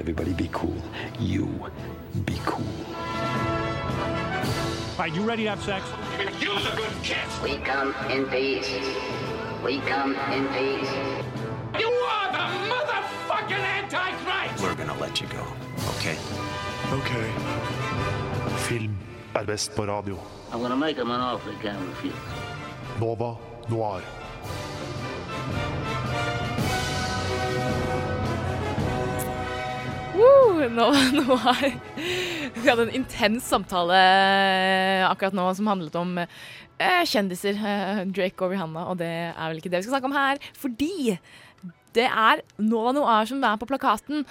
[0.00, 0.76] Everybody be cool.
[1.18, 1.46] You
[2.24, 2.64] be cool.
[4.96, 5.84] All right, you ready to have sex?
[7.42, 8.70] We come in peace.
[9.64, 10.90] We come in peace.
[11.78, 14.62] You are the motherfucking Antichrist!
[14.62, 15.44] We're gonna let you go,
[15.96, 16.16] okay?
[16.92, 17.12] Ok.
[18.68, 18.96] Film
[19.36, 20.16] er best på radio.
[23.00, 23.34] Nova
[23.68, 24.04] Noir.
[30.16, 30.68] Woo!
[30.72, 30.86] Nå,
[31.18, 31.66] nå har
[32.56, 33.98] vi hadde en intens samtale
[35.06, 37.58] akkurat nå som handlet om eh, kjendiser.
[37.60, 40.40] eh, Drake og Rihanna, og det er vel ikke det vi skal snakke om her.
[40.56, 41.18] Fordi
[41.96, 44.24] det er Nova Noir som er på plakaten.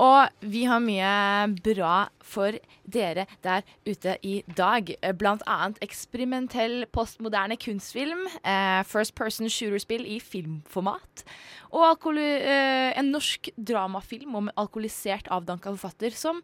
[0.00, 1.12] Og vi har mye
[1.60, 2.56] bra for
[2.90, 4.92] dere der ute i dag.
[5.20, 11.24] Blant annet eksperimentell postmoderne kunstfilm, eh, first person shooter-spill i filmformat,
[11.70, 16.40] og eh, en norsk dramafilm om alkoholisert, avdanka forfatter som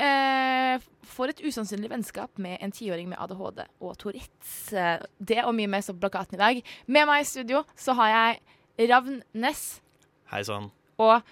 [0.00, 4.72] eh, får et usannsynlig vennskap med en tiåring med ADHD og Tourettes.
[4.72, 6.62] Eh, Det og mye mer står på plakaten i dag.
[6.86, 9.80] Med meg i studio så har jeg Ravn Næss
[10.26, 10.72] Hei sann.
[10.98, 11.22] og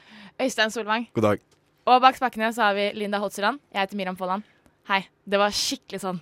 [0.41, 1.09] Øystein Solvang.
[1.15, 1.41] God dag.
[1.85, 3.59] Og bak spakene så har vi Linda Holtzeland.
[3.73, 4.43] Jeg heter Miriam Folland.
[4.87, 5.01] Hei.
[5.27, 6.21] Det var skikkelig sånn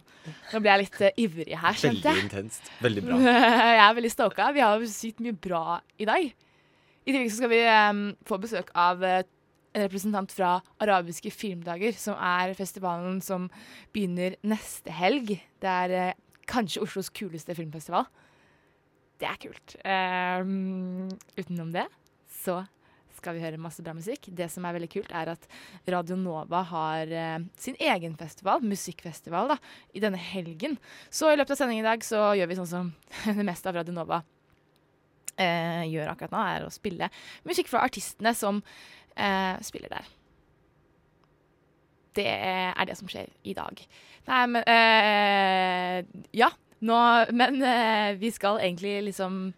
[0.53, 2.15] Nå ble jeg litt uh, ivrig her, skjønte jeg.
[2.15, 2.71] Veldig intenst.
[2.81, 3.19] Veldig bra.
[3.75, 4.49] jeg er veldig stoka.
[4.55, 6.29] Vi har sykt mye bra i dag.
[7.03, 9.19] I tillegg så skal vi um, få besøk av uh,
[9.75, 13.51] en representant fra Arabiske filmdager, som er festivalen som
[13.93, 15.35] begynner neste helg.
[15.61, 18.07] Det er uh, kanskje Oslos kuleste filmfestival.
[19.21, 19.77] Det er kult.
[21.37, 21.91] Utenom det
[22.43, 22.63] så
[23.23, 24.27] skal vi høre masse bra musikk.
[24.35, 25.45] Det som er veldig kult, er at
[25.91, 29.59] Radio Nova har eh, sin egen festival, musikkfestival, da,
[29.95, 30.79] i denne helgen.
[31.13, 32.91] Så i løpet av sendingen i dag så gjør vi sånn som
[33.39, 34.23] det meste av Radio Nova
[35.37, 37.13] eh, gjør akkurat nå, er å spille
[37.49, 38.59] musikk fra artistene som
[39.15, 40.11] eh, spiller der.
[42.13, 43.79] Det er det som skjer i dag.
[44.29, 46.53] Nei, men eh, Ja.
[46.83, 46.97] Nå,
[47.31, 49.53] men eh, vi skal egentlig liksom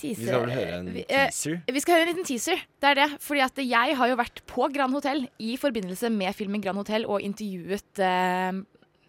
[0.00, 1.60] tease Vi skal vel høre en eh, teaser?
[1.76, 2.64] vi skal høre en liten teaser.
[2.80, 3.08] Det er det.
[3.24, 7.06] Fordi at jeg har jo vært på Grand Hotell i forbindelse med filmen Grand Hotell
[7.06, 8.60] og intervjuet eh,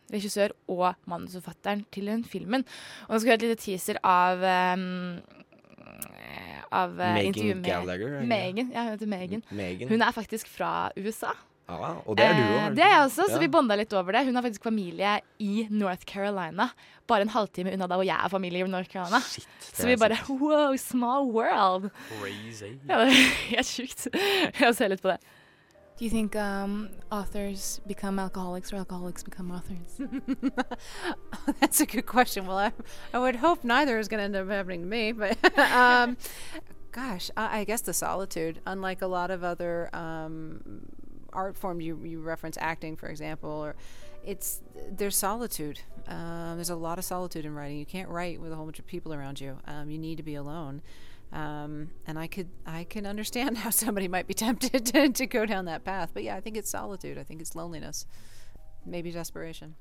[0.09, 2.65] regissør og manusforfatteren til den filmen.
[3.07, 4.87] Og nå skal vi høre et lite teaser av eh,
[6.71, 8.25] av eh, Megan intervjuet med Gallagher, er?
[8.29, 8.71] Megan.
[8.73, 9.43] Ja, hun heter Megan.
[9.49, 9.89] Megan.
[9.89, 11.33] Hun er faktisk fra USA.
[11.69, 14.15] Ah, og det er du Eh, det er jeg også, så vi bonda litt over
[14.15, 14.23] det.
[14.25, 16.71] Hun har faktisk familie i North Carolina.
[17.07, 19.19] Bare en halvtime unna der hvor jeg er familie i North Carolina.
[19.21, 21.91] så vi bare wow, small world.
[22.19, 22.73] Crazy.
[22.87, 24.07] Ja, det er helt sjukt.
[24.59, 25.19] Jeg ser litt på det.
[25.99, 29.99] Do you think um, authors become alcoholics or alcoholics become authors?
[31.59, 32.47] That's a good question.
[32.47, 32.71] Well, I,
[33.13, 36.15] I would hope neither is going to end up happening to me, but um,
[36.93, 38.61] gosh, I, I guess the solitude.
[38.65, 40.85] Unlike a lot of other um,
[41.33, 43.75] art forms, you you reference acting, for example, or
[44.23, 45.79] it's there's solitude.
[46.07, 47.77] Um, there's a lot of solitude in writing.
[47.77, 49.57] You can't write with a whole bunch of people around you.
[49.67, 50.81] Um, you need to be alone.
[51.31, 55.45] Um, and I could I can understand how somebody might be tempted to, to go
[55.45, 56.11] down that path.
[56.13, 57.17] But yeah, I think it's solitude.
[57.17, 58.05] I think it's loneliness,
[58.85, 59.75] maybe desperation.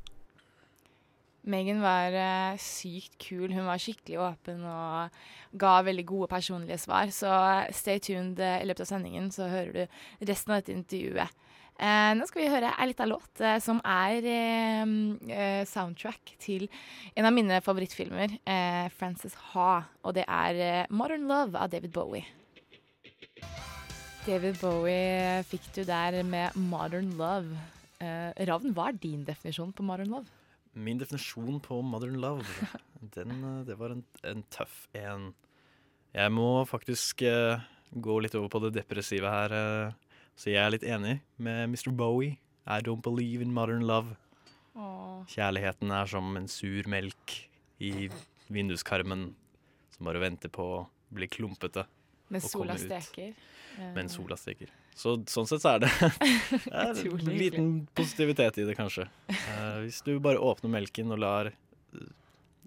[1.43, 3.53] Megan var uh, sykt kul.
[3.53, 5.19] Hun var skikkelig åpen og
[5.59, 7.13] ga veldig gode personlige svar.
[7.15, 7.31] Så
[7.77, 11.37] stay tuned eh, i løpet av sendingen, så hører du resten av dette intervjuet.
[11.79, 14.81] Uh, nå skal vi høre ei lita låt uh, som er eh,
[15.31, 16.65] eh, soundtrack til
[17.15, 19.85] en av mine favorittfilmer, eh, Frances Ha.
[20.03, 22.27] Og det er eh, 'Modern Love' av David Bowie.
[24.27, 27.55] David Bowie fikk du der med 'Modern Love'.
[28.03, 30.38] Eh, Ravn, hva er din definisjon på 'Modern Love'?
[30.79, 32.45] Min definisjon på modern love,
[33.17, 35.33] den, eh, det var en, en tøff en.
[36.15, 37.61] Jeg må faktisk uh,
[37.93, 41.91] gå litt over på det depressive her, uh, så jeg er litt enig med Mr.
[41.91, 42.39] Bowie.
[42.69, 44.17] I don't believe in modern love.
[44.77, 45.25] Åh.
[45.29, 47.35] Kjærligheten er som en sur melk
[47.83, 48.11] i
[48.53, 49.33] vinduskarmen
[49.95, 50.83] som bare venter på å
[51.15, 51.87] bli klumpete.
[52.31, 53.33] Mens sola steker.
[53.95, 54.71] Mens sola stikker.
[54.99, 55.91] Så sånn sett så er det,
[56.67, 59.07] det er en liten positivitet i det, kanskje.
[59.31, 62.09] Uh, hvis du bare åpner melken og lar eh,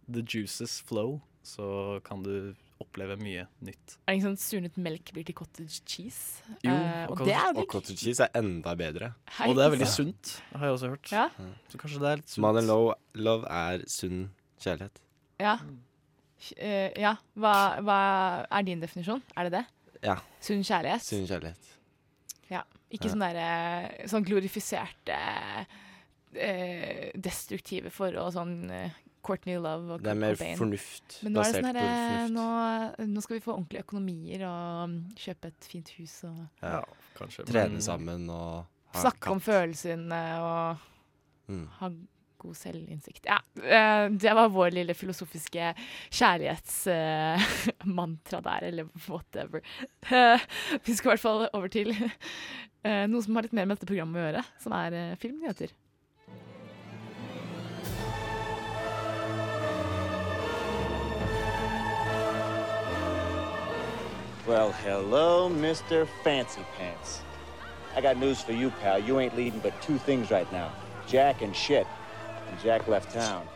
[0.07, 3.97] the juices flow, så kan du oppleve mye nytt.
[4.05, 6.41] Er det ikke sånn surnet melk blir til cottage cheese?
[6.65, 9.11] Jo, Eh, og og det er Og cottage cheese er enda bedre.
[9.37, 9.93] Hei, Og det er veldig ja.
[9.93, 11.11] sunt, har jeg også hørt.
[11.13, 11.27] Ja.
[11.69, 12.43] Så kanskje det er litt sunt.
[12.45, 14.29] Mother love, love er sunn
[14.63, 15.01] kjærlighet.
[15.41, 15.57] Ja.
[16.57, 17.15] Uh, ja.
[17.37, 17.53] Hva,
[17.85, 17.99] hva
[18.49, 19.21] er din definisjon?
[19.37, 19.65] Er det det?
[20.03, 20.15] Ja.
[20.41, 21.01] Sunn kjærlighet?
[21.05, 21.67] Sunn kjærlighet.
[22.49, 22.63] Ja.
[22.91, 23.11] Ikke Ja.
[23.13, 25.17] sånn der, sånn glorifiserte
[26.35, 28.91] eh, destruktive forhold, sånn eh,
[29.23, 30.57] Courtney Love og Det er mer Cobain.
[30.57, 31.19] fornuft.
[31.23, 32.33] Men nå er det basert sånn på fornuft.
[32.33, 36.83] nå, nå skal vi få ordentlige økonomier og mm, kjøpe et fint hus og Ja.
[37.15, 37.45] kanskje.
[37.45, 40.87] Trene men- sammen og ha snakke om følelsene og
[41.49, 41.67] Mm.
[41.79, 41.89] ha
[42.41, 43.25] god selvinnsikt.
[43.29, 45.73] Ja, eh, det var vår lille filosofiske
[46.09, 49.61] kjærlighetsmantra der, eller whatever.
[50.85, 53.89] Vi skal i hvert fall over til eh, noe som har litt mer med dette
[53.91, 55.69] programmet å gjøre, som er eh, filmnyheter.
[64.47, 66.07] Well, hello, Mr.
[66.23, 67.21] Fancy Pants.
[67.95, 68.99] I got news for you, pal.
[68.99, 70.71] You ain't leading but two things right now
[71.11, 71.85] Jack and shit.
[72.51, 73.47] And Jack left town.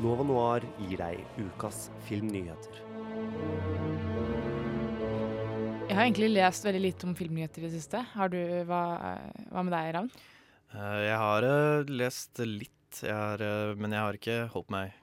[0.00, 2.78] Nova Noir gir deg ukas filmnyheter.
[5.88, 8.02] Jeg har egentlig lest veldig lite om filmnyheter i det siste.
[8.14, 8.82] Har du, hva,
[9.50, 10.10] hva med deg, Ravn?
[10.76, 14.92] Eh, Jeg har eh, lest litt, jeg har, eh, men jeg har ikke holdt meg
[14.92, 14.98] eh,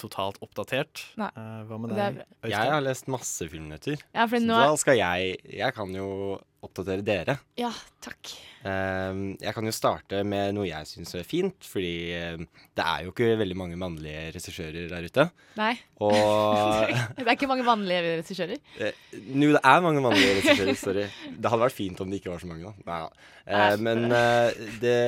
[0.00, 1.04] totalt oppdatert.
[1.20, 1.30] Nei.
[1.36, 3.98] Eh, Hva med deg, er- Jeg har lest masse filmnyheter.
[4.14, 7.38] Ja, så nå- da skal jeg Jeg kan jo oppdatere dere.
[7.56, 7.70] Ja,
[8.02, 8.32] takk.
[8.66, 13.04] Ehm, jeg kan jo starte med noe jeg syns er fint, fordi ehm, det er
[13.04, 15.30] jo ikke veldig mange mannlige regissører der ute.
[15.56, 15.78] Nei.
[16.02, 18.58] Og det er ikke mange vanlige regissører.
[18.80, 20.74] Eh, Jo, det er mange mannlige regissører.
[20.82, 21.06] Sorry.
[21.38, 22.74] Det hadde vært fint om det ikke var så mange, da.
[22.90, 23.08] Nei.
[23.46, 24.50] Eh, men eh,
[24.82, 24.98] det,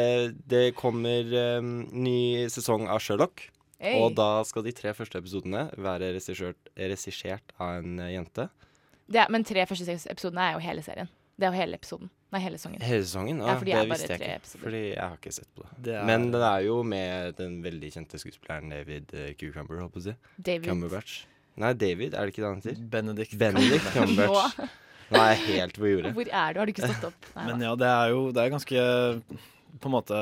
[0.47, 3.49] det kommer eh, ny sesong av Sherlock.
[3.81, 3.97] Hey.
[4.03, 8.49] Og da skal de tre første episodene være regissert, av en eh, jente.
[9.11, 11.09] Det, er- men tre første episodene er jo hele serien.
[11.41, 12.11] Det er jo hele episoden.
[12.31, 12.83] Nei, hele sesongen.
[12.85, 13.39] Hele sesongen?
[13.41, 14.35] Ja, for det visste jeg ikke.
[14.43, 14.63] episoder.
[14.67, 15.71] Fordi jeg har ikke sett på det.
[15.87, 19.95] Det er- Men den er jo med den veldig kjente skuespilleren David eh, Cucumber, holdt
[19.97, 20.15] på å si.
[20.37, 20.69] David.
[20.69, 21.17] Cumberbatch.
[21.57, 22.85] Nei, David, er det ikke det han heter?
[22.93, 24.61] Benedict Benedict Cumberbatch.
[25.11, 26.13] Nå er jeg helt på jordet.
[26.15, 26.59] Hvor er du?
[26.61, 27.27] Har du ikke stått opp?
[27.35, 28.85] Nei, Men ja, det er jo det er ganske
[29.81, 30.21] på en måte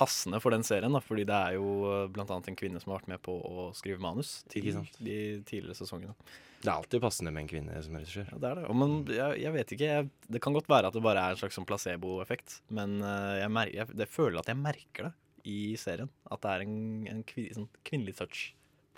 [0.00, 2.04] passende for den serien, da, fordi det er jo bl.a.
[2.14, 5.76] blant annet en kvinne som har vært med på å skrive manus til de tidligere
[5.76, 6.16] sesongene.
[6.60, 8.28] Det er alltid passende med en kvinne som regissør.
[8.34, 8.66] Ja, det er det.
[8.68, 9.88] Og men jeg, jeg vet ikke.
[9.88, 13.40] Jeg, det kan godt være at det bare er en slags sånn placeboeffekt, men eh,
[13.40, 15.14] jeg, mer, jeg, føler at jeg merker det
[15.48, 16.10] i serien.
[16.28, 16.78] At det er en,
[17.14, 18.44] en kvin, sånn kvinnelig touch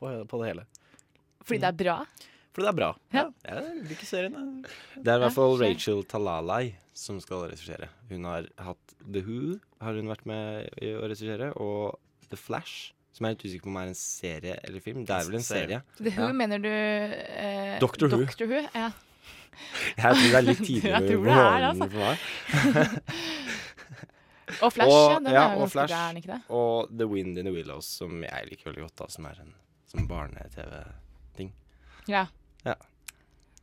[0.01, 0.67] på, på det hele.
[1.43, 1.97] Fordi det er bra?
[2.53, 2.91] Fordi det er bra.
[3.15, 3.27] Ja.
[3.47, 4.65] Jeg liker serien.
[4.99, 7.89] Det er i hvert fall Rachel Talalay som skal regissere.
[8.11, 11.99] Hun har hatt The Who, har hun vært med i å regissere, og
[12.31, 15.03] The Flash, som jeg er litt usikker på om er en serie eller film.
[15.09, 15.81] Det er vel en serie.
[15.99, 16.33] The Who Ja.
[16.33, 18.23] mener du eh, Doctor Who.
[18.25, 18.63] Doctor Who?
[18.75, 18.91] Ja.
[19.99, 21.89] Jeg tror det er litt tidlig tidligere på morgenen altså.
[21.93, 23.13] for meg.
[24.63, 26.41] Og Flash, ja, den er jo og ganske Flash, bra, er den ikke det?
[26.53, 29.53] Og The Wind in the Willows, som jeg liker veldig godt, da, som er en
[29.89, 31.53] som barne-TV-ting.
[32.11, 32.27] Ja.
[32.67, 32.75] Ja.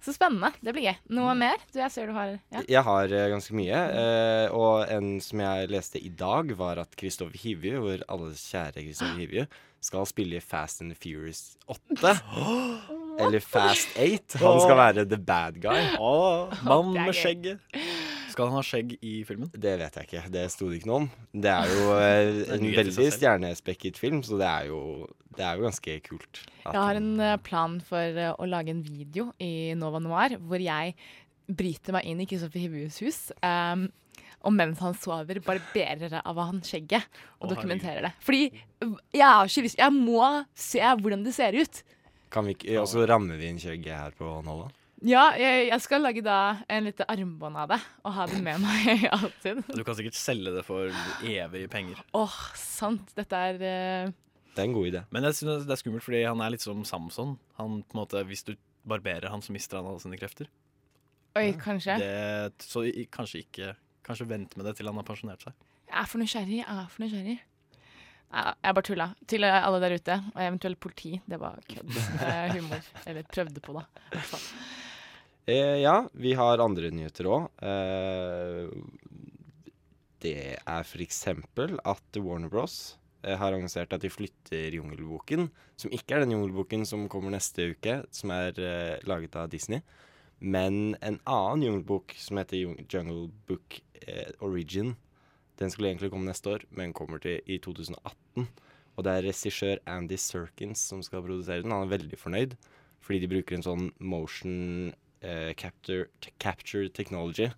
[0.09, 0.49] Så spennende.
[0.65, 0.95] Det blir gøy.
[1.13, 1.59] Noe mer?
[1.69, 2.63] Du, jeg ser du har ja.
[2.65, 6.95] Jeg har uh, ganske mye, Uh, og en som jeg leste i dag, var at
[6.97, 9.45] Kristoffer Hivju, vår alles kjære Kristoffer Hivju,
[9.85, 12.15] skal spille i Fast and Furious 8.
[13.19, 14.41] Eller Fast 8.
[14.41, 15.93] Han skal være the bad guy.
[15.99, 17.59] Oh, mann med gøy.
[18.39, 19.49] Skal han ha skjegg i filmen?
[19.51, 20.19] Det vet jeg ikke.
[20.31, 21.07] Det sto det ikke noe om.
[21.43, 24.79] Det er jo eh, er en veldig stjernespekket film, så det er jo,
[25.35, 26.39] det er jo ganske kult.
[26.63, 30.37] at Jeg har en eh, plan for eh, å lage en video i Nova Noir
[30.39, 30.95] hvor jeg
[31.51, 33.19] bryter meg inn i Kristoffer Hivjus hus.
[33.43, 33.89] Um,
[34.47, 38.15] og mens han sover, barberer av han skjegget og dokumenterer det.
[38.23, 38.45] Fordi
[39.19, 40.23] jeg har ikke lyst Jeg må
[40.55, 41.83] se hvordan det ser ut.
[42.31, 44.71] Kan vi ikke, Og så rammer vi inn skjegget her på Nova.
[45.07, 46.37] Ja, jeg, jeg skal lage da
[46.67, 49.61] en lite armbånd av det og ha det med meg alltid.
[49.71, 50.91] Du kan sikkert selge det for
[51.23, 52.01] evige penger.
[52.17, 53.13] Åh, sant.
[53.15, 54.15] Dette er uh...
[54.49, 55.03] Det er en god idé.
[55.15, 57.37] Men jeg synes det er skummelt, fordi han er litt som Samson.
[57.61, 58.57] Han, på en måte, hvis du
[58.89, 60.49] barberer han, så mister han alle sine krefter.
[61.39, 61.95] Oi, kanskje.
[62.01, 63.75] Det, så i, kanskje ikke
[64.09, 65.53] Kanskje vent med det til han har pensjonert seg.
[65.85, 66.59] Jeg er for nysgjerrig.
[66.63, 67.35] Jeg er for nysgjerrig.
[68.33, 69.07] Nei, jeg bare tulla.
[69.29, 71.11] Til alle der ute, og eventuelt politi.
[71.29, 71.91] Det var kødd.
[72.55, 72.87] Humor.
[73.05, 73.85] Eller prøvde på, da.
[74.07, 74.47] i hvert fall.
[75.47, 77.49] Eh, ja, vi har andre nyheter òg.
[77.63, 78.69] Eh,
[80.19, 82.99] det er eksempel at Warner Bros.
[83.23, 87.73] Eh, har annonsert at de flytter Jungelboken, som ikke er den Jungelboken som kommer neste
[87.73, 89.81] uke, som er eh, laget av Disney,
[90.39, 94.95] men en annen Jungelbok som heter Jungle Book eh, Origin.
[95.59, 98.47] Den skulle egentlig komme neste år, men kommer til i 2018.
[98.95, 101.75] Og det er regissør Andy Serkins som skal produsere den.
[101.75, 102.55] Han er veldig fornøyd,
[103.03, 106.07] fordi de bruker en sånn motion eh, capture,
[106.39, 107.49] capture technology,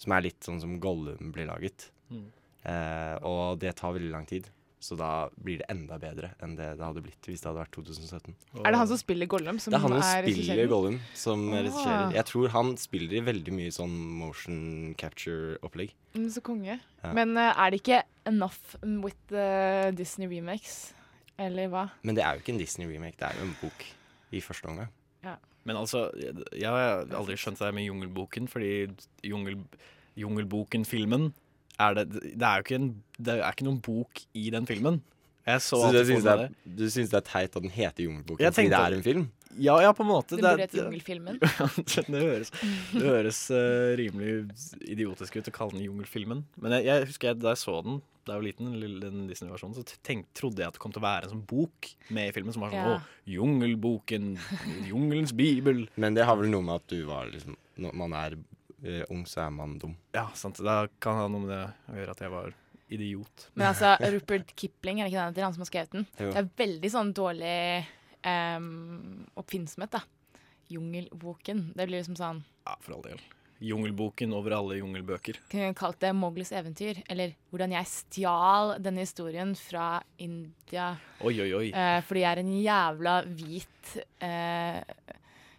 [0.00, 1.90] som er litt sånn som Gollum blir laget.
[2.10, 2.28] Mm.
[2.60, 4.48] Uh, og det tar veldig lang tid.
[4.80, 7.74] Så da blir det enda bedre enn det det hadde blitt hvis det hadde vært
[7.76, 8.32] 2017.
[8.64, 9.58] Er det han som spiller Gollum?
[9.60, 10.68] Som det er han som er spiller?
[10.72, 11.58] Gollum, som Ah.
[11.60, 12.14] regisserer.
[12.16, 15.92] Jeg tror han spiller i veldig mye sånn motion capture-opplegg.
[16.16, 16.78] Mm, Så konge.
[17.04, 17.12] Ja.
[17.12, 20.94] Men uh, er det ikke enough with the Disney remakes?
[21.38, 21.90] Eller hva?
[22.02, 23.84] Men det er jo ikke en Disney-remake, det er jo en bok
[24.32, 24.88] i første omgang.
[25.68, 28.72] Men altså, jeg, har aldri skjønt det med Jungelboken, fordi
[29.26, 29.58] jungel,
[30.18, 31.30] Jungelboken-filmen
[31.80, 35.00] er det, det er jo ikke, en, det er ikke noen bok i den filmen.
[35.46, 38.52] Jeg så, Så, du, syns er, du syns det er teit at den heter Jungelboken
[38.52, 39.28] fordi det er en film?
[39.58, 40.36] Ja, ja, på en måte.
[40.38, 41.40] Den burde Jungelfilmen.
[42.12, 42.52] det høres,
[42.92, 44.44] det høres uh, rimelig
[44.86, 46.44] idiotisk ut å kalle den Jungelfilmen.
[46.60, 49.76] Men jeg, jeg husker jeg, da jeg så den da jeg var liten, den Disney-versjonen,
[49.78, 52.34] så tenk, trodde jeg at det kom til å være en sånn bok med i
[52.36, 52.98] filmen som var sånn Ja.
[52.98, 54.32] Å, Jungelboken,
[54.88, 55.86] Jungelens bibel.
[56.02, 58.36] Men det har vel noe med at du var liksom Når man er
[58.84, 59.94] eh, ung, så er man dum.
[60.16, 60.60] Ja, sant.
[60.60, 61.62] Da kan det ha noe med det
[61.92, 62.52] å gjøre at jeg var
[62.90, 63.48] idiot.
[63.54, 66.06] Men altså, Rupert Kipling, er det ikke den til Han som har skrevet den?
[66.18, 66.30] Jo.
[66.34, 67.56] Det er veldig sånn dårlig
[68.26, 70.02] um, oppfinnsomhet, da.
[70.70, 71.70] Jungelboken.
[71.74, 73.22] Det blir liksom sånn Ja, for all del.
[73.60, 75.36] Jungelboken over alle jungelbøker.
[75.52, 80.94] Kunne kalt det Mowglis eventyr, eller hvordan jeg stjal denne historien fra India.
[81.20, 81.66] Oi, oi, oi.
[81.68, 83.92] Eh, fordi jeg er en jævla hvit
[84.24, 84.80] eh,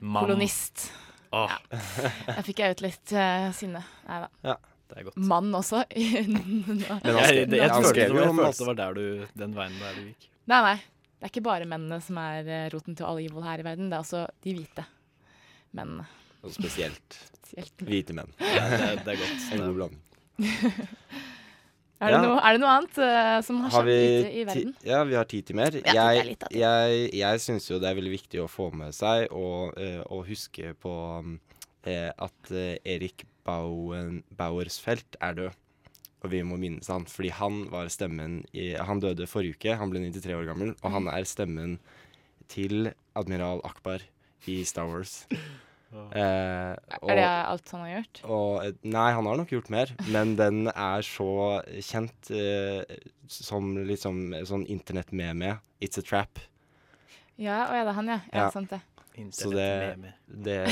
[0.01, 0.87] kolonist.
[1.31, 1.53] Åh.
[1.53, 1.81] Ja.
[2.25, 3.83] Der fikk jeg ut litt eh, sinne.
[4.07, 4.29] Nei da.
[4.49, 4.57] Ja.
[4.91, 5.19] Det er godt.
[5.23, 5.83] Mann også.
[5.93, 9.05] Men jeg, det, jeg, var, jeg følte det var der du,
[9.39, 10.25] den veien der du gikk.
[10.51, 10.73] Nei, nei.
[11.21, 13.93] Det er ikke bare mennene som er eh, roten til all evil her i verden.
[13.93, 14.87] Det er også de hvite
[15.77, 16.07] mennene.
[16.41, 17.19] Og spesielt
[17.51, 17.83] Spesielt.
[17.87, 18.31] hvite menn.
[18.39, 19.47] Ja, det er- det er godt.
[19.51, 20.01] En god blanding.
[22.01, 22.21] Er det, Ja.
[22.25, 24.71] noe, er det noe annet uh, som har Har skjedd ute i ti- verden?
[24.89, 25.75] Ja, vi har tid til mer.
[25.75, 29.27] Er jeg litt jeg, jeg syns jo det er veldig viktig å få med seg
[29.29, 31.35] og, uh, huske på um,
[31.85, 35.51] at uh, Erik Bauen, Bauersfeld er død.
[36.23, 39.89] Og vi må minnes han, fordi han var stemmen i Han døde forrige uke, han
[39.89, 41.79] ble 93 år gammel, og han er stemmen
[42.47, 44.01] til admiral Akbar
[44.47, 45.27] i Star Wars.
[45.91, 46.75] Eh,
[47.09, 48.21] Er det alt han har gjort?
[48.23, 52.83] og, eh, nei, han har nok gjort mer, men den er så kjent eh,
[53.27, 55.57] som liksom sånn internettmeme.
[55.81, 56.39] It's a trap.
[57.41, 58.19] Ja, å ja, det er han, ja.
[58.31, 58.49] Ja, Ja.
[58.53, 58.81] sant det.
[59.35, 60.59] Så det, det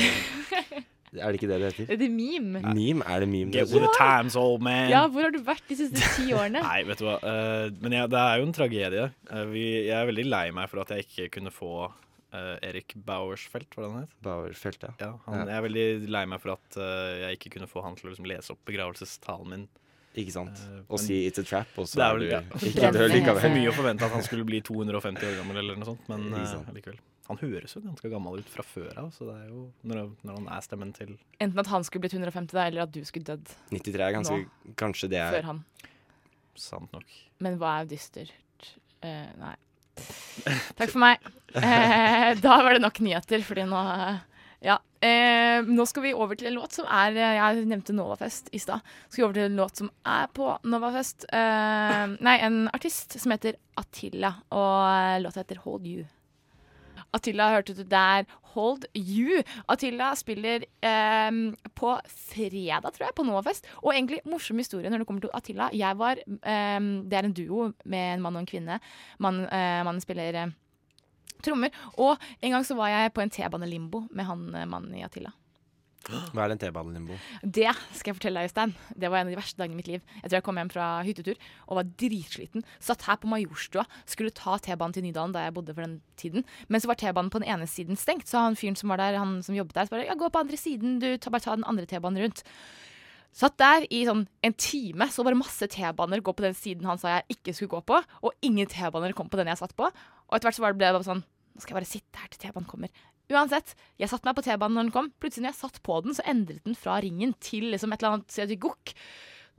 [1.10, 1.88] Er det ikke det det heter?
[1.92, 2.60] Er det meme?
[2.62, 3.02] Meme?
[3.04, 3.50] Er det meme?
[3.52, 4.88] Get with the times, old man.
[4.88, 6.62] Ja, hvor har du vært de siste ti årene?
[6.68, 7.16] Nei, vet du hva.
[7.18, 9.08] Uh, men ja, det er jo en tragedie.
[9.26, 11.88] Uh, vi, jeg er veldig lei meg for at jeg ikke kunne få
[12.32, 14.14] eh, Erik Bauersfeldt, var det han het?
[14.24, 14.94] Bauerfelt, ja.
[15.00, 15.44] Ja, han, Ja.
[15.50, 18.14] Jeg er veldig lei meg for at uh, jeg ikke kunne få han til å
[18.14, 19.68] liksom lese opp begravelsestalen min.
[20.18, 20.58] Ikke sant?
[20.66, 22.40] Uh, Og si it's a trap, og så det er vel- du ja.
[22.72, 23.40] ikke død likevel.
[23.44, 26.30] For mye å forvente at han skulle bli 250 år gammel eller noe sånt, men
[26.74, 26.98] likevel.
[27.30, 30.38] Han høres jo ganske gammel ut fra før av, så det er jo når, når
[30.40, 33.28] han er stemmen til Enten at han skulle blitt 150, da, eller at du skulle
[33.28, 34.74] dødd 93 er ganske Nå.
[34.80, 35.60] Kanskje det er før han.
[36.58, 37.06] Sant nok.
[37.38, 38.34] Men hva er dystert?
[38.98, 39.54] Uh, nei.
[40.78, 41.18] Takk for meg.
[41.54, 44.20] Eh, da var det nok nyheter, fordi nå eh,
[44.66, 44.78] Ja.
[45.00, 48.60] Eh, nå skal vi over til en låt som er eh, Jeg nevnte Novafest i
[48.60, 48.84] stad.
[49.08, 51.24] Skal vi over til en låt som er på Novafest.
[51.32, 56.04] Eh, nei, en artist som heter Attila, og eh, låta heter Hold You.
[57.16, 58.26] Attila hørte du der.
[58.54, 59.42] Hold you.
[59.70, 61.30] Attila spiller eh,
[61.78, 63.68] på fredag, tror jeg, på Novafest.
[63.82, 65.70] Og egentlig morsom historie når det kommer til Attila.
[65.74, 68.80] Jeg var, eh, Det er en duo med en mann og en kvinne.
[69.18, 70.56] Mann, eh, mannen spiller eh,
[71.42, 71.70] trommer.
[71.98, 75.32] Og en gang så var jeg på en T-bane-limbo med han eh, mannen i Attila.
[76.08, 77.16] Hva er den T-banelimbo?
[77.44, 78.72] Det skal jeg fortelle deg, Øystein.
[78.96, 80.00] Det var en av de verste dagene i mitt liv.
[80.22, 82.64] Jeg tror jeg kom hjem fra hyttetur og var dritsliten.
[82.82, 86.46] Satt her på Majorstua, skulle ta T-banen til Nydalen da jeg bodde for den tiden.
[86.68, 89.20] Men så var T-banen på den ene siden stengt, så han fyren som var der,
[89.20, 91.58] han som jobbet der, så bare ja, gå på andre siden, du ta, bare ta
[91.58, 92.44] den andre T-banen rundt.
[93.36, 96.98] Satt der i sånn en time, så bare masse T-baner gå på den siden han
[96.98, 99.86] sa jeg ikke skulle gå på, og ingen T-baner kom på den jeg satt på.
[99.86, 102.38] Og etter hvert så ble det bare sånn Nå skal jeg bare sitte her til
[102.44, 102.92] T-banen kommer.
[103.30, 105.10] Uansett, jeg satte meg på T-banen når den kom.
[105.22, 108.16] Plutselig når jeg satt på den, så endret den fra ringen til liksom et eller
[108.18, 108.94] annet sted i gokk.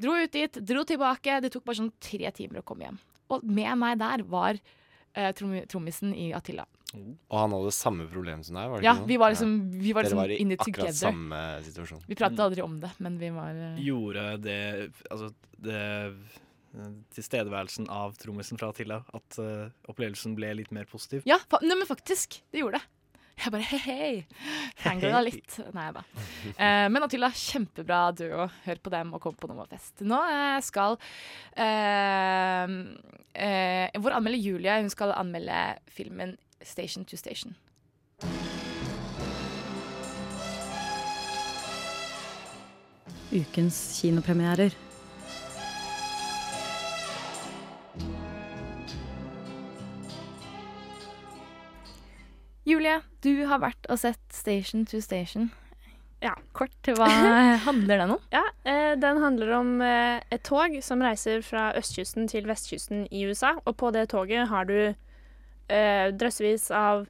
[0.01, 1.39] Dro ut dit, dro tilbake.
[1.45, 2.99] Det tok bare sånn tre timer å komme hjem.
[3.31, 6.65] Og med meg der var eh, trom trommisen i Attila.
[6.91, 8.67] Og han hadde samme problem som deg?
[8.67, 9.07] var det Ja, ikke noe?
[9.07, 11.07] vi var liksom- vi var Dere liksom var i in it akkurat together.
[11.07, 12.01] samme situasjon.
[12.07, 16.17] Vi pratet aldri om det, men vi var eh, Gjorde det Altså, det
[17.15, 21.23] Tilstedeværelsen av trommisen fra Attila, at eh, opplevelsen ble litt mer positiv?
[21.27, 22.41] Ja, fa nei, men faktisk.
[22.51, 22.85] Det gjorde det.
[23.41, 24.15] Jeg bare hei, hei.
[24.77, 25.57] Fangirla litt.
[25.73, 26.03] Nei da.
[26.61, 28.45] Eh, men Attila, kjempebra duo.
[28.65, 30.03] Hør på dem og kom på Nummerfest.
[30.05, 30.97] Nå eh, skal
[31.55, 32.73] eh,
[33.33, 35.57] eh, Vår anmelder Julia hun skal anmelde
[35.89, 37.55] filmen Station to Station.
[43.31, 44.75] Ukens kinopremierer.
[52.71, 55.49] Julie, du har vært og sett Station to Station.
[56.21, 56.35] Ja.
[56.53, 57.07] Kort, hva
[57.67, 58.25] handler den om?
[58.31, 63.25] Ja, eh, Den handler om eh, et tog som reiser fra østkysten til vestkysten i
[63.27, 63.55] USA.
[63.65, 67.07] Og på det toget har du eh, drøssevis av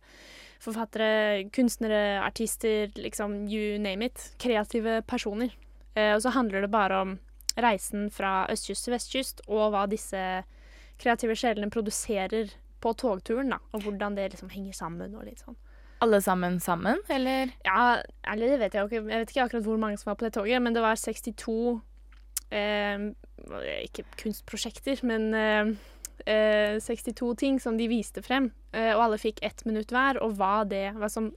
[0.62, 4.32] forfattere, kunstnere, artister, liksom you name it.
[4.40, 5.52] Kreative personer.
[5.94, 7.18] Eh, og så handler det bare om
[7.60, 10.22] reisen fra østkyst til vestkyst, og hva disse
[11.02, 13.60] kreative sjelene produserer på togturen, da.
[13.76, 15.58] Og hvordan det liksom henger sammen og litt sånn.
[16.02, 17.52] Alle sammen sammen, eller?
[17.66, 18.02] Ja,
[18.34, 19.02] eller det vet jeg jo ikke.
[19.14, 21.58] Jeg vet ikke akkurat hvor mange som var på det toget, men det var 62
[22.50, 23.04] eh,
[23.86, 25.76] Ikke kunstprosjekter, men eh,
[26.26, 28.50] eh, 62 ting som de viste frem.
[28.74, 31.30] Eh, og alle fikk ett minutt hver, og hva, det, hva som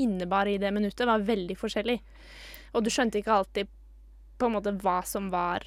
[0.00, 2.00] innebar i det minuttet, var veldig forskjellig.
[2.72, 3.74] Og du skjønte ikke alltid
[4.36, 5.64] på en måte hva som var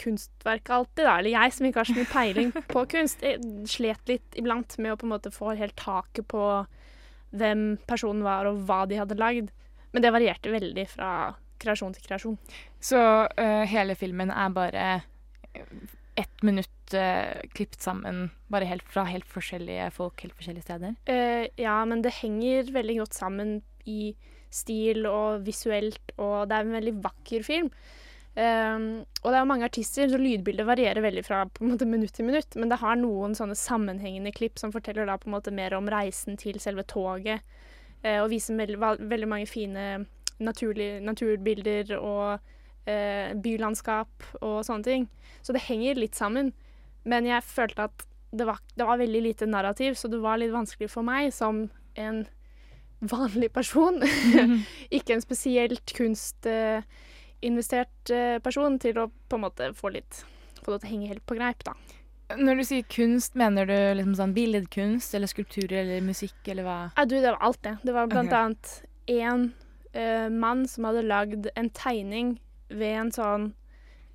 [0.00, 1.18] kunstverk alltid, da.
[1.18, 4.94] Eller jeg som ikke har så mye peiling på kunst, jeg slet litt iblant med
[4.94, 6.44] å på en måte få helt taket på
[7.36, 9.52] hvem personen var, og hva de hadde lagd.
[9.92, 11.12] Men det varierte veldig fra
[11.58, 12.40] kreasjon til kreasjon.
[12.80, 14.88] Så uh, hele filmen er bare
[16.18, 20.96] ett minutt uh, klippet sammen, bare helt fra helt forskjellige folk, helt forskjellige steder?
[21.10, 24.12] Uh, ja, men det henger veldig godt sammen i
[24.52, 27.72] stil og visuelt, og det er en veldig vakker film.
[28.38, 31.88] Um, og det er jo mange artister, så lydbildet varierer veldig fra på en måte
[31.90, 32.54] minutt til minutt.
[32.54, 35.90] Men det har noen sånne sammenhengende klipp som forteller da på en måte mer om
[35.90, 37.42] reisen til selve toget.
[38.04, 38.78] Uh, og viser veldig,
[39.10, 39.88] veldig mange fine
[40.38, 45.10] naturlig, naturbilder og uh, bylandskap og sånne ting.
[45.42, 46.52] Så det henger litt sammen.
[47.08, 50.54] Men jeg følte at det var, det var veldig lite narrativ, så det var litt
[50.54, 51.64] vanskelig for meg som
[51.98, 52.26] en
[53.00, 54.02] vanlig person,
[54.96, 57.06] ikke en spesielt kunstinvestert
[57.42, 60.24] eh, person, til å på en måte få litt
[60.68, 61.76] få det til å henge helt på greip, da.
[62.36, 66.80] Når du sier kunst, mener du liksom sånn billedkunst eller skulpturer eller musikk eller hva?
[66.98, 67.78] Ja, du, det var alt det.
[67.82, 68.42] Det var blant okay.
[68.42, 68.74] annet
[69.08, 69.46] en
[69.96, 72.34] uh, mann som hadde lagd en tegning
[72.68, 73.46] ved en sånn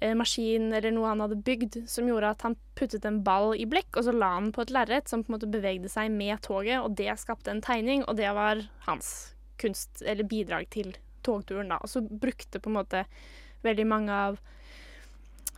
[0.03, 3.65] uh, maskin eller noe han hadde bygd, som gjorde at han puttet en ball i
[3.65, 6.44] blekk, og så la han på et lerret som på en måte bevegde seg med
[6.46, 10.94] toget, og det skapte en tegning, og det var hans kunst, eller bidrag til
[11.25, 11.79] togturen, da.
[11.81, 13.05] Og så brukte på en måte
[13.64, 14.42] veldig mange av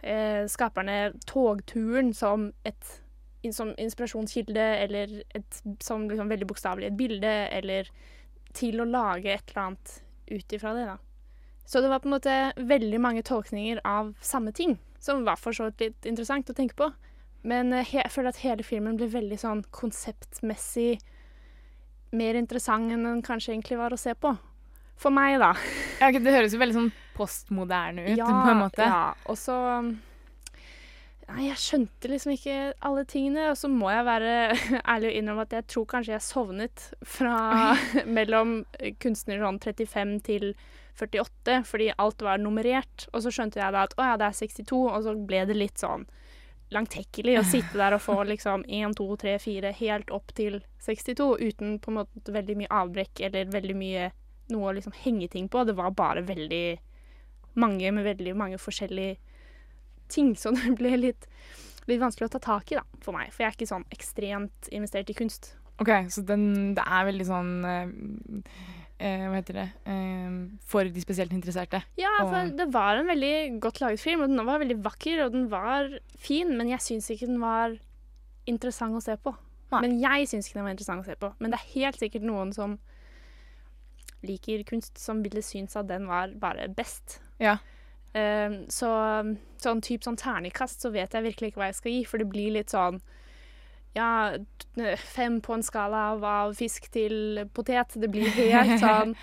[0.01, 3.01] eh, skaperne togturen som et
[3.53, 7.89] som inspirasjonskilde, eller et, som liksom veldig bokstavelig et bilde, eller
[8.57, 9.91] til å lage et eller annet
[10.31, 10.95] ut ifra det, da.
[11.65, 15.53] Så det var på en måte veldig mange tolkninger av samme ting, som var for
[15.53, 16.91] så vidt litt interessant å tenke på.
[17.45, 20.99] Men eh, jeg føler at hele filmen ble veldig sånn konseptmessig
[22.15, 24.35] mer interessant enn den kanskje egentlig var å se på.
[24.99, 25.53] For meg, da.
[25.99, 28.85] Ja, okay, det høres jo veldig sånn postmoderne ut, på en måte.
[28.87, 29.57] Ja, og så
[31.25, 32.55] Nei, jeg skjønte liksom ikke
[32.85, 33.47] alle tingene.
[33.49, 34.33] Og så må jeg være
[34.93, 37.37] ærlig og innrømme at jeg tror kanskje jeg sovnet fra
[38.17, 38.59] mellom
[39.01, 40.51] kunstner sånn 35 til
[40.95, 43.07] 48, fordi alt var nummerert.
[43.11, 45.57] Og så skjønte jeg da at å ja, det er 62, og så ble det
[45.57, 46.05] litt sånn
[46.73, 51.27] langtekkelig å sitte der og få liksom 1, 2, 3, 4 helt opp til 62
[51.41, 54.07] uten på en måte veldig mye avbrekk eller veldig mye
[54.53, 55.63] noe å liksom henge ting på.
[55.65, 56.65] Det var bare veldig
[57.61, 59.17] mange med veldig mange forskjellige
[60.11, 61.27] ting, så det ble litt,
[61.89, 63.31] litt vanskelig å ta tak i da, for meg.
[63.33, 65.53] For jeg er ikke sånn ekstremt investert i kunst.
[65.81, 67.89] Ok, så den, det er veldig sånn eh,
[69.03, 70.37] eh, Hva heter det eh,
[70.71, 71.81] For de spesielt interesserte.
[71.99, 75.35] Ja, for det var en veldig godt laget film, og den var veldig vakker, og
[75.35, 77.75] den var fin, men jeg syns ikke den var
[78.47, 79.35] interessant å se på.
[79.73, 81.31] Men jeg syns ikke den var interessant å se på.
[81.41, 82.77] Men det er helt sikkert noen som
[84.27, 87.19] liker kunst, som ville synes at den var bare best.
[87.41, 87.57] Ja.
[88.15, 88.89] Um, så
[89.59, 92.29] sånn type sånn ternekast, så vet jeg virkelig ikke hva jeg skal gi, for det
[92.31, 93.01] blir litt sånn
[93.95, 94.35] ja,
[94.99, 97.95] fem på en skala av, av fisk til potet.
[97.95, 99.15] Det blir helt sånn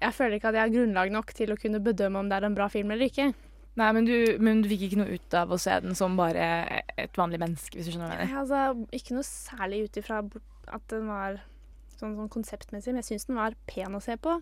[0.00, 2.46] Jeg føler ikke at jeg har grunnlag nok til å kunne bedømme om det er
[2.48, 3.32] en bra film eller ikke.
[3.78, 6.46] Nei, men du, men du fikk ikke noe ut av å se den som bare
[6.98, 8.32] et vanlig menneske, hvis du skjønner hva jeg mener?
[8.32, 10.22] Ja, altså, ikke noe særlig ut ifra
[10.70, 11.38] at den var
[12.00, 14.38] sånn, sånn konseptmessig, men jeg syns den var pen å se på.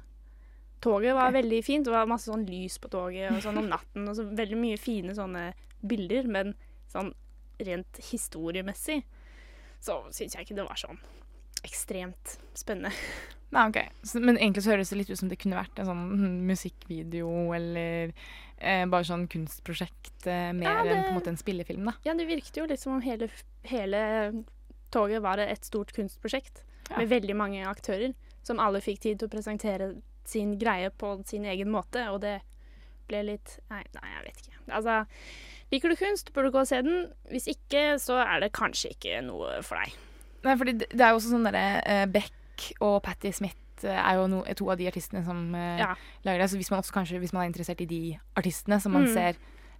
[0.84, 1.86] Toget var veldig fint.
[1.86, 4.06] Det var masse sånn lys på toget og sånn om natten.
[4.06, 5.48] Og så veldig mye fine sånne
[5.82, 6.54] bilder, men
[6.90, 7.10] sånn
[7.66, 9.00] rent historiemessig
[9.82, 11.00] så syns jeg ikke det var sånn
[11.66, 12.92] ekstremt spennende.
[13.54, 13.78] Nei, ok.
[14.06, 16.36] Så, men egentlig så høres det litt ut som det kunne vært en sånn hm,
[16.50, 21.88] musikkvideo eller eh, bare sånn kunstprosjekt eh, mer Ja, enn på en måte en spillefilm,
[21.88, 21.96] da.
[22.06, 23.30] Ja, det virket jo litt som om hele,
[23.66, 24.02] hele
[24.94, 26.98] toget var et stort kunstprosjekt Ja.
[26.98, 29.90] med veldig mange aktører som alle fikk tid til å presentere
[30.24, 32.40] sin greie på sin egen måte, og det
[33.08, 34.58] ble litt Nei, nei jeg vet ikke.
[34.76, 34.94] Altså,
[35.72, 37.06] liker du kunst, burde du gå og se den.
[37.30, 39.94] Hvis ikke, så er det kanskje ikke noe for deg.
[40.44, 44.18] Nei, fordi det, er jo også sånn derre eh, Beck og Patti Smith eh, er
[44.20, 45.94] jo no, to av de artistene som eh, Ja.
[46.24, 46.50] lager det.
[46.52, 48.02] Så hvis man også kanskje hvis man er interessert i de
[48.36, 49.12] artistene som man Mm.
[49.14, 49.36] ser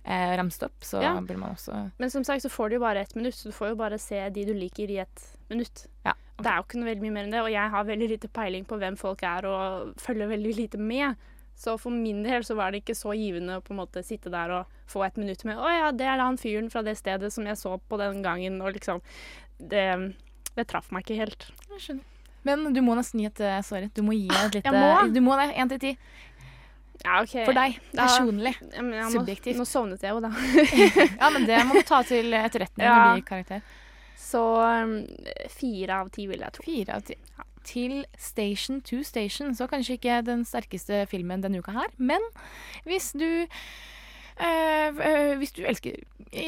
[0.09, 1.13] eh, ramst opp, så Ja.
[1.21, 3.53] burde man også Men som sagt så får du jo bare ett minutt, så du
[3.53, 5.87] får jo bare se de du liker i ett minutt.
[6.07, 8.09] Ja, Det er jo ikke noe veldig mye mer enn det, og jeg har veldig
[8.13, 11.17] lite peiling på hvem folk er, og følger veldig lite med.
[11.59, 14.31] Så for min del så var det ikke så givende å på en måte sitte
[14.31, 17.33] der og få et minutt med 'Å ja, det er han fyren fra det stedet
[17.35, 19.03] som jeg så på den gangen', og liksom
[19.59, 20.15] Det,
[20.55, 21.51] det traff meg ikke helt.
[21.75, 22.05] Jeg skjønner.
[22.45, 25.13] Men du må nesten gi et eh, Sorry, du må gi et lite må.
[25.13, 25.57] Du må det.
[25.59, 25.97] Én til ti.
[27.05, 27.45] Ja, OK.
[27.45, 28.55] For deg, Da- personlig.
[28.71, 29.59] Ja, Subjektivt.
[29.59, 30.31] Nå sovnet jeg jo, da.
[31.21, 32.95] ja, men det må du ta til etterretning Ja.
[32.95, 33.63] når du gir karakter.
[34.19, 35.07] Så um,
[35.53, 36.65] fire av ti, vil jeg tro.
[36.67, 37.17] Fire av ti.
[37.39, 37.47] Ja.
[37.69, 42.23] Til Station to Station, så kanskje ikke den sterkeste filmen denne uka her, men
[42.87, 45.99] hvis du eh, eh, Hvis du elsker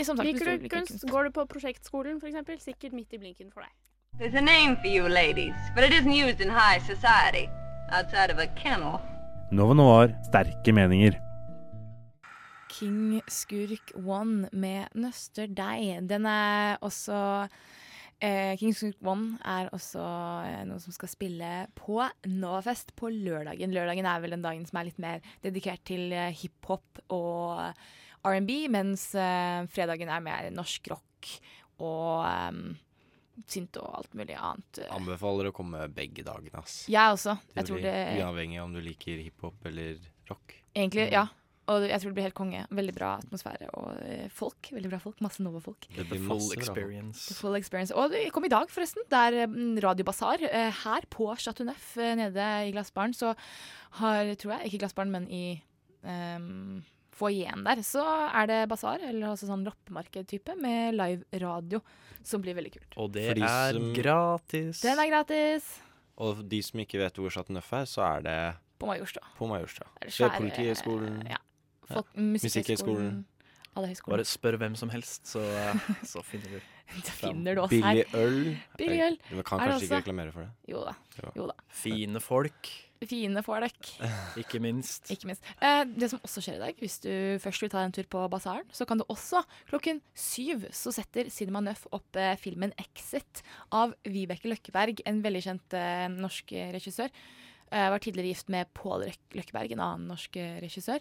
[0.06, 1.04] som sagt, Liker du liker kunst?
[1.10, 2.64] Går du på prosjektskolen, f.eks.?
[2.64, 3.74] Sikkert midt i blinken for deg.
[4.18, 7.48] There's a name for you ladies, but it isn't used in high society,
[7.92, 9.00] outside of a kennel.
[9.52, 11.18] Nova Noir sterke meninger.
[12.80, 15.98] King Skurk One med Nøster deg.
[16.08, 17.18] Den er også
[18.24, 20.00] eh, King Skurk One er også
[20.48, 22.00] eh, noe som skal spille på
[22.32, 23.74] Novafest på lørdagen.
[23.76, 27.60] Lørdagen er vel den dagen som er litt mer dedikert til eh, hiphop og
[28.24, 31.34] R&B, mens eh, fredagen er mer norsk rock
[31.84, 32.62] og eh,
[33.44, 34.86] synt og alt mulig annet.
[34.88, 36.86] Anbefaler å komme begge dagene, ass.
[36.88, 37.36] Jeg også.
[37.52, 40.00] Jeg Det tror det Uavhengig om du liker hiphop eller
[40.32, 40.56] rock.
[40.72, 41.26] Egentlig, ja.
[41.70, 42.64] Og jeg tror det blir helt konge.
[42.74, 44.70] Veldig bra atmosfære og eh, folk.
[44.74, 45.20] Veldig bra folk.
[45.24, 45.86] Masse Nova-folk.
[45.94, 47.28] Det The full experience.
[47.30, 47.94] The Full experience.
[47.94, 49.04] Og det kom i dag, forresten.
[49.10, 53.14] Det er mm, radiobasar eh, her på Chateau Neuf eh, nede i Glassbaren.
[53.16, 53.34] Så
[54.00, 55.44] har, tror jeg, ikke Glassbaren, men i
[56.02, 56.80] um,
[57.20, 58.02] foajeen der, så
[58.32, 61.82] er det basar, eller altså sånn loppemarked-type, med live radio,
[62.26, 62.96] som blir veldig kult.
[63.02, 64.80] Og det For de er som- gratis.
[64.86, 65.68] Den er gratis.
[66.20, 68.38] Og de som ikke vet hvor Chateau Neuf er, så er det
[68.80, 69.24] På Majorstua.
[69.36, 69.86] på Majorstua.
[70.00, 71.22] Det Ved Politihøgskolen.
[71.28, 71.36] Ja.
[71.90, 72.00] Ja.
[72.00, 73.24] Folk, Musikkhøgskolen.
[74.10, 75.42] Bare spør hvem som helst, så,
[76.06, 76.60] så finner du
[77.20, 78.14] finner du oss Billig her.
[78.18, 78.56] øl.
[78.78, 79.18] Billig øl.
[79.30, 80.50] Du kan kanskje ikke reklamere for det.
[80.72, 80.94] Jo da.
[81.36, 81.46] Jo.
[81.52, 81.54] Da.
[81.70, 83.92] Fine folk, Fine folk.
[84.42, 85.06] ikke minst.
[85.14, 85.46] Ikke minst.
[85.62, 88.26] Eh, det som også skjer i dag, hvis du først vil ta en tur på
[88.32, 93.40] basaren, så kan du også klokken syv så setter Cinema Nøff opp eh, filmen 'Exit'
[93.72, 97.08] av Vibeke Løkkeberg, en veldig kjent eh, norsk regissør.
[97.70, 99.04] Eh, var tidligere gift med Pål
[99.38, 100.98] Løkkeberg, en annen norsk eh, regissør.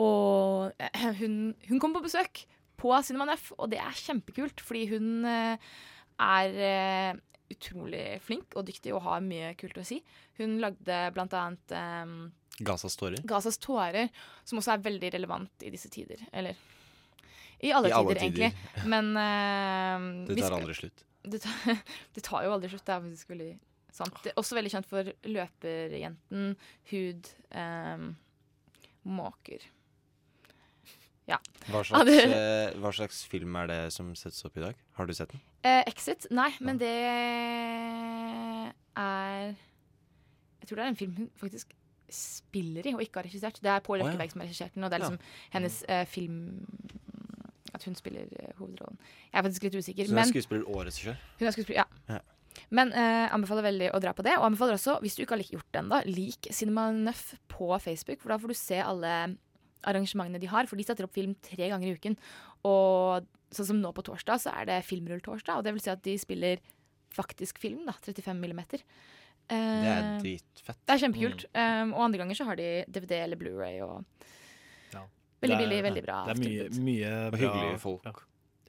[0.00, 2.44] Og eh, hun, hun kom på besøk
[2.80, 5.72] på Cinema Neff, og det er kjempekult, fordi hun eh,
[6.22, 7.20] er eh,
[7.52, 10.00] utrolig flink og dyktig og har mye kult å si.
[10.40, 12.14] Hun lagde blant annet eh,
[12.62, 13.22] Gazas tårer.
[13.28, 14.10] Gazas tårer,
[14.44, 16.20] som også er veldig relevant i disse tider.
[16.32, 16.58] Eller
[17.62, 18.86] i alle, I alle tider, egentlig.
[18.90, 21.04] Men uh, Det tar aldri slutt.
[21.22, 21.78] Det tar,
[22.16, 22.84] det tar jo aldri slutt.
[22.86, 23.50] Det er faktisk veldig
[23.94, 24.18] sant.
[24.24, 26.56] Det er også veldig kjent for løperjenten,
[26.90, 28.08] hud, um,
[29.06, 29.64] måker.
[31.30, 31.38] Ja.
[31.70, 34.74] Hva slags, eh, hva slags film er det som settes opp i dag?
[34.98, 35.40] Har du sett den?
[35.62, 36.26] Eh, Exit?
[36.34, 36.90] Nei, men det
[38.98, 41.72] er Jeg tror det er en film hun faktisk
[42.12, 43.56] spiller i, og ikke har regissert.
[43.62, 44.26] Det er Pål Å, ja.
[44.28, 45.08] Som har regissert den, og det er Ja.
[45.08, 45.20] liksom
[45.54, 46.66] hennes eh, film
[47.72, 48.98] At hun spiller eh, hovedrollen.
[49.32, 50.04] Jeg er faktisk litt usikker.
[50.04, 51.16] Så hun er skuespiller og regissør?
[51.38, 51.86] hun er skuespiller, ja.
[52.08, 52.18] Ja.
[52.68, 54.34] Men eh, anbefaler veldig å dra på det.
[54.36, 58.20] Og anbefaler også, hvis du ikke har gjort det ennå, lik Cinema Nuff på Facebook,
[58.20, 59.14] for da får du se alle
[59.84, 60.66] arrangementene de har.
[60.70, 62.16] For de setter opp film tre ganger i uken.
[62.68, 65.58] Og sånn som nå på torsdag, så er det filmrulltorsdag.
[65.58, 66.62] Og det vil si at de spiller
[67.12, 67.92] faktisk film, da.
[68.00, 68.80] 35 millimeter.
[69.48, 70.78] Det er Eh, dritfett.
[70.86, 71.44] Det er kjempekult.
[71.52, 74.04] Um, og andre ganger så har de DVD eller Blu-ray og
[75.42, 76.16] Veldig Det er- billig, veldig bra.
[76.26, 78.04] Det er mye, mye bra hyggelige folk.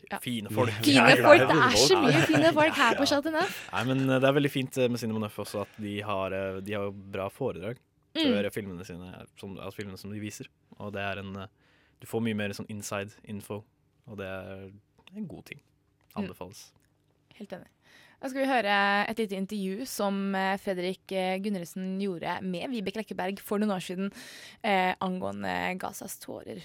[0.10, 0.18] Ja.
[0.20, 0.72] Fine folk.
[0.82, 1.40] Fine folk!
[1.40, 3.06] Det er så mye fine folk her på Ja.
[3.06, 3.70] Chateau Neuf.
[3.72, 6.30] Nei, men eh, det er veldig fint med Cinema Neuf også at de har,
[6.66, 7.78] de har bra foredrag
[8.14, 8.30] Mm.
[8.30, 10.50] før filmene sine, som, altså filmene som de viser.
[10.78, 11.52] Og det er en eh,
[12.04, 13.62] Du får mye mer sånn inside info,
[14.12, 14.66] og det er
[15.16, 15.62] en god ting.
[16.14, 16.26] Mm.
[16.26, 16.66] Anbefales.
[17.38, 17.70] Helt enig.
[18.24, 18.76] Da skal vi høre
[19.12, 23.84] et lite intervju som eh, Fredrik eh, Gundersen gjorde med Vibeke Lekkeberg for noen år
[23.84, 24.14] siden
[24.64, 26.62] eh, angående Gazas tårer.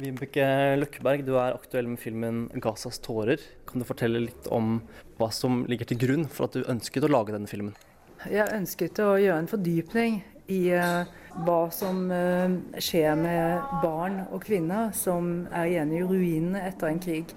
[0.00, 0.46] Vibeke
[0.78, 3.44] Løkkeberg, du er aktuell med filmen 'Gazas tårer'.
[3.68, 4.78] Kan du fortelle litt om
[5.18, 7.76] hva som ligger til grunn for at du ønsket å lage denne filmen?
[8.30, 11.02] Jeg ønsket å gjøre en fordypning i eh,
[11.46, 17.02] hva som eh, skjer med barn og kvinner som er igjen i ruinene etter en
[17.02, 17.34] krig.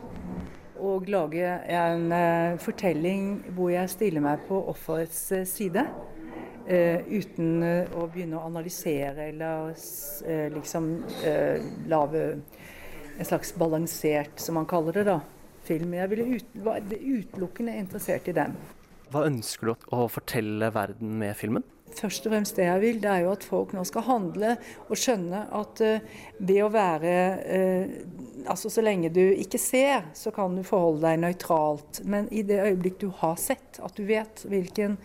[0.82, 5.88] Og lage en eh, fortelling hvor jeg stiller meg på offerets side.
[6.66, 7.62] uten
[7.94, 9.76] å begynne å analysere eller
[10.50, 10.88] liksom
[11.86, 12.24] lage
[13.20, 15.20] en slags balansert, som man kaller det, da,
[15.64, 15.94] film.
[15.94, 18.58] Jeg ut, var utelukkende interessert i den.
[19.14, 21.64] Hva ønsker du å fortelle verden med filmen?
[21.94, 24.56] Først og fremst det jeg vil, det er jo at folk nå skal handle
[24.88, 28.00] og skjønne at eh, det å være eh,
[28.46, 32.04] Altså så lenge du ikke ser, så kan du forholde deg nøytralt.
[32.06, 35.00] Men i det øyeblikk du har sett, at du vet hvilken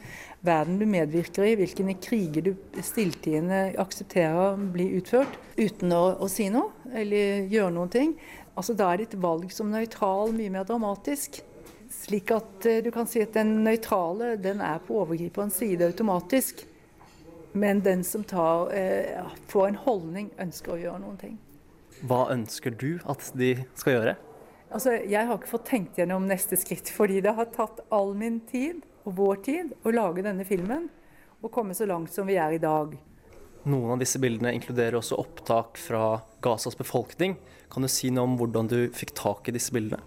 [0.44, 6.50] verden du medvirker i, hvilke kriger du stilltiende aksepterer blir utført uten å, å si
[6.52, 8.12] noe eller gjøre noen ting,
[8.52, 11.40] altså da er ditt valg som nøytral mye mer dramatisk.
[11.90, 16.62] Slik at eh, du kan si at den nøytrale den er på overgriperens side automatisk.
[17.52, 21.38] Men den som tar, eh, får en holdning, ønsker å gjøre noen ting.
[22.06, 24.16] Hva ønsker du at de skal gjøre?
[24.70, 28.40] Altså, Jeg har ikke fått tenkt gjennom neste skritt, fordi det har tatt all min
[28.46, 30.88] tid og vår tid å lage denne filmen
[31.42, 32.94] og komme så langt som vi er i dag.
[33.64, 37.34] Noen av disse bildene inkluderer også opptak fra Gazas befolkning.
[37.72, 40.00] Kan du si noe om hvordan du fikk tak i disse bildene?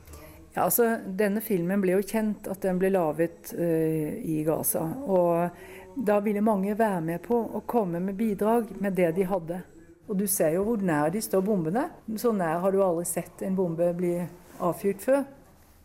[0.54, 4.84] Ja, altså, Denne filmen ble jo kjent at den ble laget uh, i Gaza.
[5.10, 9.62] Og da ville mange være med på å komme med bidrag med det de hadde.
[10.10, 11.88] Og du ser jo hvor nær de står bombene.
[12.20, 14.18] Så nær har du aldri sett en bombe bli
[14.64, 15.24] avfyrt før.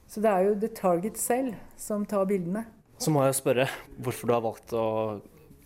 [0.08, 2.64] Så det er jo The Target selv som tar bildene.
[2.98, 3.68] Så må jeg spørre
[4.02, 4.86] hvorfor du har valgt å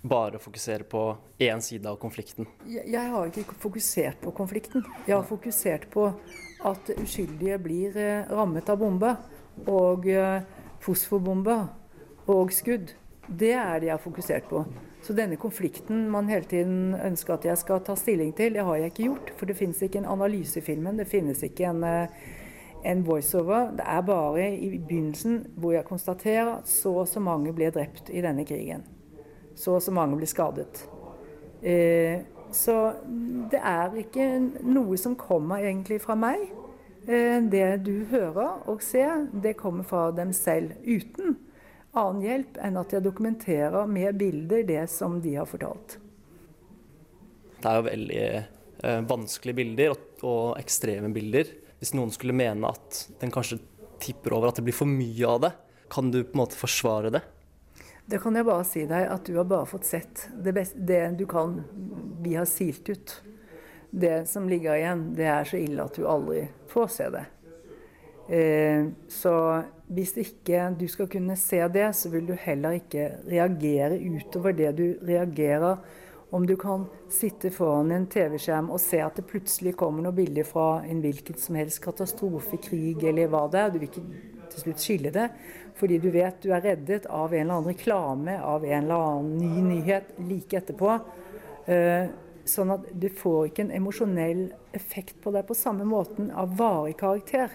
[0.02, 1.02] bare fokusere på
[1.38, 2.48] én side av konflikten.
[2.66, 4.84] Jeg, jeg har ikke fokusert på konflikten.
[5.06, 6.08] Jeg har fokusert på
[6.68, 9.16] at uskyldige blir eh, rammet av bomber.
[9.68, 10.42] Og eh,
[10.82, 11.66] fosforbomber
[12.32, 12.94] og skudd.
[13.28, 14.64] Det er det jeg har fokusert på.
[15.02, 18.78] Så denne konflikten man hele tiden ønsker at jeg skal ta stilling til, det har
[18.78, 19.32] jeg ikke gjort.
[19.38, 20.98] For det finnes ikke en analyse i filmen.
[20.98, 22.08] Det finnes ikke en, eh,
[22.84, 23.72] en voiceover.
[23.76, 28.10] Det er bare i begynnelsen hvor jeg konstaterer at så og så mange ble drept
[28.10, 28.82] i denne krigen.
[29.54, 30.86] Så og så mange ble skadet.
[31.62, 32.22] Eh,
[32.54, 32.76] så
[33.52, 34.26] det er ikke
[34.64, 36.44] noe som kommer egentlig fra meg.
[37.06, 40.76] Eh, det du hører og ser, det kommer fra dem selv.
[40.84, 41.36] Uten
[41.92, 45.98] annen hjelp enn at jeg dokumenterer med bilder det som de har fortalt.
[47.62, 51.50] Det er jo veldig eh, vanskelige bilder og, ekstreme bilder.
[51.82, 53.60] Hvis noen skulle mene at den kanskje
[54.02, 55.52] tipper over at det blir for mye av det,
[55.92, 57.22] kan du på en måte forsvare det?
[58.06, 61.04] Det kan jeg bare si deg at du har bare fått sett det, beste, det
[61.18, 61.60] du kan.
[62.22, 63.14] Vi har silt ut.
[63.90, 67.24] Det som ligger igjen, det er så ille at du aldri får se det.
[68.32, 69.34] Eh, så
[69.92, 74.72] hvis ikke du skal kunne se det, så vil du heller ikke reagere utover det
[74.78, 75.82] du reagerer.
[76.32, 80.46] Om du kan sitte foran en TV-skjerm og se at det plutselig kommer noen bilder
[80.48, 83.74] fra en hvilken som helst katastrofe, krig eller hva det er.
[83.74, 84.06] Du vil ikke
[84.52, 85.28] til slutt skille det,
[85.78, 89.38] fordi du vet du er reddet av en eller annen reklame, av en eller annen
[89.40, 90.98] ny nyhet like etterpå.
[91.70, 92.12] Eh,
[92.44, 96.96] sånn at du får ikke en emosjonell effekt på deg på samme måten av varig
[96.98, 97.52] karakter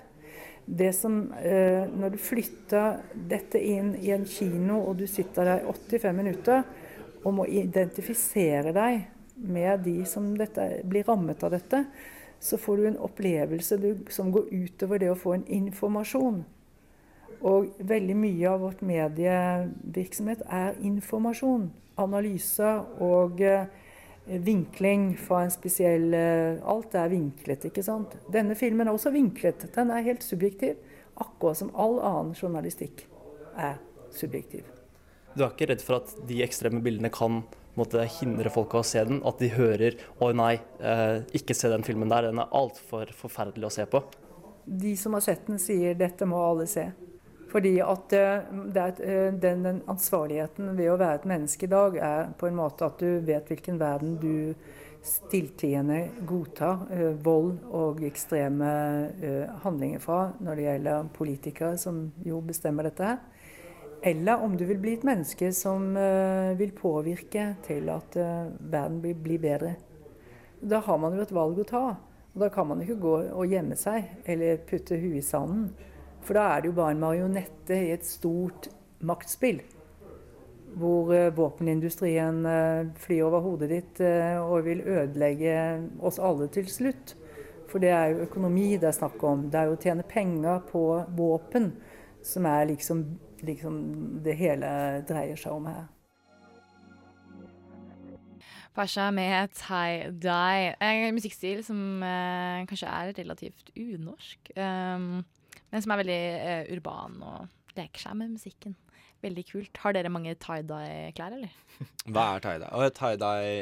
[0.68, 5.64] det som eh, Når du flytter dette inn i en kino, og du sitter der
[5.64, 6.66] 85 minutter
[7.24, 9.06] og må identifisere deg
[9.48, 11.86] med de som dette, blir rammet av dette,
[12.40, 16.44] så får du en opplevelse du, som går utover det å få en informasjon.
[17.46, 21.68] Og veldig mye av vårt medievirksomhet er informasjon.
[22.02, 23.68] Analyser og eh,
[24.26, 28.18] vinkling fra en spesiell eh, Alt er vinklet, ikke sant.
[28.34, 29.68] Denne filmen er også vinklet.
[29.76, 30.82] Den er helt subjektiv.
[31.18, 33.06] Akkurat som all annen journalistikk
[33.58, 33.78] er
[34.14, 34.66] subjektiv.
[35.38, 37.44] Du er ikke redd for at de ekstreme bildene kan
[37.78, 39.22] måtte hindre folk å se den?
[39.26, 43.66] At de hører 'Å nei, eh, ikke se den filmen der, den er altfor forferdelig
[43.66, 44.04] å se på'?
[44.66, 46.92] De som har sett den, sier 'dette må alle se'.
[47.52, 52.34] Fordi at eh, er, den, den, ansvarligheten ved å være et menneske i dag er
[52.38, 54.54] på en måte at du vet hvilken verden du
[55.08, 58.70] stilltiende godtar uh, vold og ekstreme
[59.64, 63.22] handlinger fra når det gjelder politikere som jo bestemmer dette her.
[64.04, 65.96] Eller om du vil bli et menneske som
[66.60, 69.72] vil påvirke til at verden blir, blir bedre.
[70.62, 71.86] Da har man jo et valg å ta.
[72.38, 75.72] Og da kan man ikke gå og gjemme seg eller putte huet i sanden.
[76.26, 79.62] For da er det jo bare en marionette i et stort maktspill.
[80.78, 85.56] Hvor uh, våpenindustrien uh, flyr over hodet ditt uh, og vil ødelegge
[86.00, 87.16] oss alle til slutt.
[87.68, 89.48] For det er jo økonomi det er snakk om.
[89.52, 90.84] Det er jo å tjene penger på
[91.18, 91.72] våpen
[92.24, 93.06] som er liksom,
[93.48, 93.78] liksom
[94.24, 94.70] det hele
[95.08, 95.86] dreier seg om her.
[98.78, 100.76] Pasha med tie-dye.
[100.84, 102.04] En musikkstil som
[102.70, 104.52] kanskje er relativt unorsk.
[104.54, 105.24] Um,
[105.84, 108.76] som er veldig uh, urban og leker seg med musikken.
[109.26, 109.80] Veldig kult.
[109.82, 111.54] Har dere mange tie-dye-klær, eller?
[112.14, 112.70] Hva er tie-dye?
[112.74, 113.56] Oh, tie-dye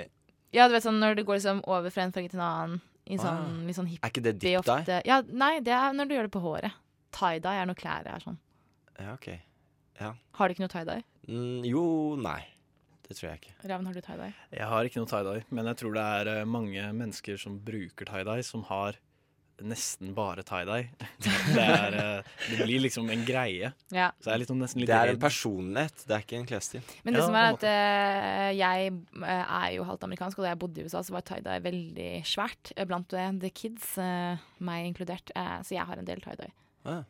[0.56, 2.84] Ja, du vet sånn når det går liksom over fra en farge til en annen.
[3.06, 3.58] I sånn, ah.
[3.67, 5.01] litt sånn hippie Er ikke det dip-dye?
[5.06, 6.82] Ja, nei, det er når du gjør det på håret.
[7.15, 8.39] Tie-dye er når klær er sånn.
[8.97, 9.30] Ja, ok.
[10.01, 10.12] Ja.
[10.36, 11.06] Har du ikke noe tie-dye?
[11.30, 11.86] Mm, jo,
[12.19, 12.41] nei.
[13.06, 13.54] Det tror jeg ikke.
[13.69, 14.32] Ravn, har du tie-dye?
[14.58, 18.10] Jeg har ikke noe tie-dye, men jeg tror det er eh, mange mennesker som bruker
[18.10, 18.97] tie-dye, som har
[19.63, 20.89] nesten bare tie-dye.
[21.56, 23.72] Det, er, eh, det blir liksom en greie.
[23.94, 24.10] Ja.
[24.20, 26.84] Så jeg er sånn nesten litt Det er en personlighet, det er ikke en klesstil.
[27.06, 30.54] Men det Ja, som er at uh, jeg eh, er jo halvt amerikansk, og da
[30.54, 35.32] jeg bodde i USA, så var tie-dye veldig svært blant the kids, uh, meg inkludert.
[35.38, 36.52] Uh, så jeg har en del tie-dye.
[36.86, 37.04] Ja.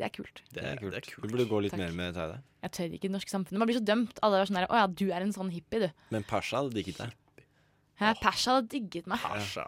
[0.00, 0.40] Det er kult.
[0.54, 1.10] Det er kult.
[1.12, 1.82] Du burde gå litt Takk.
[1.82, 2.40] mer med tie-dye.
[2.64, 3.60] Jeg tør ikke i det norske samfunnet.
[3.60, 4.20] Man blir så dømt.
[4.24, 6.06] Alle er sånn der Å ja, du er en sånn hippie, du.
[6.14, 7.44] Men Pasha hadde digget deg.
[8.00, 9.20] Hæ, Pasha hadde digget meg.
[9.20, 9.66] Pasha.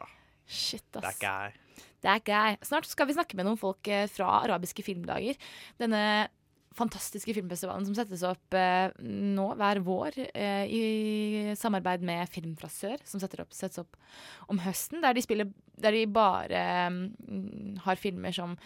[0.49, 1.05] Shit, ass.
[1.05, 1.62] That guy.
[2.03, 2.61] Det er gøy.
[2.67, 5.39] Snart skal vi snakke med noen folk eh, fra arabiske filmdager.
[5.81, 6.05] Denne
[6.77, 10.83] fantastiske filmfestivalen som settes opp eh, nå hver vår eh, i
[11.59, 13.99] samarbeid med Film fra sør, som opp, settes opp
[14.53, 15.03] om høsten.
[15.05, 18.57] Der de, spiller, der de bare mm, har filmer som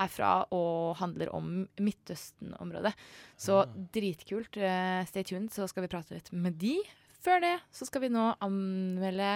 [0.00, 1.50] er fra og handler om
[1.82, 2.94] Midtøsten-området.
[3.36, 4.56] Så dritkult.
[4.56, 6.78] Eh, stay tuned, så skal vi prate litt med de.
[7.20, 9.34] Før det så skal vi nå anmelde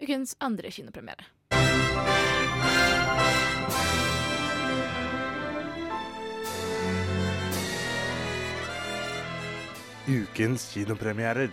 [0.00, 1.28] ukens andre kinopremiere.
[10.06, 11.50] Ukens kinopremierer.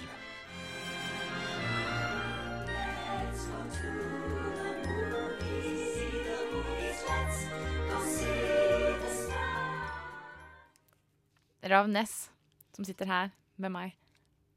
[11.63, 12.30] Rav Ness,
[12.76, 13.95] som sitter her med meg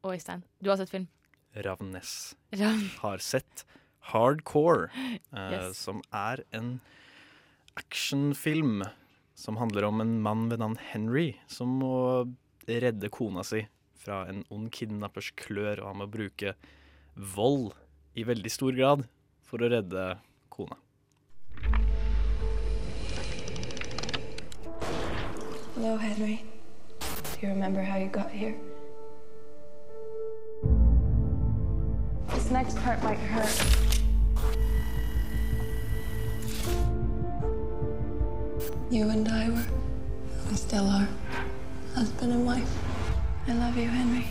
[0.03, 0.42] og Øystein.
[0.61, 1.07] Du har sett film?
[1.57, 2.90] Ravnes Ravn.
[3.01, 3.64] har sett
[4.12, 4.88] Hardcore,
[5.33, 5.79] eh, Yes.
[5.79, 6.81] som er en
[7.77, 8.83] actionfilm
[9.35, 12.25] som handler om en mann ved navn Henry som må
[12.66, 13.66] redde kona si
[13.99, 16.55] fra en ond kidnappers klør, og han må bruke
[17.16, 17.73] vold
[18.16, 19.07] i veldig stor grad
[19.42, 20.19] for å redde
[20.51, 20.77] kona.
[25.75, 26.42] Hello, Henry.
[27.01, 28.55] Do you remember how you got here?
[32.31, 33.86] This next part might hurt.
[38.88, 39.66] You and I were,
[40.49, 41.09] we still are,
[41.96, 42.70] husband and wife.
[43.49, 44.27] I love you, Henry.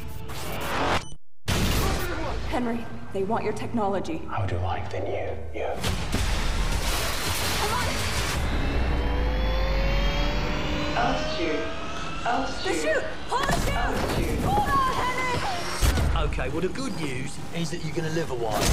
[2.47, 4.21] Henry, they want your technology.
[4.29, 5.59] How would you like then you?
[5.59, 5.67] You.
[10.95, 11.59] Altitude.
[12.23, 13.03] The chute!
[13.27, 14.39] Hold the chute!
[14.39, 16.29] Hold on, Henry!
[16.29, 18.63] Okay, well, the good news is that you're going to live a while.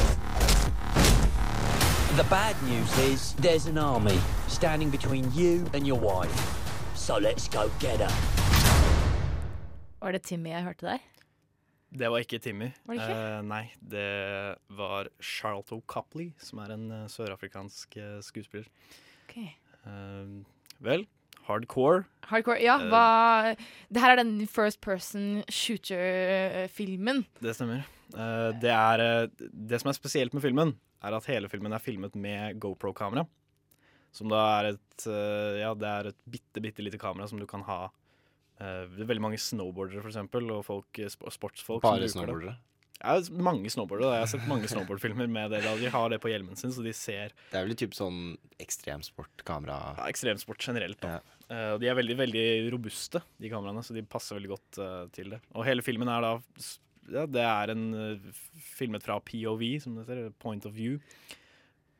[2.12, 6.34] The bad news is there's an army standing between you and your wife.
[6.94, 8.12] So let's go get her.
[10.00, 10.98] Var det Timmy jeg hørte der?
[11.98, 12.68] Det var ikke Timmy.
[12.84, 13.38] Var det ikke?
[13.38, 18.68] Uh, nei, det var Charlto Copley, som er en uh, sørafrikansk uh, skuespiller.
[19.24, 19.36] Ok.
[19.86, 20.44] Eh,
[20.84, 21.06] vel,
[21.48, 22.04] hardcore.
[22.28, 22.76] Hardcore, ja.
[22.92, 23.56] Hva,
[23.88, 27.24] det her er den first person shooter-filmen.
[27.40, 27.88] Det stemmer.
[28.12, 32.16] Eh, det, er, det som er spesielt med filmen, er at hele filmen er filmet
[32.18, 33.26] med GoPro-kamera.
[34.12, 37.46] Som da er et eh, Ja, det er et bitte, bitte lite kamera som du
[37.48, 37.86] kan ha
[38.60, 41.82] eh, veldig mange snowboardere, for eksempel, og folk, eh, sportsfolk.
[41.84, 42.58] Bare snowboardere?
[43.02, 44.12] Ja, mange snowboardere.
[44.14, 45.62] Jeg har sett mange snowboardfilmer med det.
[45.64, 45.72] da.
[45.80, 49.78] De har det på hjelmen sin, så de ser Det er vel typ sånn ekstremsportkamera
[49.96, 51.00] ja, ekstremsport generelt.
[51.02, 51.16] Da.
[51.48, 51.64] Ja.
[51.82, 52.44] de er veldig veldig
[52.76, 55.40] robuste, de kameraene, så de passer veldig godt uh, til det.
[55.56, 56.36] Og hele filmen er da
[57.10, 58.42] ja, Det er en eh,
[58.76, 60.32] filmet fra POV, som det heter.
[60.42, 60.98] Point of view.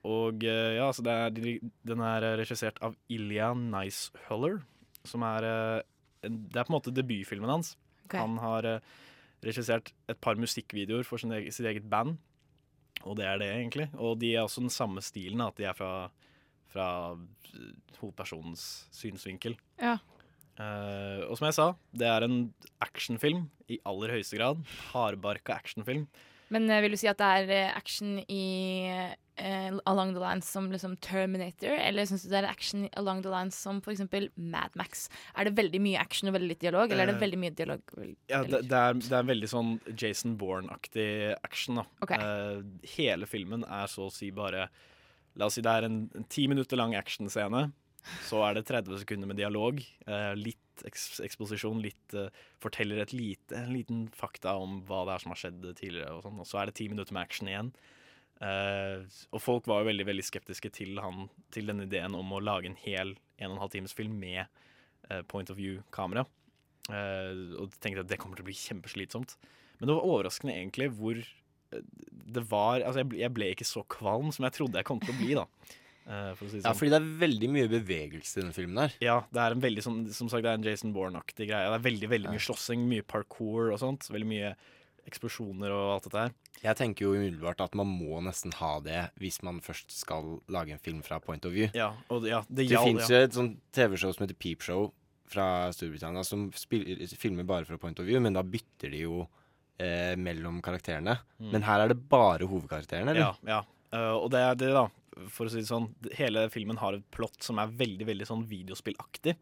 [0.09, 4.61] Og eh, ja, altså det er, den er eh, regissert av Ilya Nicehuller,
[5.05, 5.47] som er
[6.23, 7.77] Det er på en måte debutfilmen hans.
[8.07, 8.21] Okay.
[8.21, 8.83] Han har
[9.43, 12.19] regissert et par musikkvideoer for sin egen, sitt eget band.
[13.03, 13.89] Og det er det, egentlig.
[13.99, 16.07] Og de er også den samme stilen, at de er fra,
[16.71, 16.87] fra
[17.99, 19.57] hovedpersonens synsvinkel.
[19.81, 19.97] Ja.
[20.61, 22.37] Eh, og som jeg sa, det er en
[22.85, 24.61] actionfilm i aller høyeste grad.
[24.93, 26.07] Hardbarka actionfilm.
[26.53, 28.43] Men uh, vil du si at det er eh, action i
[29.41, 33.33] uh, Along the Lines som liksom Terminator, eller syns du det er action along the
[33.33, 34.05] lines som f.eks.
[34.37, 35.07] Mad Max?
[35.33, 37.81] Er det veldig mye action og veldig litt dialog, eller er det veldig mye dialog?
[37.97, 41.09] vel- Ja, det, det, er, det er veldig sånn Jason Bourne-aktig
[41.41, 41.81] action.
[41.81, 41.87] da.
[42.05, 42.61] Okay.
[42.99, 44.69] Hele filmen er så å si bare
[45.41, 47.71] La oss si det er en en ti minutter lang actionscene.
[48.27, 49.81] Så er det 30 sekunder med dialog.
[50.07, 52.33] eh, litt eksposisjon, litt eh,
[52.63, 56.17] forteller et lite, en liten fakta om hva det er som har skjedd tidligere.
[56.17, 57.73] Og, sånn, og så er det ti minutter med action igjen.
[58.43, 62.43] Eh, og folk var jo veldig veldig skeptiske til, han, til denne ideen om å
[62.43, 64.47] lage en hel en og en halv times film med
[65.27, 66.23] point of view-kamera.
[66.87, 69.35] Og tenkte at det kommer til å bli kjempeslitsomt.
[69.81, 71.19] Men det var overraskende egentlig hvor
[72.33, 75.01] det var Altså, jeg ble, jeg ble ikke så kvalm som jeg trodde jeg kom
[75.03, 75.47] til å bli, da.
[76.03, 76.79] Eh, for å si det Ja, sånn.
[76.81, 78.95] fordi det er veldig mye bevegelse i denne filmen her.
[79.05, 81.69] Ja, det er en veldig som, som sagt, det er en Jason Bourne-aktig greie.
[81.71, 84.09] Det er veldig veldig mye slåssing, mye parkour og sånt.
[84.11, 84.55] Veldig mye
[85.09, 86.35] eksplosjoner og alt dette her.
[86.63, 90.75] Jeg tenker jo umiddelbart at man må nesten ha det hvis man først skal lage
[90.75, 91.69] en film fra point of view.
[91.75, 93.17] Ja, og ja, det, Det fins ja.
[93.17, 94.93] jo et sånt TV-show som heter Peep Show
[95.33, 99.23] fra Storbritannia, som spiller, filmer bare fra point of view, men da bytter de jo
[99.81, 101.17] eh, mellom karakterene.
[101.41, 101.53] Mm.
[101.55, 103.33] Men her er det bare hovedkarakterene, eller?
[103.47, 103.63] Ja, ja.
[103.93, 104.87] Uh, og det er det, da.
[105.33, 108.45] For å si det sånn, hele filmen har et plott som er veldig veldig sånn
[108.49, 109.37] videospillaktig.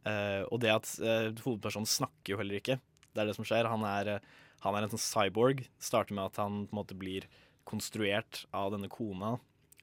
[0.00, 2.78] Uh, og det at uh, hovedpersonen snakker jo heller ikke.
[3.10, 3.68] Det er det som skjer.
[3.68, 5.64] Han er, uh, han er en sånn cyborg.
[5.82, 7.28] Starter med at han på en måte blir
[7.68, 9.36] konstruert av denne kona.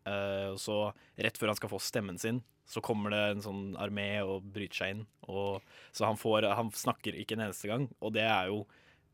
[0.07, 0.75] Og så,
[1.19, 2.37] rett før han skal få stemmen sin,
[2.67, 5.01] så kommer det en sånn armé og bryter seg inn.
[5.27, 5.65] Og,
[5.95, 7.89] så han, får, han snakker ikke en eneste gang.
[7.99, 8.61] Og det er jo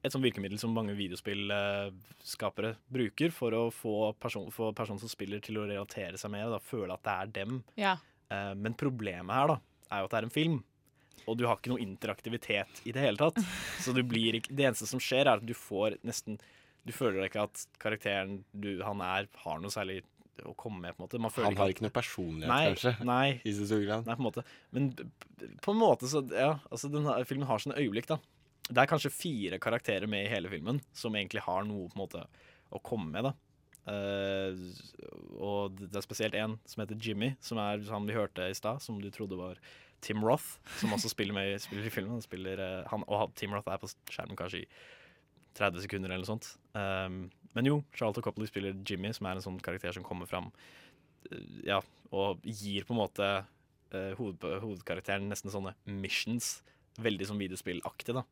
[0.04, 5.40] et sånt virkemiddel som mange videospillskapere bruker for å få person, få personen som spiller
[5.44, 7.62] til å relatere seg med det, da, føle at det er dem.
[7.80, 7.96] Ja.
[8.28, 9.58] Eh, men problemet her da,
[9.90, 10.58] er jo at det er en film,
[11.24, 13.40] og du har ikke noe interaktivitet i det hele tatt.
[13.84, 16.42] Så du blir ikke, det eneste som skjer, er at du får nesten
[16.84, 20.02] Du føler ikke at karakteren du, han er, har noe særlig
[20.44, 20.98] å komme med.
[20.98, 21.22] på en måte.
[21.22, 22.94] Man føler Han har ikke noe personlighet, nei, kanskje?
[23.08, 23.28] Nei.
[23.46, 24.10] I så stor grad.
[24.10, 24.44] Nei, på en måte.
[24.76, 24.90] Men
[25.64, 28.20] på en måte så Ja, altså den filmen har sine øyeblikk, da.
[28.70, 32.04] Det er kanskje fire karakterer med i hele filmen som egentlig har noe på en
[32.06, 32.22] måte
[32.74, 33.34] å komme med, da.
[33.84, 34.56] Uh,
[35.44, 38.80] og det er spesielt en som heter Jimmy, som er han vi hørte i stad,
[38.84, 39.60] som du trodde var
[40.04, 42.18] Tim Roth, som også spiller, med, spiller i filmen.
[42.18, 44.68] Han spiller, eh, han, og Tim Roth er på skjermen kanskje i
[45.56, 46.50] 30 sekunder eller noe sånt.
[46.76, 50.50] Um, men jo, Charlotte Copley spiller Jimmy, som er en sånn karakter som kommer fram
[51.30, 51.80] eh, ja,
[52.12, 56.58] og gir på en måte uh, hoved, hovedkarakteren nesten sånne missions.
[57.02, 58.26] Veldig sånn videospillaktig, da.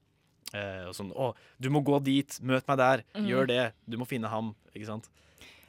[0.54, 2.40] Eh, og sånn 'Å, du må gå dit.
[2.42, 3.04] Møt meg der.
[3.16, 3.28] Mm.
[3.28, 3.74] Gjør det.
[3.88, 5.10] Du må finne ham.' Ikke sant?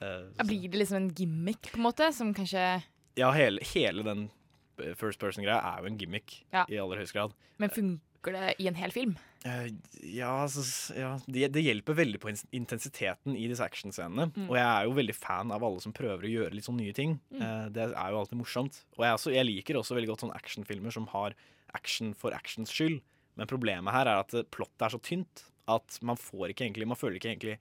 [0.01, 2.83] Eh, Ja, Blir det liksom en gimmick, på en måte, som kanskje
[3.17, 4.31] ja, hele, hele den
[4.79, 6.65] eh, first person-greia er jo en gimmick Ja.
[6.69, 7.35] i aller høyeste grad.
[7.59, 9.17] Men funker det i en hel film?
[9.45, 9.71] Eh,
[10.03, 14.33] ja, altså, ja det, det hjelper veldig på intensiteten i disse actionscenene.
[14.35, 14.49] Mm.
[14.49, 16.93] Og jeg er jo veldig fan av alle som prøver å gjøre litt sånn nye
[16.95, 17.21] ting.
[17.35, 17.43] Mm.
[17.43, 18.85] Eh, det er jo alltid morsomt.
[18.97, 21.35] Og jeg, også, jeg liker også veldig godt sånne actionfilmer som har
[21.75, 23.01] action for actions skyld.
[23.39, 26.99] Men problemet her er at plottet er så tynt at man får ikke egentlig Man
[26.99, 27.59] føler ikke egentlig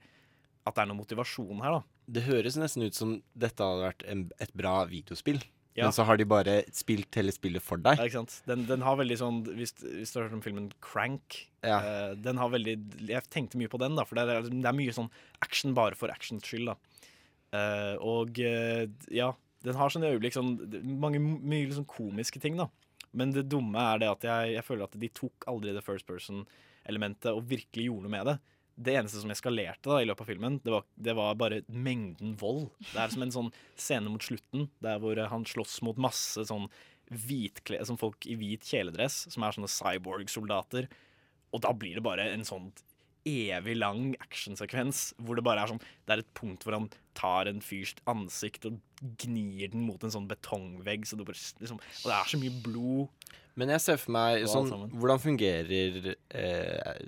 [0.66, 1.82] at det er noen motivasjon her, da.
[2.12, 5.40] Det høres nesten ut som dette hadde vært en, et bra videospill.
[5.74, 5.86] Ja.
[5.88, 7.96] Men så har de bare spilt hele spillet for deg.
[7.98, 8.34] Ja, ikke sant?
[8.46, 11.78] Den, den har veldig sånn Hvis, hvis du har hørt om filmen Crank Ja.
[11.80, 12.74] eh, Den har veldig
[13.08, 15.08] Jeg tenkte mye på den, da, for det er, det er mye sånn
[15.40, 16.74] action bare for actions skyld.
[16.74, 16.76] da
[17.56, 19.30] Eh, Og eh, ja,
[19.64, 20.52] den har sånne øyeblikk sånn
[21.00, 22.68] Mange mye liksom komiske ting, da.
[23.12, 26.08] Men det dumme er det at jeg, jeg føler at de tok aldri det first
[26.08, 28.36] person-elementet og virkelig gjorde noe med det.
[28.82, 32.32] Det eneste som eskalerte da i løpet av filmen, det var, det var bare mengden
[32.40, 32.70] vold.
[32.88, 36.46] Det er som en sånn scene mot slutten der hvor eh, han slåss mot masse
[36.48, 36.70] sånn
[37.12, 40.88] hvitkle, sånn folk i hvit kjeledress, som er sånne cyborg-soldater.
[41.52, 42.70] Og da blir det bare en sånn
[43.28, 47.46] evig lang actionsekvens hvor det bare er sånn Det er et punkt hvor han tar
[47.50, 48.80] en fyrs ansikt og
[49.22, 52.54] gnir den mot en sånn betongvegg, så det bare liksom Og det er så mye
[52.64, 53.32] blod.
[53.60, 54.70] Men jeg ser for meg sånn.
[54.96, 57.02] Hvordan fungerer eh,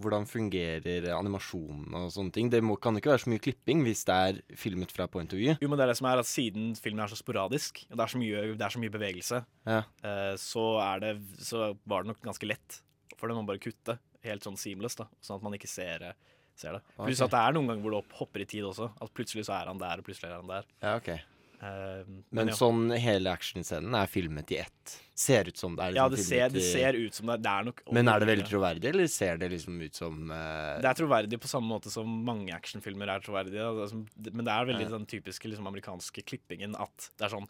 [0.00, 2.48] Hvordan fungerer animasjonen og sånne ting?
[2.52, 5.40] Det må, kan ikke være så mye klipping hvis det er filmet fra point of
[5.40, 5.56] view.
[5.58, 8.04] Jo, men det er det som er at Siden filmen er så sporadisk, og det
[8.06, 9.80] er så mye, er så mye bevegelse, Ja.
[10.06, 11.12] eh, så, er det,
[11.42, 12.78] så var det nok ganske lett
[13.18, 13.98] for dem å bare kutte.
[14.26, 16.82] Helt sånn seamless, da, sånn at man ikke ser, eh, ser det.
[17.00, 18.90] Pluss at det er noen ganger hvor det hopper i tid også.
[19.00, 20.66] At plutselig så er han der, og plutselig er han der.
[20.82, 21.12] Ja, ok.
[21.60, 22.54] Uh, Men ja.
[22.56, 24.92] sånn hele actionscenen er filmet i ett.
[25.12, 27.34] Ser ut som det er Ja, liksom det ser, det ser ut som det.
[27.34, 30.30] er, Det er nok Men er det veldig troverdig, eller ser det liksom ut som
[30.32, 30.80] uh...
[30.80, 33.60] Det er troverdig på samme måte som mange actionfilmer er troverdige.
[33.60, 34.94] er Men det er veldig Ja.
[34.96, 37.48] den typiske liksom, amerikanske klippingen at det er sånn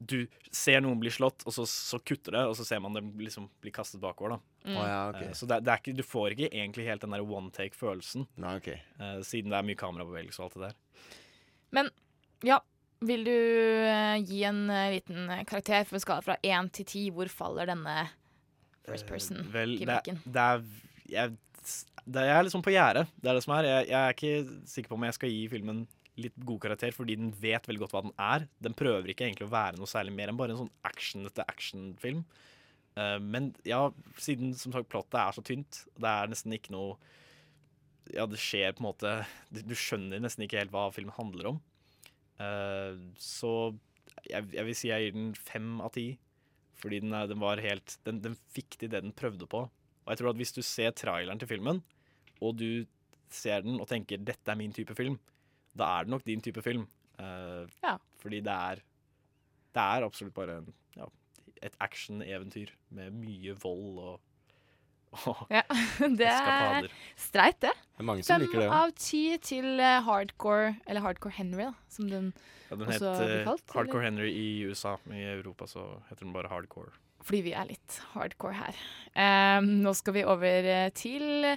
[0.00, 3.10] Du ser noen bli slått, og så, så kutter det, og så ser man dem
[3.20, 4.38] liksom bli kastet bakover.
[4.38, 4.70] da.
[4.70, 4.76] Mm.
[4.76, 5.26] oh, ja, okay.
[5.28, 8.24] Eh, Så det, det er ikke, du får ikke egentlig helt den der one take-følelsen,
[8.40, 8.70] Nei, ok.
[9.00, 11.12] uh, siden det er mye kamerabevegelse og alt det der.
[11.76, 11.92] Men
[12.48, 12.58] ja,
[13.04, 17.04] vil du uh, gi en uh, liten karakter for skala fra én til ti?
[17.12, 18.08] Hvor faller denne
[18.88, 20.20] first Vel, det, person-gimmicken?
[20.24, 20.64] det er
[21.12, 21.36] jeg,
[22.08, 23.06] det jeg er liksom på gjerdet.
[23.20, 23.68] Det er det som er.
[23.68, 25.84] Jeg, jeg er ikke sikker på om jeg skal gi filmen
[26.26, 28.46] litt god karakter, fordi den vet veldig godt hva den er.
[28.62, 32.24] Den prøver ikke egentlig å være noe særlig mer enn bare en sånn actionete actionfilm.
[32.98, 33.84] Uh, men ja,
[34.20, 36.96] siden som sagt plottet er så tynt, det er nesten ikke noe
[38.10, 39.10] Ja, det skjer på en måte
[39.54, 41.60] Du du skjønner nesten ikke helt hva filmen handler om.
[42.40, 43.52] Uh, så
[44.26, 46.08] jeg, jeg vil si jeg gir den fem av ti.
[46.80, 49.66] Fordi den, er, den var helt den, den fikk til det den prøvde på.
[49.68, 51.82] Og jeg tror at hvis du ser traileren til filmen,
[52.40, 52.86] og du
[53.30, 55.20] ser den og tenker 'dette er min type film',
[55.80, 56.86] da er det nok din type film.
[57.20, 57.96] Uh, Ja.
[58.20, 58.80] Fordi det er
[59.70, 61.04] Det er absolutt bare en, ja,
[61.62, 64.20] et action-eventyr med mye vold og
[65.50, 65.62] Ja,
[66.20, 66.86] det er
[67.18, 67.72] streit, det.
[67.74, 68.80] Det er mange som Fem liker det, ja.
[68.84, 72.28] av ti til eh, hardcore, eller Hardcore Henry, da, som den,
[72.70, 73.64] Ja, den het også blir eh, kalt.
[73.74, 74.22] Hardcore eller?
[74.22, 74.92] Henry i USA.
[75.10, 76.92] I Europa så heter den bare Hardcore.
[77.26, 78.78] Fordi vi er litt hardcore her.
[79.58, 81.50] Um, nå skal vi over eh, til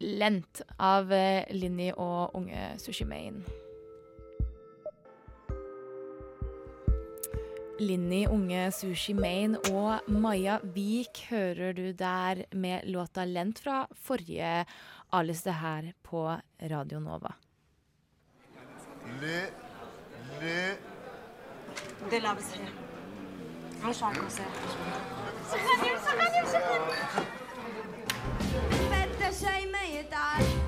[0.00, 3.44] 'Lent' av eh, Linni og unge Sushimein.
[7.80, 14.66] Linni Unge, Sushi Main og Maja Vik hører du der med låta 'Lent' fra forrige
[15.12, 17.34] A-liste her på Radio Nova.
[19.20, 19.40] Le,
[20.40, 20.76] le.
[22.10, 22.20] Det
[29.30, 30.59] 我也没打。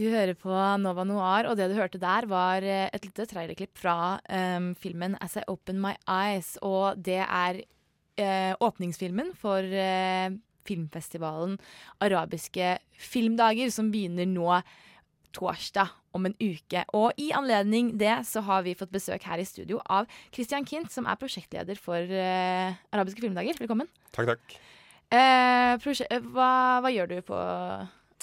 [0.00, 3.76] Du hører på Nova Noir, og det du hørte der, var eh, et lite trailerklipp
[3.76, 6.54] fra um, filmen As I Open My Eyes.
[6.64, 10.32] Og det er uh, åpningsfilmen for uh,
[10.64, 11.58] filmfestivalen
[12.00, 14.62] Arabiske filmdager, som begynner nå
[15.36, 16.86] torsdag om en uke.
[16.96, 20.88] Og i anledning det så har vi fått besøk her i studio av Christian Kint,
[20.88, 23.60] som er prosjektleder for uh, Arabiske filmdager.
[23.60, 23.92] Velkommen.
[24.16, 24.60] Takk, takk.
[25.12, 27.46] Hva, hva gjør du på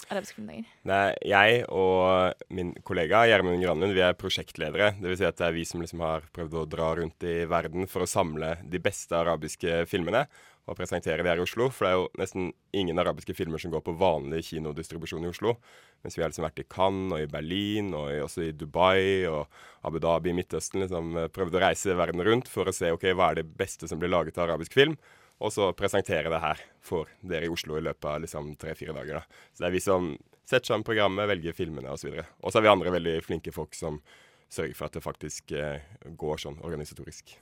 [0.08, 0.68] Arabiske filmdager?
[0.88, 4.92] Nei, jeg og min kollega Gjermund Granlund vi er prosjektledere.
[4.96, 7.40] Det vil si at det er vi som liksom har prøvd å dra rundt i
[7.50, 10.24] verden for å samle de beste arabiske filmene
[10.68, 11.68] og presentere de her i Oslo.
[11.72, 15.56] For det er jo nesten ingen arabiske filmer som går på vanlig kinodistribusjon i Oslo.
[16.04, 19.48] Mens vi har liksom vært i Cannes og i Berlin og også i Dubai og
[19.88, 20.84] Abu Dhabi i Midtøsten.
[20.84, 23.88] liksom eh, Prøvd å reise verden rundt for å se ok, hva er det beste
[23.88, 24.96] som blir laget av arabisk film.
[25.38, 29.20] Og så presentere det her for dere i Oslo i løpet av liksom tre-fire dager.
[29.20, 29.42] da.
[29.52, 30.08] Så det er vi som
[30.48, 32.16] setter sammen programmet, velger filmene osv.
[32.16, 34.00] Og så har vi andre veldig flinke folk som
[34.48, 35.84] sørger for at det faktisk eh,
[36.16, 37.34] går sånn organisatorisk.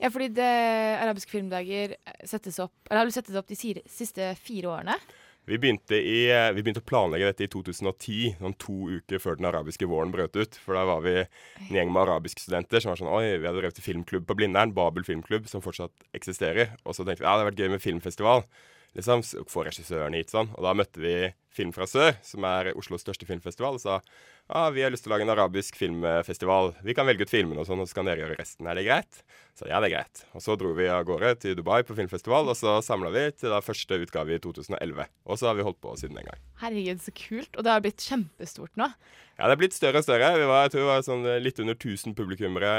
[0.00, 0.50] Ja, fordi det
[1.00, 1.96] Arabiske filmdager
[2.28, 4.96] settes opp Eller har du sett det opp de siste fire årene?
[5.50, 9.38] Vi begynte, i, eh, vi begynte å planlegge dette i 2010, sånn to uker før
[9.40, 10.58] den arabiske våren brøt ut.
[10.62, 13.58] For da var vi en gjeng med arabiske studenter som var sånn Oi, vi hadde
[13.58, 16.76] drevet filmklubb på Blindern, Babel filmklubb, som fortsatt eksisterer.
[16.84, 18.46] Og så tenkte vi ja, det hadde vært gøy med filmfestival.
[18.94, 20.54] Liksom, Få regissørene hit sånn.
[20.54, 21.16] Og da møtte vi
[21.50, 23.98] Film fra sør, som er Oslos største filmfestival, og sa
[24.50, 26.72] ja, vi har lyst til å lage en arabisk filmfestival.
[26.86, 28.66] Vi kan velge ut filmene og sånn, og så kan dere gjøre resten.
[28.66, 29.22] Er det greit?
[29.58, 30.22] Så ja, det er greit.
[30.34, 33.54] Og så dro vi av gårde til Dubai på filmfestival, og så samla vi til
[33.54, 35.06] da første utgave i 2011.
[35.26, 36.42] Og så har vi holdt på siden den gang.
[36.62, 37.52] Herregud, så kult.
[37.54, 38.90] Og det har blitt kjempestort nå.
[39.38, 40.34] Ja, det er blitt større og større.
[40.36, 42.74] Vi var, jeg tror var sånn litt under 1000 publikummere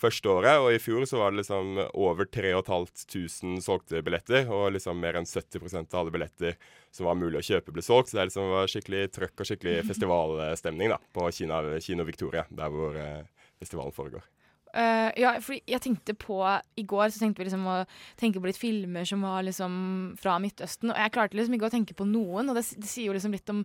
[0.00, 5.00] første året, og i fjor så var det liksom over 3500 solgte billetter, og liksom
[5.00, 6.56] mer enn 70% av alle billetter
[6.94, 8.12] som var mulig å kjøpe, ble solgt.
[8.12, 12.72] Så det liksom var skikkelig trøkk og skikkelig festivalstemning da, på Kina, Kino Victoria, der
[12.72, 14.24] hvor eh, festivalen foregår.
[14.76, 16.36] Uh, ja, fordi jeg tenkte på
[16.76, 17.76] I går så tenkte vi liksom å
[18.20, 19.76] tenke på litt filmer som var liksom
[20.20, 23.08] fra Midtøsten, og jeg klarte liksom ikke å tenke på noen, og det, det sier
[23.08, 23.62] jo liksom litt om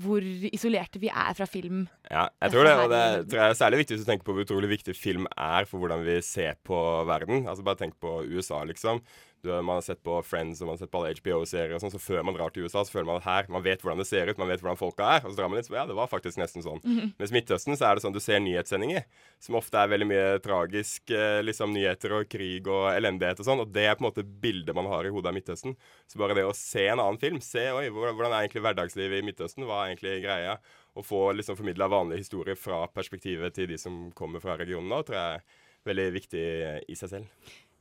[0.00, 1.82] hvor isolerte vi er fra film.
[2.08, 4.36] Ja, jeg tror det, og det tror jeg er særlig viktig hvis du tenker på
[4.36, 6.78] hvor utrolig viktig film er for hvordan vi ser på
[7.08, 7.44] verden.
[7.44, 9.02] Altså Bare tenk på USA, liksom.
[9.44, 11.98] Man har sett på Friends og man har sett på alle HBO-serier, og sånn, så
[11.98, 14.30] før man drar til USA, så føler man at her, man vet hvordan det ser
[14.30, 15.24] ut, man vet hvordan folka er.
[15.24, 16.82] Og så drar man litt, så ja, det var faktisk nesten sånn.
[16.84, 17.14] Mhm.
[17.18, 19.08] Mens Midtøsten så er det sånn du ser nyhetssendinger,
[19.42, 23.64] som ofte er veldig mye tragisk, eh, liksom nyheter og krig og elendighet og sånn,
[23.64, 25.74] og det er på en måte bildet man har i hodet av Midtøsten.
[26.06, 29.26] Så bare det å se en annen film, se oi, hvordan er egentlig hverdagslivet i
[29.26, 30.58] Midtøsten, hva er egentlig greia,
[30.92, 34.98] Å få liksom formidla vanlige historier fra perspektivet til de som kommer fra regionen nå,
[35.00, 35.42] tror jeg er
[35.88, 36.42] veldig viktig
[36.84, 37.26] i seg selv.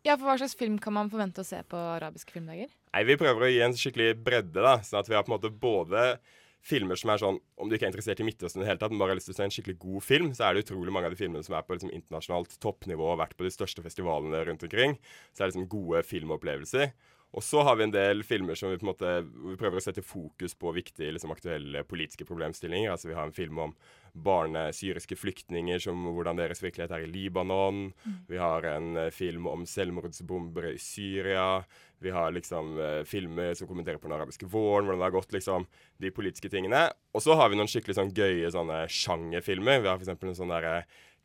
[0.02, 2.72] Ja, for Hva slags film kan man forvente å se på arabiske filmdager?
[2.96, 5.38] Nei, Vi prøver å gi en skikkelig bredde, da, sånn at vi har på en
[5.38, 6.18] måte både
[6.66, 8.94] filmer som er sånn Om du ikke er interessert i Midtøsten i det hele tatt,
[8.94, 10.94] men bare har lyst til å se en skikkelig god film, så er det utrolig
[10.94, 13.86] mange av de filmene som er på liksom, internasjonalt toppnivå og vært på de største
[13.86, 14.98] festivalene rundt omkring.
[15.34, 16.94] Så er det liksom gode filmopplevelser.
[17.32, 19.84] Og så har vi en del filmer som vi på en måte vi prøver å
[19.84, 22.92] sette fokus på viktige liksom, aktuelle politiske problemstillinger.
[22.92, 23.76] Altså Vi har en film om
[24.12, 27.86] barne syriske flyktninger, som hvordan deres virkelighet er i Libanon.
[28.28, 31.64] Vi har en uh, film om selvmordsbombere i Syria.
[32.04, 35.32] Vi har liksom uh, filmer som kommenterer på den arabiske våren, hvordan det har gått,
[35.32, 35.70] liksom,
[36.04, 36.90] de politiske tingene.
[37.16, 39.80] Og så har vi noen skikkelig sånn gøye sånne sjangerfilmer.
[39.80, 40.12] Vi har f.eks.
[40.20, 40.82] en sånn derre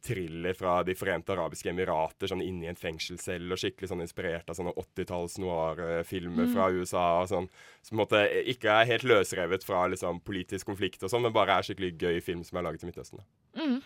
[0.06, 4.56] thriller fra De forente arabiske emirater, sånn inni en fengselscelle, og skikkelig sånn inspirert av
[4.58, 6.52] sånne 80-talls noir-filmer Mm.
[6.54, 7.04] fra USA.
[7.22, 7.48] og sånn,
[7.82, 11.32] Som på en måte ikke er helt løsrevet fra liksom politisk konflikt og sånn, men
[11.32, 13.18] bare er skikkelig gøy film som er laget i Midtøsten.
[13.20, 13.62] da.
[13.64, 13.82] Mm,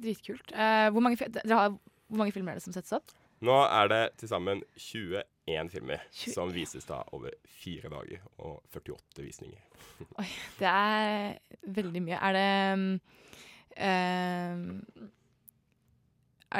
[0.00, 0.52] dritkult.
[0.52, 1.70] Uh, hvor, mange, har,
[2.08, 3.10] hvor mange filmer er det som settes opp?
[3.44, 9.22] Nå er det til sammen 21 filmer som vises da over fire dager og 48
[9.26, 9.60] visninger.
[10.18, 10.26] Oi,
[10.58, 12.18] det er veldig mye.
[12.22, 12.48] Er det
[12.78, 13.00] um,
[13.84, 15.10] um,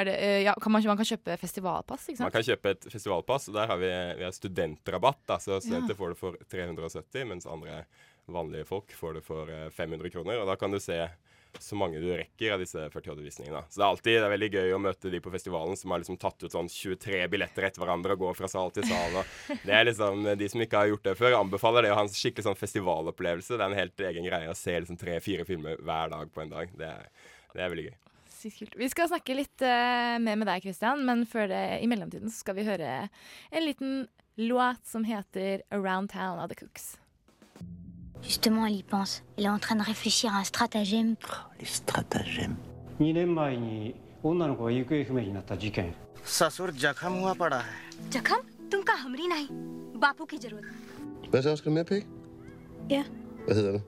[0.03, 2.25] det, eh, ja, kan man, man kan kjøpe festivalpass, ikke sant?
[2.27, 5.21] Man kan kjøpe et festivalpass, og der har vi, vi har studentrabatt.
[5.25, 5.99] Da, så studenter Ja.
[6.01, 7.85] får det for 370, mens andre
[8.27, 10.41] vanlige folk får det for eh, 500 kroner.
[10.41, 11.07] Og da kan du se
[11.55, 13.61] så mange du rekker av disse 48 visningene.
[13.71, 16.01] Så det er alltid det er veldig gøy å møte de på festivalen som har
[16.01, 19.15] liksom tatt ut sånn 23 billetter etter hverandre og går fra sal til sal.
[19.21, 22.03] Og det er liksom, De som ikke har gjort det før, anbefaler det å ha
[22.03, 23.55] en skikkelig sånn festivalopplevelse.
[23.55, 26.51] Det er en helt egen greie å se liksom tre-fire filmer hver dag på en
[26.57, 26.75] dag.
[26.75, 27.07] Det er,
[27.55, 27.95] det er veldig gøy
[28.44, 28.76] Sykt kult.
[28.78, 32.40] Vi skal snakke litt eh, mer med deg, Christian, men før det, i mellomtiden så
[32.40, 33.08] skal vi høre
[33.52, 36.96] en liten låt som heter 'Around Town' av The Cooks.
[38.22, 39.22] Justement, elle y pense.
[39.36, 41.16] Elle est en train de réfléchir à un stratagème.
[41.58, 42.56] Les stratagèmes.
[42.98, 45.94] 2年前に女の子が行方不明になった事件
[46.24, 48.40] ससुर जख्म हुआ पड़ा है जखम
[48.72, 49.46] तुमका हमरी नहीं
[50.00, 52.06] बापू की जरूरत Hvad så, skal du med, Pig?
[52.90, 53.04] Ja.
[53.46, 53.82] Hvad hedder det?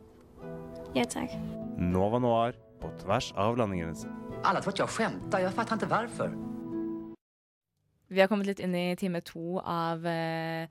[0.95, 1.31] Ja, tack.
[1.79, 4.09] Nova Noir på tvers av landegrenser.
[4.48, 6.32] Alla tror att jag skämtar, jag fattar inte varför.
[8.08, 10.70] Vi har kommet litt inn i time to av eh,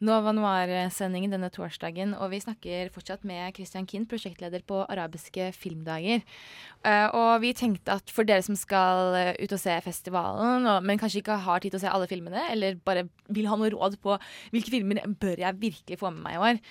[0.00, 6.24] Nova Noir-sendingen denne torsdagen, og vi snakker fortsatt med Christian Kind, prosjektleder på Arabiske filmdager.
[6.88, 11.02] Eh, og vi tenkte at for dere som skal eh, ut og se festivalen, men
[11.02, 14.00] kanskje ikke har tid til å se alle filmene, eller bare vil ha noe råd
[14.00, 14.16] på
[14.56, 16.64] hvilke filmer bør jeg virkelig få med meg i år,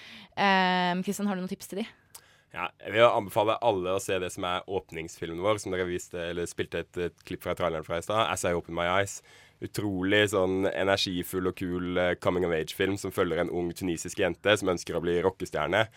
[1.06, 1.90] Christian, har du noen tips til de?
[2.56, 6.22] Ja, jeg vil anbefale alle å se det som er åpningsfilmen vår, som dere viste,
[6.32, 9.20] eller spilte et, et klipp fra traileren fra i stad, 'As I Open My Eyes'.
[9.64, 14.54] Utrolig sånn energifull og kul eh, coming of age-film som følger en ung tunisisk jente
[14.60, 15.88] som ønsker å bli rockestjerne,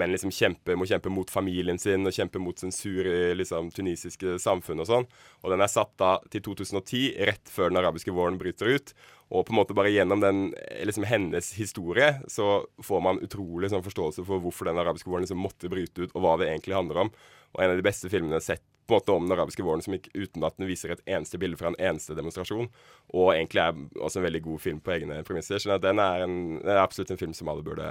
[0.00, 4.38] men liksom kjempe, må kjempe mot familien sin og kjempe mot sensur i liksom tunisiske
[4.40, 5.08] samfunn og sånn.
[5.44, 8.94] Og den er satt da til 2010, rett før den arabiske våren bryter ut.
[9.30, 13.68] Og på en måte bare gjennom den, eh, liksom hennes historie så får man utrolig
[13.70, 16.78] sånn forståelse for hvorfor den arabiske våren liksom måtte bryte ut, og hva det egentlig
[16.78, 17.14] handler om.
[17.52, 18.62] Og en av de beste filmene jeg har en
[18.92, 21.72] måte om den arabiske våren som gikk uten at den viser et eneste bilde fra
[21.72, 22.68] en eneste demonstrasjon.
[23.14, 25.62] Og egentlig er også en veldig god film på egne premisser.
[25.62, 27.88] Så den er, en, den er absolutt en film som alle burde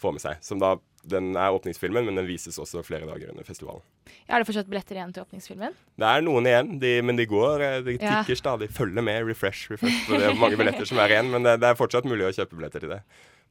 [0.00, 0.40] få med seg.
[0.44, 0.74] Som da,
[1.06, 3.84] Den er åpningsfilmen, men den vises også flere dager under festivalen.
[4.26, 5.76] Ja, er det fortsatt billetter igjen til åpningsfilmen?
[6.02, 7.62] Det er noen igjen, de, men de går.
[7.86, 8.24] De De Ja.
[8.26, 8.68] stadig.
[8.74, 9.22] Følger med.
[9.28, 10.10] Refresh, refresh.
[10.10, 12.58] Det er mange billetter som er igjen, men det, det er fortsatt mulig å kjøpe
[12.58, 13.00] billetter til det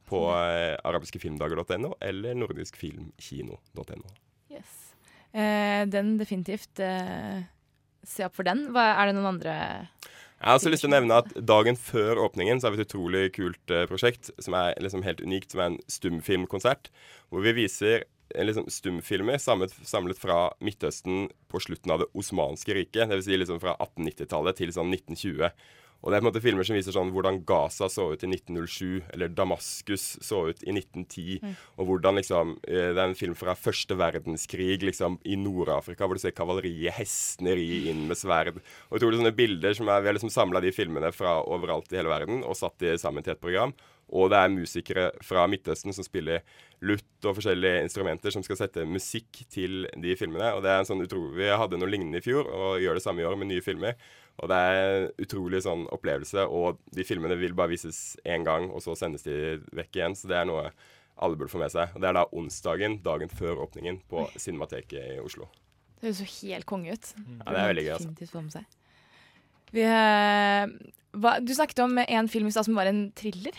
[0.06, 4.12] på eh, arabiskefilmdager.no eller nordiskfilmkino.no.
[5.36, 7.44] Eh, den definitivt eh,
[8.06, 8.70] Se opp for den.
[8.72, 12.22] Hva, er det noen andre Jeg har også lyst til å nevne at Dagen før
[12.24, 15.60] åpningen så har vi et utrolig kult eh, prosjekt som er liksom helt unikt, som
[15.60, 16.88] er en stumfilmkonsert.
[17.28, 23.10] Hvor vi viser liksom stumfilmer samlet, samlet fra Midtøsten på slutten av det osmanske riket.
[23.10, 23.28] Dvs.
[23.28, 25.52] Si liksom fra 1890-tallet til sånn 1920.
[26.06, 28.28] Og det er på en måte filmer som viser sånn hvordan Gaza så ut i
[28.30, 31.40] 1907, eller Damaskus så ut i 1910.
[31.42, 31.56] Mm.
[31.82, 36.14] Og hvordan liksom eh, Det er en film fra første verdenskrig liksom i Nord-Afrika, hvor
[36.14, 38.62] du ser kavaleriet, hestene ri inn med sverd.
[38.86, 41.98] Og utrolig sånne bilder som er, Vi har liksom samla de filmene fra overalt i
[41.98, 43.74] hele verden og satt de sammen til et program.
[44.14, 46.44] Og det er musikere fra Midtøsten som spiller
[46.86, 50.52] lutt og forskjellige instrumenter som skal sette musikk til de filmene.
[50.54, 53.02] Og det er en sånn utrolig Vi hadde noe lignende i fjor, og gjør det
[53.02, 53.98] samme i år med nye filmer.
[54.36, 58.68] Og det er en utrolig sånn opplevelse, og de filmene vil bare vises én gang,
[58.68, 60.16] og så sendes de vekk igjen.
[60.18, 60.68] Så det er noe
[61.16, 61.94] alle burde få med seg.
[61.96, 65.48] Og det er da onsdagen, dagen før åpningen, på Cinemateket i Oslo.
[65.96, 67.14] Det høres jo helt konge ut.
[67.16, 68.66] Ja, det er veldig gøy, altså.
[69.72, 73.56] Vi, eh, hva, du snakket om en film i stad som var en thriller.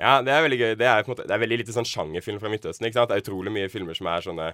[0.00, 0.74] Ja, det er veldig gøy.
[0.80, 2.86] Det er, på en måte, det er veldig lite sånn sjangerfilm fra Midtøsten.
[2.88, 3.10] ikke sant?
[3.10, 4.46] Det er utrolig mye filmer som er sånne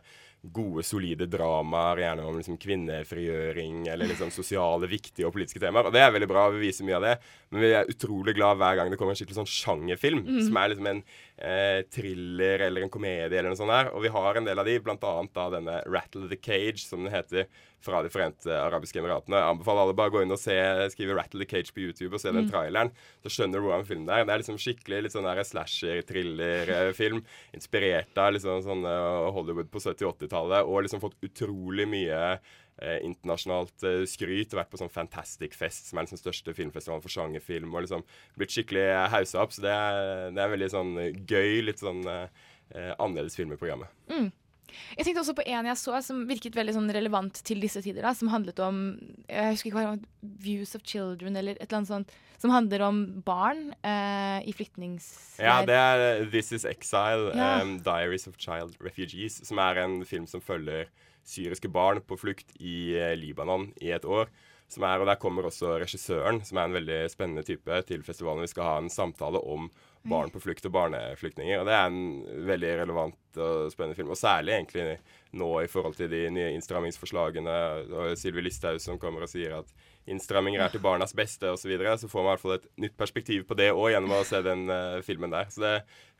[0.42, 5.88] gode, solide dramaer, gjerne om liksom kvinnefrigjøring eller liksom sosiale, viktige og politiske temaer.
[5.88, 7.14] Og det er veldig bra, vi viser mye av det.
[7.50, 10.42] Men vi er utrolig glad hver gang det kommer en skikkelig sånn sjangerfilm, mm.
[10.46, 11.02] som er liksom en
[11.36, 13.92] eh, thriller eller en komedie eller noe sånt der.
[13.94, 17.02] Og vi har en del av de, blant annet da denne Rattle the Cage, som
[17.06, 17.48] den heter,
[17.86, 19.36] fra De forente arabiske emiratene.
[19.38, 20.54] Jeg anbefaler alle bare å gå inn og se,
[20.90, 22.50] skrive Rattle the Cage på YouTube og se den Mm.
[22.50, 22.90] traileren.
[23.22, 24.24] Så skjønner du hvordan filmen er.
[24.24, 27.22] Det er liksom skikkelig litt sånn slasher-thriller-film.
[27.54, 30.68] Inspirert av liksom sånn eh, Hollywood på 70- og 80-tallet.
[30.68, 34.56] Og liksom fått utrolig mye eh, internasjonalt eh, skryt.
[34.56, 37.72] Vært på sånn Fantastic Fest, som er den største filmfestivalen for sjangerfilm.
[37.74, 38.04] Og liksom
[38.38, 39.54] blitt skikkelig eh, haussa opp.
[39.56, 42.26] Så det er, det er veldig sånn gøy, litt sånn eh,
[42.74, 43.92] eh, annerledes film i programmet.
[44.12, 44.28] Mm.
[44.96, 48.02] Jeg tenkte også på en jeg så som virket veldig sånn relevant til disse tider.
[48.04, 48.80] Da, som handlet om
[49.28, 52.14] Jeg husker ikke hva det var, Views of Children eller et eller annet sånt.
[52.42, 55.06] Som handler om barn eh, i flyktnings...
[55.40, 57.62] Ja, det er eh, This Is Exile, Ja.
[57.62, 60.90] um, Diaries of Child Refugees, som er en film som følger
[61.26, 64.28] syriske barn på flukt i eh, Libanon i et år.
[64.68, 68.42] Som er, og Der kommer også regissøren, som er en veldig spennende type, til festivalen.
[68.44, 69.70] Vi skal ha en samtale om
[70.10, 71.60] barn på flukt og barneflyktninger.
[71.60, 74.12] og Det er en veldig relevant og spennende film.
[74.14, 74.86] Og særlig egentlig
[75.36, 77.56] nå i forhold til de nye innstrammingsforslagene.
[77.92, 79.72] og Sylvi Listhaug som kommer og sier at
[80.06, 81.64] innstramminger er til barnas beste osv.
[81.64, 84.14] Så, videre, så får man i hvert fall et nytt perspektiv på det òg gjennom
[84.14, 85.50] å se den uh, filmen der.
[85.50, 85.74] Så det,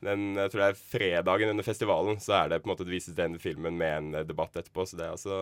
[0.07, 2.93] den, jeg tror det er fredagen under festivalen, så er det på en måte at
[2.93, 4.85] vises den filmen med en eh, debatt etterpå.
[4.85, 5.39] Så det er altså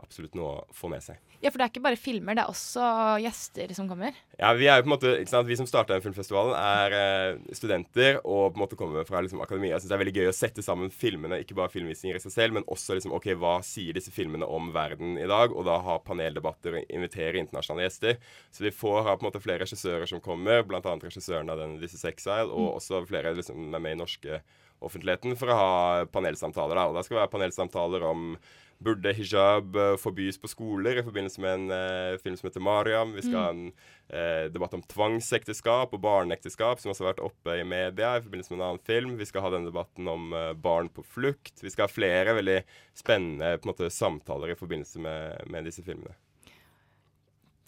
[0.00, 1.18] absolutt noe å få med seg.
[1.42, 2.82] Ja, for det er ikke bare filmer, det er også
[3.22, 4.14] gjester som kommer.
[4.38, 7.40] Ja, vi er jo på en måte, ikke sant, vi som starta filmfestivalen, er eh,
[7.58, 9.74] studenter og på en måte kommer fra liksom, akademia.
[9.74, 12.34] Jeg synes det er veldig gøy å sette sammen filmene, ikke bare filmvisninger i seg
[12.34, 15.52] selv, men også liksom, ok, hva sier disse filmene om verden i dag?
[15.54, 18.18] Og da ha paneldebatter og invitere internasjonale gjester.
[18.54, 20.80] Så vi får ha på en måte flere regissører som kommer, bl.a.
[20.82, 22.76] regissøren av den This Is Exile, og Mm.
[22.78, 24.42] også flere liksom, med i norske
[24.88, 25.70] offentligheten for å ha
[26.12, 26.78] panelsamtaler.
[26.78, 26.88] Da.
[26.90, 28.36] Og da skal det være panelsamtaler om
[28.82, 33.12] Burde hijab eh, forbys på skoler i forbindelse med en eh, film som heter Mariam?
[33.14, 37.60] Vi skal ha en eh, debatt om tvangsekteskap og barneekteskap, som også har vært oppe
[37.60, 39.14] i media i forbindelse med en annen film.
[39.20, 41.62] Vi skal ha denne debatten om eh, barn på flukt.
[41.62, 42.58] Vi skal ha flere veldig
[42.98, 46.16] spennende måte, samtaler i forbindelse med, med disse filmene.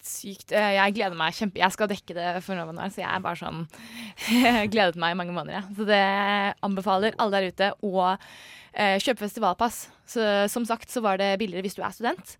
[0.05, 0.51] Sykt.
[0.53, 1.57] Eh, Jeg gleder meg kjempe...
[1.63, 3.63] Jeg skal dekke det for Nova Noir, så jeg er bare sånn
[4.73, 5.77] gledet meg i mange måneder, jeg.
[5.79, 6.01] Så det
[6.67, 9.79] anbefaler alle der ute å eh, kjøpe festivalpass.
[10.05, 10.21] Så,
[10.53, 12.35] som sagt så var det billigere hvis du er student.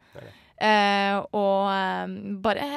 [0.62, 2.14] Eh, og eh,
[2.46, 2.68] bare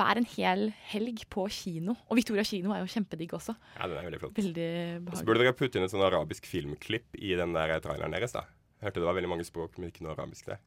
[0.00, 1.96] vær en hel helg på kino.
[2.08, 3.52] Og Victoria kino er jo kjempedigg også.
[3.76, 4.36] Ja, den er veldig flott.
[4.38, 4.68] Veldig
[5.04, 5.18] behagelig.
[5.20, 8.32] så burde dere putte inn et sånn arabisk filmklipp i den der traileren deres.
[8.36, 8.44] da.
[8.84, 10.60] Hørte det var veldig mange språk, men ikke noe arabisk der.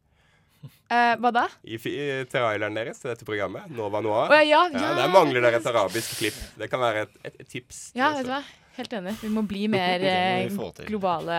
[0.63, 1.45] Eh, hva da?
[1.65, 4.31] I, i traileren deres til dette programmet, Nova Noir.
[4.31, 6.37] oh, ja, ja, Der mangler dere et arabisk klipp.
[6.59, 7.85] Det kan være et, et, et tips.
[7.97, 8.41] Ja, vet du hva.
[8.77, 9.13] Helt enig.
[9.21, 10.49] Vi må bli mer eh,
[10.87, 11.37] globale,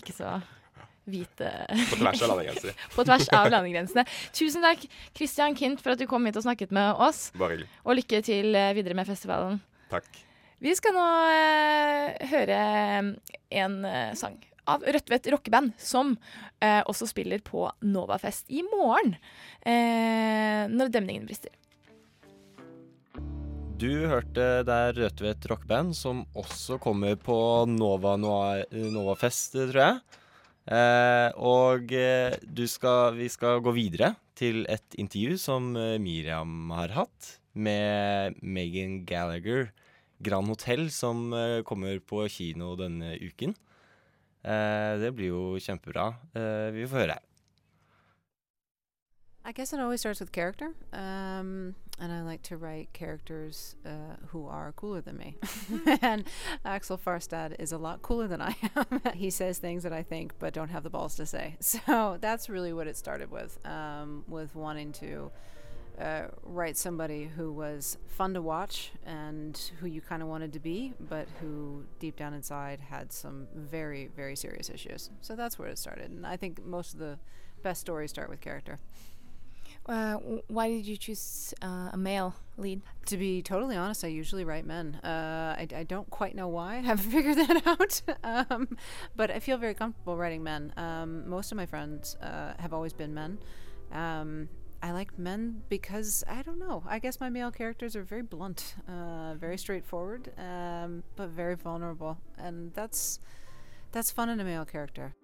[0.00, 0.38] ikke så
[1.10, 1.50] hvite
[1.90, 2.74] På tvers av landegrenser.
[2.94, 4.04] På tvers av landegrensene.
[4.36, 4.84] Tusen takk,
[5.16, 7.28] Christian Kint, for at du kom hit og snakket med oss.
[7.40, 7.70] Bare hyggelig.
[7.84, 9.60] Og lykke til eh, videre med festivalen.
[9.90, 10.08] Takk.
[10.60, 12.60] Vi skal nå eh, høre
[13.50, 14.36] en eh, sang
[14.74, 16.14] av Rødtvet rockeband, som
[16.62, 19.16] eh, også spiller på Novafest i morgen.
[19.62, 21.52] Eh, når demningen brister.
[23.80, 27.36] Du hørte der Rødtvet rockeband, som også kommer på
[27.70, 30.18] Nova Novafest, tror jeg.
[30.70, 32.36] Eh, og eh,
[32.68, 39.00] skal, vi skal gå videre til et intervju som eh, Miriam har hatt med Megan
[39.08, 39.70] Gallagher,
[40.20, 43.56] Grand Hotel, som eh, kommer på kino denne uken.
[44.42, 46.14] Eh, det blir jo kjempebra.
[46.34, 47.18] Eh, vi får høre.
[49.42, 54.16] I guess it always starts with character, um, and I like to write characters uh,
[54.28, 55.38] who are cooler than me.
[56.02, 56.24] and
[56.64, 59.00] Axel Farstad is a lot cooler than I am.
[59.14, 61.56] he says things that I think but don't have the balls to say.
[61.60, 65.30] So that's really what it started with, um, with wanting to
[66.00, 70.58] uh, write somebody who was fun to watch and who you kind of wanted to
[70.58, 75.10] be, but who deep down inside had some very, very serious issues.
[75.20, 76.10] So that's where it started.
[76.10, 77.18] And I think most of the
[77.62, 78.78] best stories start with character.
[79.86, 80.14] Uh,
[80.48, 82.80] why did you choose uh, a male lead?
[83.06, 84.94] To be totally honest, I usually write men.
[84.96, 86.76] Uh, I, I don't quite know why.
[86.76, 88.02] I haven't figured that out.
[88.50, 88.76] um,
[89.16, 90.72] but I feel very comfortable writing men.
[90.76, 93.38] Um, most of my friends uh, have always been men.
[93.92, 94.48] Um,
[94.82, 96.82] I like men because I don't know.
[96.86, 102.18] I guess my male characters are very blunt, uh, very straightforward, um, but very vulnerable,
[102.38, 103.20] and that's
[103.92, 105.14] that's fun in a male character.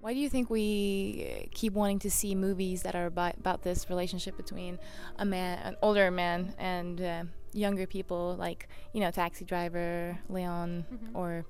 [0.00, 3.62] Why do you think we uh, keep wanting to see movies that are about, about
[3.62, 4.78] this relationship between
[5.18, 10.84] a man, an older man, and uh, younger people, like you know, Taxi Driver, Leon,
[11.14, 11.44] or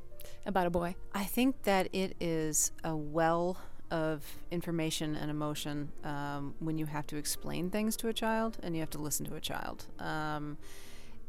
[0.44, 0.96] about a boy?
[1.14, 3.58] I think that it is a well
[3.90, 8.74] of information and emotion um, when you have to explain things to a child and
[8.74, 9.86] you have to listen to a child.
[9.98, 10.58] Um,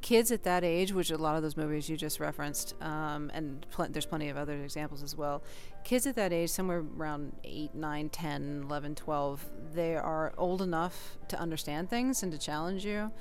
[0.01, 3.65] kids at that age, which a lot of those movies you just referenced, um, and
[3.71, 5.43] pl- there's plenty of other examples as well.
[5.83, 11.17] Kids at that age, somewhere around 8, 9, 10, 11, 12, they are old enough
[11.27, 13.11] to understand things and to challenge you.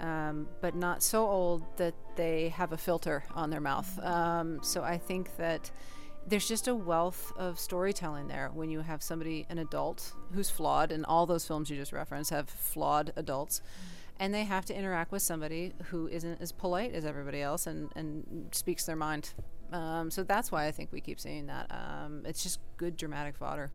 [0.00, 3.96] Um, but not so old that they have a filter on their mouth.
[4.02, 5.70] Um, so I think that
[6.26, 10.90] there's just a wealth of storytelling there when you have somebody, an adult, who's flawed,
[10.92, 13.60] and all those films you just referenced have flawed adults.
[14.18, 17.90] And they have to interact with somebody who isn't as polite as everybody else and,
[17.96, 19.34] and speaks their mind.
[19.72, 21.66] Um, so that's why I think we keep seeing that.
[21.70, 23.72] Um, it's just good dramatic fodder.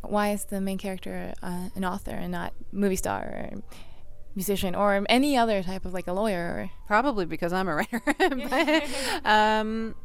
[0.00, 3.50] Why is the main character uh, an author and not movie star or
[4.36, 6.70] musician or any other type of like a lawyer?
[6.86, 8.02] Probably because I'm a writer.
[8.18, 8.84] But,
[9.24, 9.96] um,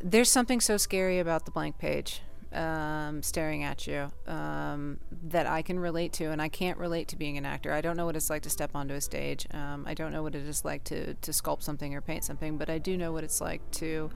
[0.00, 2.22] there's something so scary about the blank page
[2.52, 7.16] um, staring at you um, that I can relate to, and I can't relate to
[7.16, 7.72] being an actor.
[7.72, 9.46] I don't know what it's like to step onto a stage.
[9.52, 12.58] Um, I don't know what it is like to, to sculpt something or paint something,
[12.58, 14.10] but I do know what it's like to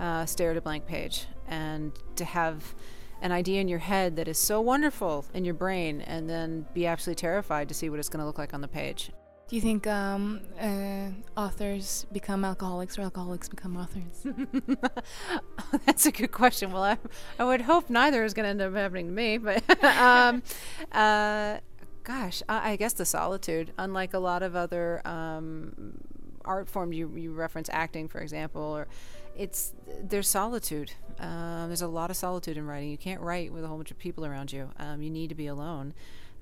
[0.00, 2.74] uh, stare at a blank page and to have
[3.22, 6.86] an idea in your head that is so wonderful in your brain and then be
[6.86, 9.10] absolutely terrified to see what it's going to look like on the page.
[9.48, 11.10] Do you think um, uh,
[11.40, 14.26] authors become alcoholics or alcoholics become authors?
[15.86, 16.72] That's a good question.
[16.72, 16.98] Well, I,
[17.38, 20.42] I would hope neither is going to end up happening to me, but um,
[20.90, 21.58] uh,
[22.02, 23.72] gosh, I, I guess the solitude.
[23.78, 26.00] Unlike a lot of other um,
[26.46, 28.88] art form you you reference acting, for example, or
[29.36, 30.92] it's there's solitude.
[31.18, 32.90] Um, there's a lot of solitude in writing.
[32.90, 34.70] You can't write with a whole bunch of people around you.
[34.78, 35.94] Um, you need to be alone.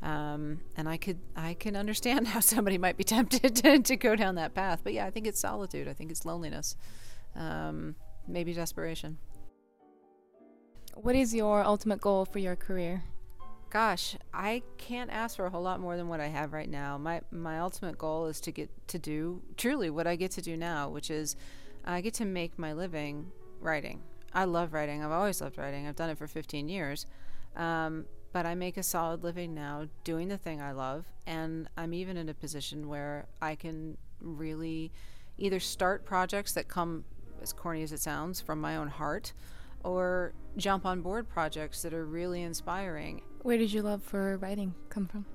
[0.02, 4.16] Um, and I could I can understand how somebody might be tempted to, to go
[4.16, 4.80] down that path.
[4.84, 5.88] But yeah, I think it's solitude.
[5.88, 6.76] I think it's loneliness.
[7.34, 7.96] Um,
[8.28, 9.18] maybe desperation.
[10.94, 13.02] What is your ultimate goal for your career?
[13.74, 16.96] Gosh, I can't ask for a whole lot more than what I have right now.
[16.96, 20.56] My my ultimate goal is to get to do truly what I get to do
[20.56, 21.34] now, which is
[21.84, 24.00] I get to make my living writing.
[24.32, 25.02] I love writing.
[25.02, 25.88] I've always loved writing.
[25.88, 27.06] I've done it for 15 years.
[27.56, 31.94] Um, but I make a solid living now doing the thing I love, and I'm
[31.94, 34.92] even in a position where I can really
[35.36, 37.04] either start projects that come,
[37.42, 39.32] as corny as it sounds, from my own heart,
[39.82, 43.22] or jump on board projects that are really inspiring.
[43.44, 45.26] Where did your love for writing come from?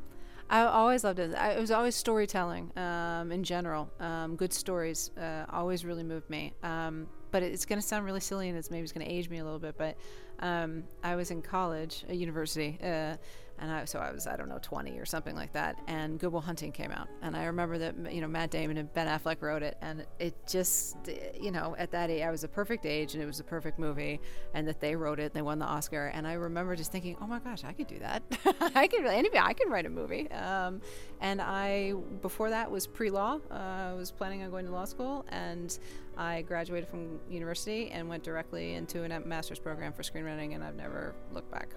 [0.50, 1.36] I always loved it.
[1.36, 3.88] I, it was always storytelling um, in general.
[4.00, 6.54] Um, good stories uh, always really moved me.
[6.64, 9.38] Um, but it's going to sound really silly and it's maybe going to age me
[9.38, 9.76] a little bit.
[9.78, 9.96] But
[10.40, 13.18] um, I was in college, a university, uh,
[13.60, 15.76] and I, so I was I don't know 20 or something like that.
[15.88, 18.94] And Good Will Hunting came out, and I remember that you know Matt Damon and
[18.94, 20.98] Ben Affleck wrote it, and it just
[21.40, 23.80] you know at that age I was a perfect age and it was a perfect
[23.80, 24.20] movie,
[24.54, 27.28] and that they wrote it, they won the Oscar, and I remember just thinking, oh
[27.28, 28.24] my gosh, I could do that.
[28.76, 30.30] I could anybody I could write a movie.
[30.32, 30.82] Um,
[31.22, 33.40] and I before that was pre-law.
[33.52, 35.78] Uh, I was planning on going to law school, and
[36.18, 40.76] I graduated from university and went directly into a master's program for screenwriting, and I've
[40.76, 41.70] never looked back.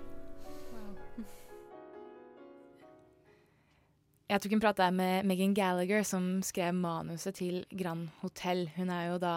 [4.33, 8.63] Jeg tok en prat der med Megan Gallagher, som skrev manuset til Grand Hotel.
[8.79, 9.33] Hun er jo da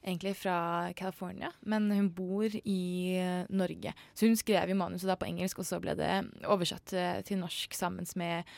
[0.00, 3.20] egentlig fra California, men hun bor i
[3.52, 3.92] Norge.
[4.16, 6.08] Så hun skrev jo manuset da på engelsk, og så ble det
[6.48, 8.48] oversatt eh, til norsk sammen med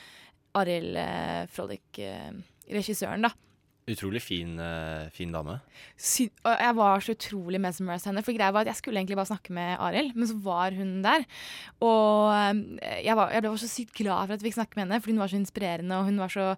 [0.54, 2.30] Arild eh, Frolic, eh,
[2.70, 3.34] regissøren, da.
[3.86, 5.60] Utrolig fin, uh, fin dame.
[5.94, 8.24] Sy jeg var så utrolig mesmerized av henne.
[8.26, 10.96] For greia var at Jeg skulle egentlig bare snakke med Arild, men så var hun
[11.04, 11.22] der.
[11.86, 14.86] Og eh, jeg, var, jeg ble så sykt glad for at vi fikk snakke med
[14.86, 16.00] henne, fordi hun var så inspirerende.
[16.00, 16.48] Og hun var så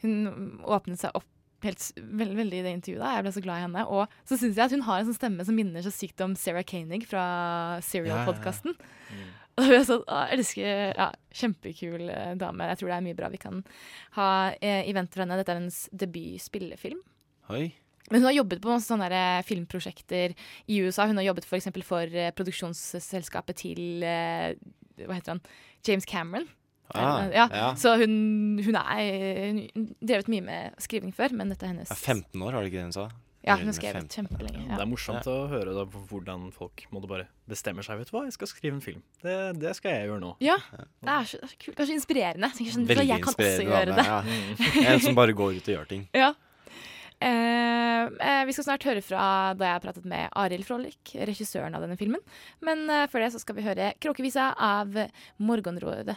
[0.00, 0.16] Hun
[0.64, 1.28] åpnet seg opp
[1.60, 3.02] helt veld, veldig i det intervjuet.
[3.02, 3.10] da.
[3.18, 3.82] Jeg ble så glad i henne.
[3.92, 6.32] Og så syns jeg at hun har en sånn stemme som minner så sykt om
[6.32, 7.84] Sarah Koenig fra Ja, ja, ja.
[7.90, 8.78] Serial-podkasten.
[9.60, 12.68] Og jeg, er sånn, å, jeg elsker ja, Kjempekul eh, dame.
[12.72, 13.62] Jeg tror det er mye bra vi kan
[14.16, 15.38] ha eh, i vente for henne.
[15.40, 17.00] Dette er hennes debut-spillefilm.
[17.54, 17.64] Oi.
[18.10, 20.34] Men hun har jobbet på sånne der, eh, filmprosjekter
[20.66, 21.06] i USA.
[21.10, 25.44] Hun har jobbet for, eksempel for eh, produksjonsselskapet til Hva heter han?
[25.86, 26.48] James Cameron.
[26.90, 27.66] Ah, ja, ja.
[27.78, 31.94] Så hun, hun er hun drevet mye med skriving før, men dette er hennes Ja,
[31.94, 33.04] 15 år, har du ikke det hun sa?
[33.40, 34.28] Ja, hun skrev har skrevet 15.
[34.36, 34.66] kjempelenge.
[34.68, 38.02] Det er morsomt å høre da, hvordan folk måtte bare bestemmer seg.
[38.02, 39.00] Vet du hva, jeg skal skrive en film.
[39.22, 40.34] Det, det skal jeg gjøre nå.
[40.44, 41.76] Ja, det er så, det er så kult.
[41.78, 42.50] Det er så inspirerende.
[42.50, 44.36] Jeg tenker sånn, Veldig jeg kan også inspirerende gjøre dame.
[44.60, 44.68] det.
[44.84, 44.92] Ja.
[44.92, 46.06] En som bare går ut og gjør ting.
[46.20, 46.30] Ja.
[47.20, 49.22] Eh, eh, vi skal snart høre fra
[49.52, 52.20] da jeg har pratet med Arild Frolic, regissøren av denne filmen.
[52.64, 54.96] Men eh, før det så skal vi høre Kråkevisa av
[55.40, 56.16] Morgenrådet.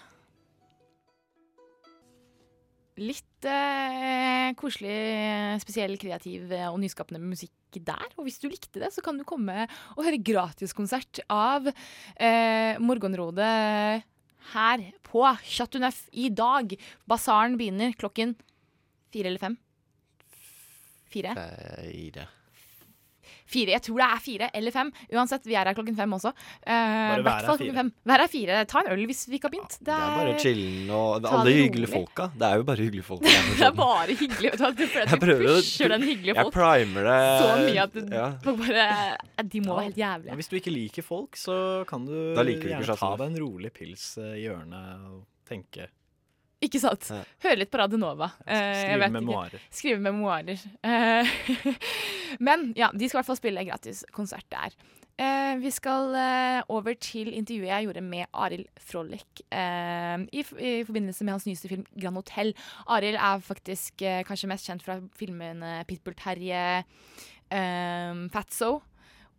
[3.04, 8.06] Litt eh, koselig, spesiell, kreativ eh, og nyskapende musikk der.
[8.18, 9.66] Og hvis du likte det, så kan du komme
[9.96, 14.04] og høre gratiskonsert av eh, Morgenrådet
[14.54, 16.76] her på Chateau Neuf i dag.
[17.10, 18.36] Basaren begynner klokken
[19.14, 19.58] fire eller fem.
[21.14, 21.36] Fire?
[21.38, 22.30] Fire.
[23.46, 23.74] Fire.
[23.76, 24.92] Jeg tror det er fire eller fem.
[25.14, 26.32] Uansett, vi er her klokken fem også.
[26.34, 27.68] Uh, Bare hvert vær her fall fire.
[27.68, 27.92] klokken fem.
[28.12, 28.60] Vær her fire.
[28.72, 29.78] Ta en øl hvis vi ikke har begynt.
[29.84, 32.30] Det er bare chillen og alle det hyggelige folka.
[32.40, 33.24] Det er jo bare hyggelige folk.
[33.64, 34.54] Det er bare hyggelig.
[34.58, 38.02] Du, du Jeg prøver pusher den hyggelige folk Jeg primer det så mye at du,
[38.14, 38.28] ja.
[38.44, 40.36] bare De må være helt Ja, jævlige.
[40.40, 41.58] hvis du ikke liker folk, så
[41.90, 45.88] kan du du gjerne ta deg en rolig pils eh, i hjørnet og tenke
[46.64, 47.10] Ikke sant?
[47.44, 48.30] Høre litt på Radio Nova.
[48.48, 49.64] Eh, Skrive memoarer.
[49.74, 50.66] Skrive memoarer.
[50.84, 51.32] Eh,
[52.48, 54.76] Men ja, de skal i hvert fall spille gratis konsert der.
[55.20, 56.16] Eh, vi skal
[56.74, 61.70] over til intervjuet jeg gjorde med Arild Frolic eh, i, i forbindelse med hans nyeste
[61.70, 62.56] film 'Grand Hotell'.
[62.88, 66.82] Arild er faktisk kanskje mest kjent fra filmene Pitbull Terje,
[68.34, 68.80] Fatso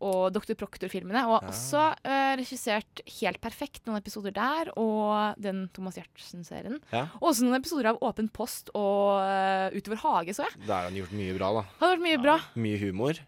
[0.04, 0.54] og Dr.
[0.60, 1.22] Proctor-filmene.
[1.26, 1.50] Og har Ja.
[1.52, 6.78] også uh, regissert Helt perfekt, noen episoder der, og den Thomas Giertsen-serien.
[6.92, 7.06] Ja.
[7.20, 10.58] Og også noen episoder av Åpen post og uh, Utover hage, så jeg.
[10.66, 11.64] Der har han gjort mye bra, da.
[11.80, 12.36] Han har gjort mye bra.
[12.66, 13.20] Mye humor.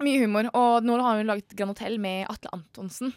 [0.00, 0.50] Mye humor.
[0.56, 3.14] Og nå har hun laget Grand Hotell med Atle Antonsen.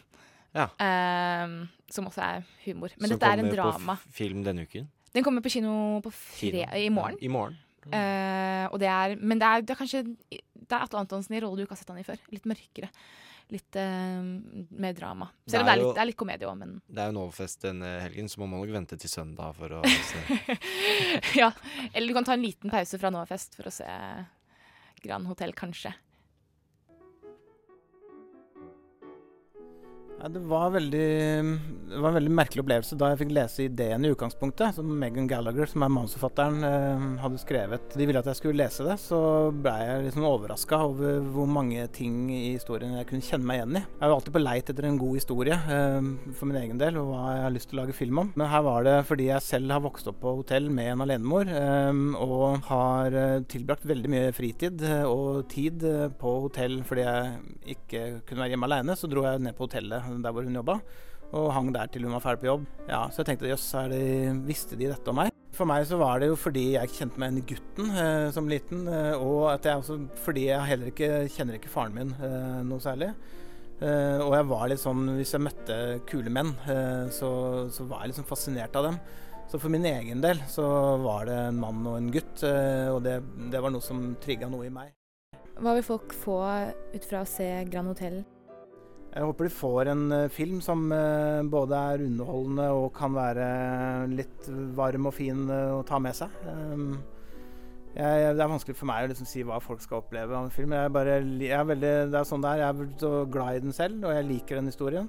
[0.54, 0.68] Ja.
[0.78, 2.90] Uh, som også er humor.
[2.98, 4.88] Men Som dette er en kommer på film denne uken.
[5.14, 7.18] Den kommer på kino på fre i morgen.
[7.22, 7.60] I morgen.
[7.84, 10.00] Og det er, men det er, det er kanskje
[10.64, 12.20] Det er Atle Antonsen i rolle du ikke har sett han i før.
[12.34, 12.90] Litt mørkere.
[13.52, 14.24] Litt uh,
[14.80, 15.28] mer drama.
[15.44, 17.66] Selv om det er litt, det er litt komedie òg, men Det er jo Novafest
[17.66, 20.56] denne helgen, så må man nok vente til søndag for å se.
[21.42, 21.50] Ja.
[21.92, 23.88] Eller du kan ta en liten pause fra Novafest for å se
[25.04, 25.92] Grand Hotell, kanskje.
[30.24, 31.08] Ja, det, var veldig,
[31.90, 35.26] det var en veldig merkelig opplevelse da jeg fikk lese ideen i utgangspunktet, som Megan
[35.28, 37.90] Gallagher, som er manusforfatteren, eh, hadde skrevet.
[37.92, 39.18] De ville at jeg skulle lese det, så
[39.52, 43.76] ble jeg liksom overraska over hvor mange ting i historien jeg kunne kjenne meg igjen
[43.76, 43.82] i.
[43.84, 46.08] Jeg jo alltid på leit etter en god historie eh,
[46.38, 48.32] for min egen del, og hva jeg har lyst til å lage film om.
[48.32, 51.52] Men her var det fordi jeg selv har vokst opp på hotell med en alenemor,
[51.52, 53.20] eh, og har
[53.52, 55.84] tilbrakt veldig mye fritid og tid
[56.16, 58.96] på hotell fordi jeg ikke kunne være hjemme aleine.
[58.96, 60.78] Så dro jeg ned på hotellet der hvor hun jobba,
[61.34, 62.66] og hang der til hun var ferdig på jobb.
[62.88, 63.70] Ja, Så jeg tenkte jøss,
[64.46, 65.32] visste de dette om meg?
[65.54, 68.48] For meg så var det jo fordi jeg kjente meg igjen i gutten eh, som
[68.50, 72.62] liten, eh, og at jeg også, fordi jeg heller ikke kjenner ikke faren min eh,
[72.66, 73.12] noe særlig.
[73.78, 75.76] Eh, og jeg var litt sånn, hvis jeg møtte
[76.10, 77.30] kule menn, eh, så,
[77.70, 78.98] så var jeg liksom fascinert av dem.
[79.50, 80.66] Så for min egen del så
[81.04, 83.20] var det en mann og en gutt, eh, og det,
[83.52, 84.90] det var noe som trigga noe i meg.
[85.54, 86.40] Hva vil folk få
[86.96, 88.24] ut fra å se Grand Hotell?
[89.14, 93.44] Jeg håper de får en eh, film som eh, både er underholdende og kan være
[94.10, 96.34] litt varm og fin eh, å ta med seg.
[96.50, 96.96] Um,
[97.94, 100.50] jeg, det er vanskelig for meg å liksom si hva folk skal oppleve av en
[100.54, 100.74] film.
[100.74, 102.56] Jeg bare, jeg er veldig, det er sånn det.
[102.58, 105.06] Jeg er så glad i den selv, og jeg liker den historien.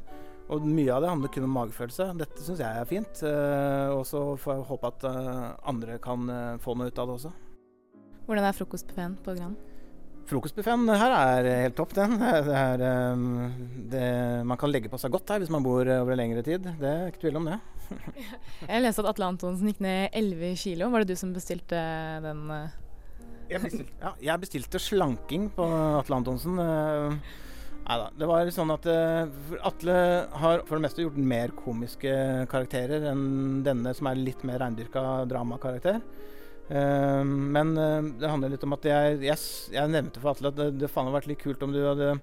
[0.53, 2.11] Og mye av det handler kun om magefølelse.
[2.19, 3.23] Dette syns jeg er fint.
[3.25, 7.09] eh, og så får jeg håpe at eh, andre kan eh, få noe ut av
[7.09, 7.33] det også.
[8.27, 9.57] Hvordan er frokostbuffeen på Grand?
[10.25, 12.15] Frokostbuffeen her er helt topp, den.
[12.17, 13.25] Det er, um,
[13.91, 14.05] det,
[14.49, 16.65] man kan legge på seg godt her hvis man bor over lengre tid.
[16.79, 17.59] Det er ikke tvil om det.
[18.71, 20.89] Jeg leste at Atle Antonsen gikk ned 11 kilo.
[20.93, 21.79] Var det du som bestilte
[22.25, 22.43] den?
[22.55, 22.81] eh?
[23.51, 25.65] Jeg bestilte, ja, jeg bestilte slanking på
[25.99, 26.57] Atle Antonsen.
[27.85, 28.07] Nei da.
[28.17, 29.35] Det var sånn at eh,
[29.69, 29.95] Atle
[30.41, 32.15] har for det meste gjort mer komiske
[32.49, 36.01] karakterer enn denne som er litt mer reindyrka dramakarakter.
[36.69, 39.37] Eh, men eh, det handler litt om at jeg, jeg,
[39.75, 42.15] jeg nevnte for Atle at det, det faen hadde vært litt kult om du hadde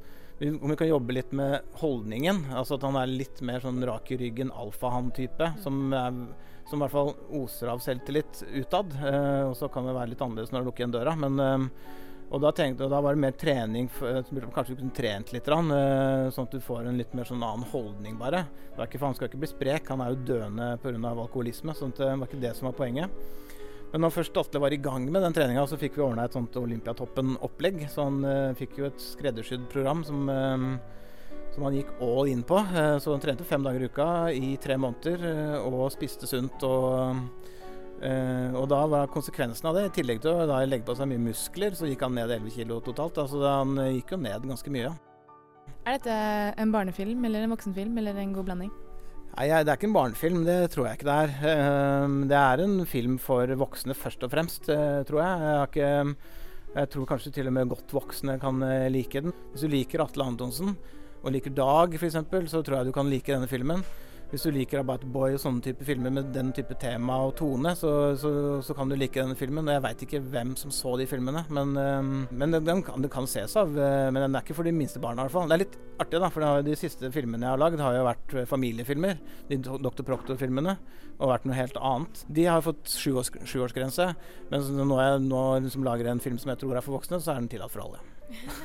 [0.43, 2.41] om vi kan jobbe litt med holdningen.
[2.57, 5.53] Altså at han er litt mer sånn rak i ryggen, alfahann-type.
[5.63, 6.25] Som, er-
[6.67, 8.95] som i hvert fall oser av selvtillit utad.
[9.07, 11.15] Eh, og så kan det være litt annerledes når du lukker igjen døra.
[11.19, 12.01] Men, eh,
[12.33, 13.87] og da, tenkte, og da var det mer trening.
[13.93, 17.15] For, du burde man kunne trent litt, grann, eh, sånn at du får en litt
[17.15, 18.47] mer sånn annen holdning, bare.
[18.73, 19.93] Det er ikke, for han skal ikke bli sprek.
[19.95, 20.97] Han er jo døende pga.
[21.13, 21.77] alkoholisme.
[21.77, 23.11] sånn at det var ikke det som var poenget.
[23.93, 26.33] Men når først Atle var i gang med den treninga, så fikk vi ordna et
[26.37, 27.83] sånt Olympiatoppen-opplegg.
[27.93, 32.41] Så han uh, fikk jo et skreddersydd program som, uh, som han gikk all in
[32.49, 32.57] på.
[32.73, 36.65] Uh, så han trente fem dager i uka i tre måneder og spiste sunt.
[36.65, 37.21] Og,
[38.03, 41.23] og da var konsekvensen av det, i tillegg til å da legge på seg mye
[41.29, 43.21] muskler, så gikk han ned 11 kilo totalt.
[43.21, 44.91] Altså han eh, gikk jo ned ganske mye.
[45.85, 46.17] Er dette
[46.63, 48.73] en barnefilm eller en voksenfilm eller en god blanding?
[49.33, 51.31] Nei, Det er ikke en barnefilm, det tror jeg ikke det er.
[51.53, 55.41] Ehm, Det er en film for voksne først og fremst, eh, tror jeg.
[55.41, 56.17] Jeg, ikke,
[56.75, 59.33] jeg tror kanskje til og med godt voksne kan eh, like den.
[59.53, 60.77] Hvis du liker Atle Antonsen
[61.25, 62.19] og liker Dag f.eks.,
[62.51, 63.83] så tror jeg du kan like denne filmen.
[64.33, 67.75] Hvis du liker About Boy og sånne type filmer med den type tema og tone,
[67.77, 68.31] så, så,
[68.65, 69.67] så kan du like denne filmen.
[69.69, 73.05] Og jeg veit ikke hvem som så de filmene, men, ehm, men den, den, kan,
[73.05, 73.75] den kan ses av.
[73.77, 75.53] eh, Men den er ikke for de minste barna, i hvert fall.
[75.53, 78.33] Det er litt artig, da, for de siste filmene jeg har lagd, har jo vært
[78.41, 79.21] eh, familiefilmer.
[79.51, 80.01] De Dr.
[80.01, 80.79] Proctor-filmene.
[81.19, 82.25] Og vært noe helt annet.
[82.33, 84.09] De har fått sjuårs, sjuårsgrense,
[84.49, 87.35] men når jeg nå liksom lager en film som jeg tror er for voksne, så
[87.35, 88.01] er den tillatt for alle.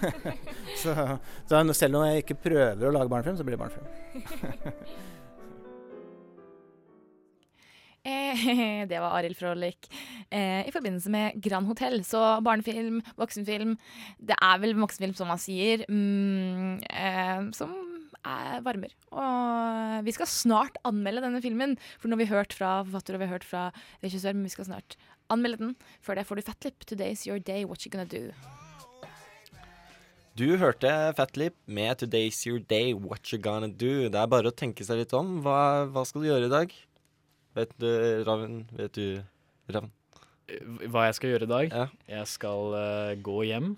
[0.81, 0.95] så,
[1.43, 4.95] så selv om jeg ikke prøver å lage barnefilm, så blir det barnefilm.
[8.07, 9.89] Eh, det var Arild Frølich
[10.31, 11.99] eh, i forbindelse med Grand Hotell.
[12.07, 13.75] Så barnefilm, voksenfilm
[14.17, 17.75] Det er vel voksenfilm, som man sier, mm, eh, som
[18.23, 18.93] er, varmer.
[19.11, 23.23] Og vi skal snart anmelde denne filmen, for nå har vi hørt fra forfatter og
[23.23, 23.67] vi har hørt fra
[24.03, 24.97] regissør, men vi skal snart
[25.33, 25.75] anmelde den.
[26.03, 26.87] Før det får du Fatlip.
[26.87, 28.31] Today's your day, what you gonna do?
[30.37, 34.05] Du hørte Fatlip med 'Today's Your Day, What You Gonna Do'.
[34.05, 35.39] Det er bare å tenke seg litt om.
[35.41, 36.75] Hva, hva skal du gjøre i dag?
[37.57, 37.87] Vet du,
[38.27, 38.57] Ravn?
[38.77, 39.05] Vet du,
[39.73, 39.89] Ravn?
[40.87, 41.73] Hva jeg skal gjøre i dag?
[42.07, 43.71] Jeg skal eh, gå hjem,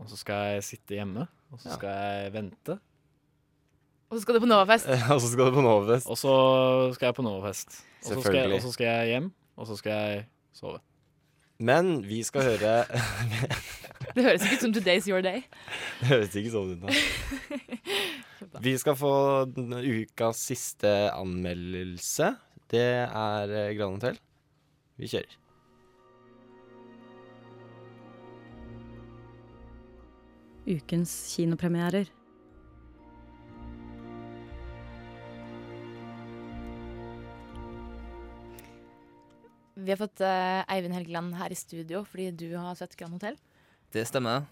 [0.00, 1.26] og så skal jeg sitte hjemme.
[1.52, 1.76] Og så Ja.
[1.78, 2.78] skal jeg vente.
[4.10, 4.88] Og så skal du på Novafest.
[5.12, 6.08] og så skal du på Novafest.
[6.10, 6.32] Og så
[6.96, 7.68] skal jeg på Novafest.
[7.76, 8.56] Og så skal, jeg- Selvfølgelig.
[8.56, 10.78] og så skal jeg hjem, og så skal jeg sove.
[11.58, 12.84] Men vi skal høre
[14.16, 15.42] Det høres ikke ut som today's your day.
[16.00, 16.90] Det høres ikke sånn ut nå.
[18.62, 19.12] Vi skal få
[19.56, 22.34] den ukas siste anmeldelse.
[22.72, 24.18] Det er eh, Grand Hotel.
[24.98, 25.34] Vi kjører.
[30.66, 32.08] Ukens kinopremierer.
[39.76, 43.36] Vi har fått uh, Eivind Helgeland her i studio fordi du har sett Grand Hotel.
[43.94, 44.48] Det stemmer.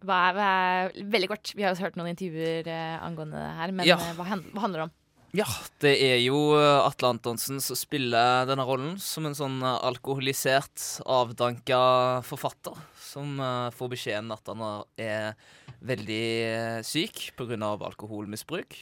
[0.00, 3.50] Hva er, hva er, veldig kort, vi har jo hørt noen intervjuer uh, angående det
[3.58, 3.98] her, men Ja.
[4.16, 4.94] hva, hva handler det om?
[5.30, 5.44] Ja,
[5.78, 10.82] det er jo eh, Atle Antonsen som spiller denne rollen som en sånn eh, alkoholisert,
[11.06, 11.78] avdanka
[12.26, 14.64] forfatter som eh, får beskjeden at han
[14.98, 15.38] er
[15.86, 17.70] veldig syk pga.
[17.92, 18.80] alkoholmisbruk.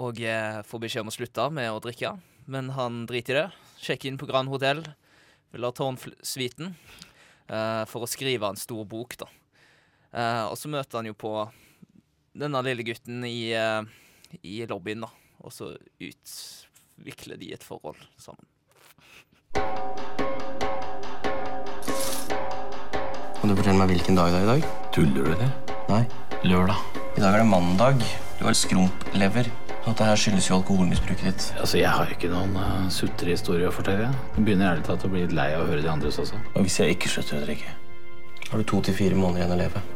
[0.00, 0.22] Og
[0.70, 2.14] får beskjed om å slutte med å drikke,
[2.46, 3.46] men han driter i det.
[3.82, 4.84] Sjekker inn på Grand Hotell,
[5.52, 6.72] vil ha tårnsuiten
[7.90, 9.26] for å skrive en stor bok, da.
[10.46, 11.32] Og så møter han jo på
[12.38, 13.50] denne lille gutten i,
[14.38, 15.10] i lobbyen, da.
[15.48, 15.70] Og så
[16.04, 18.44] utvikler de et forhold sammen.
[23.38, 24.66] Kan du fortelle meg hvilken dag det er i dag?
[24.92, 25.48] Tuller du det?
[25.88, 26.02] Nei.
[26.44, 26.84] Lørdag.
[27.16, 28.04] I dag er det mandag.
[28.36, 29.48] Du har skrumplever.
[29.88, 31.46] Dette her skyldes jo alkoholmisbruket ditt.
[31.56, 34.12] Altså, Jeg har ikke noen uh, sutrehistorie å fortelle.
[34.36, 36.36] Jeg begynner ærlig talt å bli litt lei av å høre de andres også.
[36.52, 37.72] Og hvis jeg ikke slutter å drikke,
[38.50, 39.88] har du to til fire måneder igjen å leve.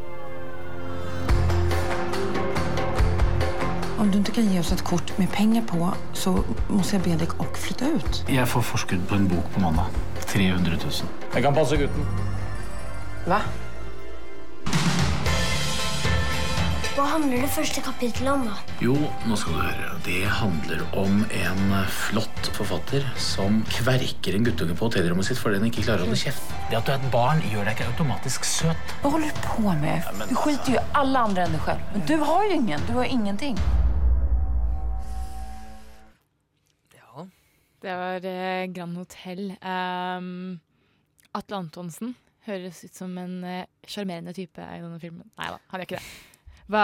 [4.03, 5.79] Om du ikke kan gi oss et kort med penger på
[6.19, 6.33] så
[6.67, 8.17] må jeg be deg å flytte ut.
[8.27, 9.95] Jeg får forskudd på en bok på mandag.
[10.27, 11.13] 300 000.
[11.37, 12.09] Jeg kan passe gutten.
[13.29, 13.39] Hva?
[16.97, 18.57] Hva handler det første kapittelet om, da?
[18.83, 18.97] Jo,
[19.31, 19.93] nå skal du høre.
[20.09, 21.63] Det handler om en
[22.03, 26.19] flott forfatter som kverker en guttunge på hotellrommet sitt fordi han ikke klarer å holde
[26.25, 26.51] kjeft.
[26.73, 28.99] Det at du er et barn, gjør deg ikke automatisk søt.
[29.05, 30.11] Hva holder du på med?
[30.27, 31.89] Du skiter jo alle andre enn deg selv.
[31.95, 32.91] Men du har jo ingen.
[32.91, 33.63] Du har ingenting.
[37.83, 39.49] Det var eh, Grand Hotel.
[39.63, 40.61] Um,
[41.35, 42.13] Atle Antonsen
[42.47, 45.27] høres ut som en eh, sjarmerende type i denne filmen.
[45.39, 46.13] Nei da, han gjør ikke det.
[46.73, 46.83] Hva,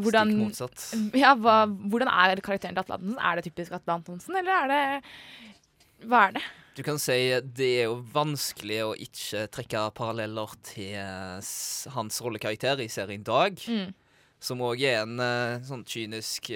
[0.00, 0.84] hvordan, Stikk motsatt.
[1.20, 3.18] Ja, hva, hvordan er karakteren til Atle Antonsen?
[3.20, 6.44] Er det typisk Atle Antonsen, eller er det Hva er det?
[6.74, 7.14] Du kan si
[7.54, 11.52] det er jo vanskelig å ikke trekke paralleller til eh,
[11.94, 13.92] hans rollekarakter i serien Dag, Mm.
[14.42, 16.50] som òg er en eh, sånn kynisk,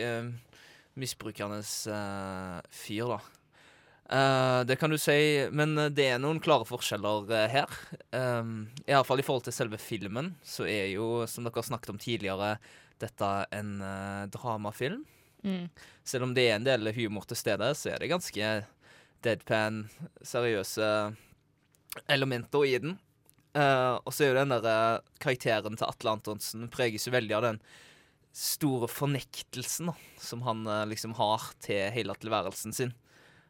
[0.99, 3.21] misbrukende eh, fyr, da.
[4.13, 7.75] Eh, det kan du si, men eh, det er noen klare forskjeller uh, her.
[8.17, 11.99] Um, Iallfall i forhold til selve filmen, så er jo, som dere har snakket om
[12.01, 12.55] tidligere,
[12.99, 15.03] dette en uh, dramafilm.
[15.45, 15.67] Mm.
[16.09, 18.53] Selv om det er en del humor til stede, så er det ganske
[19.27, 19.85] deadpan,
[20.25, 20.89] seriøse
[22.09, 22.97] elementer i den.
[23.53, 27.45] Uh, og så er jo den der karakteren til Atle Antonsen preges jo veldig av
[27.45, 27.61] den
[28.37, 32.97] store fornektelsen da, som han liksom har til hele tilværelsen sin.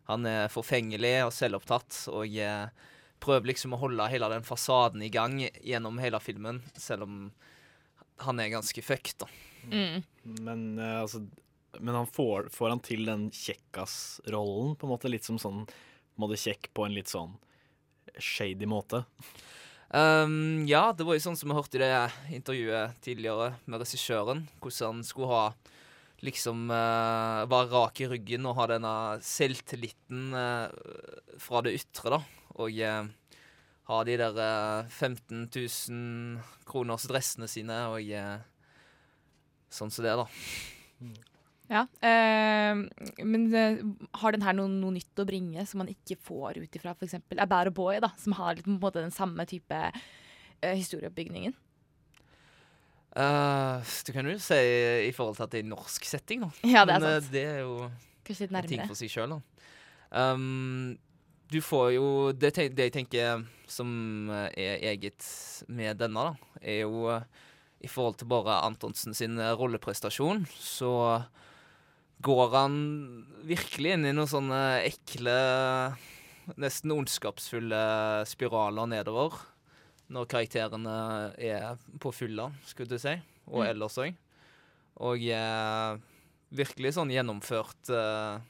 [0.09, 2.71] Han er forfengelig og selvopptatt og eh,
[3.21, 7.19] prøver liksom å holde hele den fasaden i gang gjennom hele filmen, selv om
[8.25, 9.29] han er ganske fucked, da.
[9.69, 10.03] Mm.
[10.47, 11.23] Men, eh, altså,
[11.79, 16.19] men han får, får han til den kjekkas-rollen, på en måte litt som sånn på
[16.19, 17.37] en måte kjekk på en litt sånn
[18.19, 19.05] shady måte.
[19.89, 24.43] Um, ja, det var jo sånn som vi hørte i det intervjuet tidligere med regissøren.
[24.59, 25.45] Hvordan han skulle ha
[26.27, 28.93] liksom uh, være rak i ryggen og ha denne
[29.25, 30.67] selvtilliten uh,
[31.39, 32.23] fra det ytre, da.
[32.59, 33.09] Og uh,
[33.89, 38.37] ha de der eh, 15 000 kroners dressene sine og eh,
[39.73, 40.27] sånn som det, da.
[41.69, 42.83] Ja, eh,
[43.25, 43.81] men eh,
[44.21, 47.17] har den her noe, noe nytt å bringe som man ikke får ut ifra f.eks.
[47.17, 51.57] A Bad Boy, da, som har litt, på en måte den samme type eh, historieoppbygningen?
[53.17, 54.59] Eh, du kan jo si
[55.09, 56.51] i forhold til at det er en norsk setting, da.
[56.75, 57.33] Ja, det er Men eh, sant.
[57.33, 59.41] det er jo en ting for seg sjøl, da.
[60.09, 60.97] Um,
[61.49, 62.07] du får jo
[62.37, 65.25] det, det jeg tenker som eh, er eget
[65.73, 67.25] med denne, da, er jo eh,
[67.85, 70.93] i forhold til bare Antonsen sin eh, rolleprestasjon, så
[72.25, 72.79] går han
[73.49, 75.37] virkelig inn i noen sånne ekle,
[76.59, 77.83] nesten ondskapsfulle
[78.29, 79.37] spiraler nedover.
[80.11, 80.93] Når karakterene
[81.37, 83.13] er på fylla, skulle du si,
[83.49, 83.69] og Mm.
[83.71, 84.15] ellers òg.
[85.05, 85.99] Og eh,
[86.51, 88.41] virkelig sånn gjennomført eh,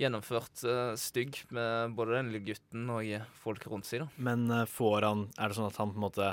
[0.00, 3.04] Gjennomført eh, stygg med både den lille gutten og
[3.42, 4.00] folk rundt seg.
[4.00, 4.08] da.
[4.16, 6.28] Men eh, får han Er det sånn at han på en måte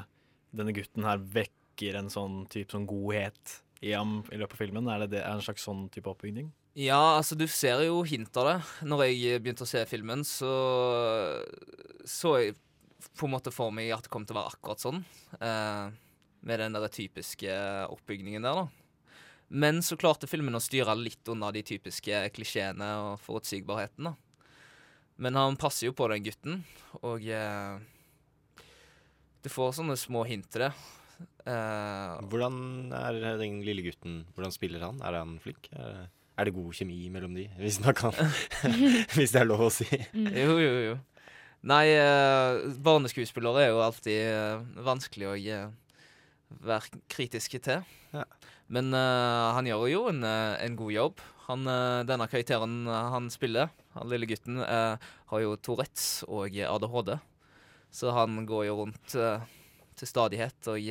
[0.56, 4.88] Denne gutten her vekker en sånn type sånn godhet i ham i løpet av filmen?
[4.90, 6.48] Er det, det er en slags sånn type oppbygning?
[6.80, 8.56] Ja, altså du ser jo hint av det.
[8.88, 10.50] Når jeg begynte å se filmen, så
[12.08, 12.56] så jeg
[13.16, 15.02] på en måte for meg at det kom til å være akkurat sånn.
[15.40, 15.88] Eh,
[16.48, 17.54] med den der typiske
[17.94, 18.68] oppbygningen der, da.
[19.48, 24.16] Men så klarte filmen å styre litt unna de typiske klisjeene og forutsigbarheten, da.
[25.18, 26.60] Men han passer jo på den gutten,
[27.02, 27.80] og eh,
[29.42, 30.74] du får sånne små hint til det.
[31.48, 35.00] Eh, Hvordan er den lille gutten Hvordan spiller han?
[35.02, 35.72] Er han flink?
[35.74, 36.06] Er
[36.38, 38.14] er det god kjemi mellom de, hvis man kan
[39.16, 39.88] Hvis det er lov å si.
[40.14, 40.98] Jo, jo, jo.
[41.68, 45.66] Nei, uh, barneskuespillere er jo alltid uh, vanskelig å eh,
[46.64, 47.82] være kritiske til.
[48.72, 51.22] Men eh, han gjør jo en, en god jobb.
[51.48, 51.64] Han,
[52.08, 57.14] denne karakteren han spiller, han lille gutten, har jo Tourettes og ADHD.
[57.96, 60.90] Så han går jo rundt til stadighet og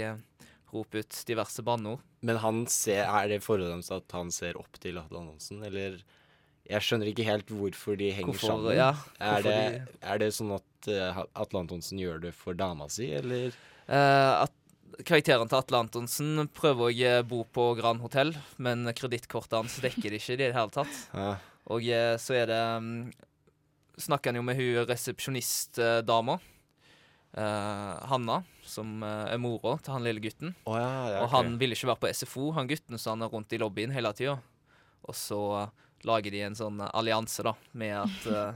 [0.73, 2.01] roper ut diverse banneord.
[2.25, 6.01] Men han ser, er det forholdet deres at han ser opp til Atle Antonsen, eller
[6.67, 8.75] Jeg skjønner ikke helt hvorfor de henger Hvorfor, sammen.
[8.75, 8.89] ja,
[9.23, 13.07] er, det, det, er det sånn at uh, Atle Antonsen gjør det for dama si,
[13.15, 13.55] eller?
[13.87, 14.55] Uh, at
[15.07, 18.33] karakteren til Atle Antonsen prøver å bo på Grand Hotell,
[18.63, 20.99] men kredittkortet hans dekker det ikke i det hele tatt.
[21.15, 21.37] Ja.
[21.67, 22.91] Og eh, så er det um,
[23.99, 26.37] Snakker han jo med hun resepsjonistdama.
[27.37, 30.55] eh, Hanna, som er mora til han lille gutten.
[30.65, 33.33] Oh, ja, ja, Og han ville ikke være på SFO, han gutten, så han er
[33.33, 34.37] rundt i lobbyen hele tida.
[35.07, 35.41] Og så
[36.07, 38.55] lager de en sånn eh, allianse, da, med at uh,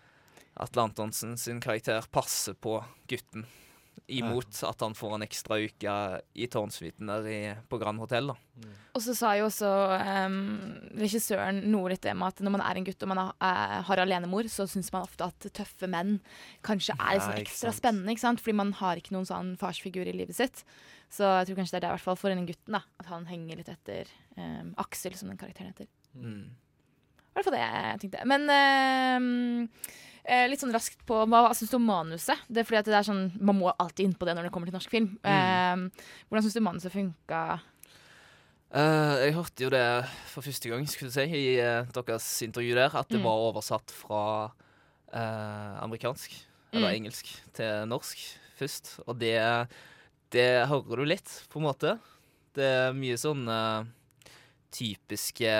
[0.64, 2.78] Atle Antonsen sin karakter passer på
[3.08, 3.46] gutten.
[4.10, 5.92] Imot at han får en ekstra uke
[6.34, 7.38] i tårnsuiten der i,
[7.70, 8.32] på Grand Hotell.
[8.32, 8.70] da.
[8.96, 9.68] Og så sa jo også
[10.26, 10.38] um,
[10.98, 13.76] regissøren noe litt det med at når man er en gutt og man har, eh,
[13.86, 16.16] har alenemor, så syns man ofte at tøffe menn
[16.66, 17.78] kanskje er liksom Ja, ekstra sant.
[17.78, 18.10] spennende.
[18.16, 18.42] ikke sant?
[18.42, 20.64] Fordi man har ikke noen sånn farsfigur i livet sitt.
[21.06, 22.82] Så jeg tror kanskje det er det, i hvert fall for den gutten, da.
[22.98, 25.86] At han henger litt etter um, Aksel, som den karakteren heter.
[26.18, 26.50] Mm.
[27.40, 28.26] Hvert fall det jeg tenkte.
[28.28, 29.68] Men em,
[30.28, 32.36] eh, litt sånn raskt på Hva, syns du om manuset?
[32.52, 34.52] Det er fordi at det er sånn, Man må alltid inn på det når det
[34.52, 35.14] kommer til norsk film.
[35.24, 35.86] Em,
[36.28, 37.42] hvordan syns du manuset funka?
[38.70, 39.86] Eh, jeg hørte jo det
[40.30, 43.24] for første gang skulle jeg si, i eh, deres intervju der, at det Mm.
[43.26, 44.52] var oversatt fra
[45.12, 46.30] eh, amerikansk,
[46.72, 46.94] eller Mm.
[47.00, 48.18] engelsk, til norsk
[48.60, 49.00] først.
[49.08, 49.34] Og det,
[50.30, 51.98] det hører du litt, på en måte.
[52.54, 53.84] Det er mye sånn eh,
[54.70, 55.50] typiske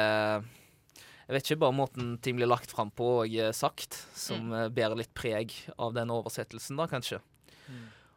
[1.31, 4.55] Jeg vet ikke, bare måten ting blir lagt fram på og eh, sagt, som Mm.
[4.65, 7.21] eh, bærer litt preg av den oversettelsen, da, kanskje.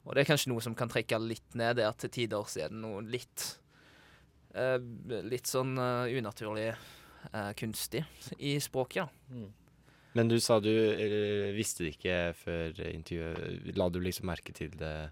[0.03, 2.63] Og det er kanskje noe som kan trekke litt ned, det at til tider så
[2.65, 3.59] er det noe litt
[4.55, 4.79] eh,
[5.29, 6.71] Litt sånn uh, unaturlig
[7.33, 8.01] uh, kunstig
[8.39, 9.07] i språket, ja.
[10.13, 13.71] Men du sa du eller, visste det ikke før intervjuet.
[13.77, 15.11] La du liksom merke til det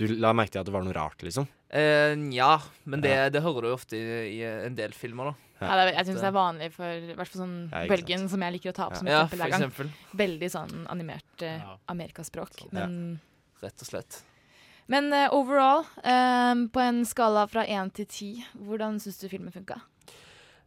[0.00, 1.48] Du la merke til at det var noe rart, liksom?
[1.68, 2.54] Eh, Nja,
[2.84, 3.28] men det, Ja.
[3.28, 5.34] det hører du jo ofte i, i en del filmer, da.
[5.60, 8.40] Ja, det, er- jeg syns det er vanlig for hvert fall sånn Ja, bølgen, som
[8.46, 9.60] jeg liker å ta opp som Ja, eksempel hver gang.
[9.66, 9.92] eksempel.
[10.22, 12.62] Veldig sånn animert uh, amerikaspråk.
[12.70, 12.86] Ja.
[12.86, 13.20] Men,
[13.60, 14.22] Rett og slett.
[14.88, 19.52] men uh, overall, um, på en skala fra én til ti, hvordan syns du filmen
[19.52, 19.82] funka?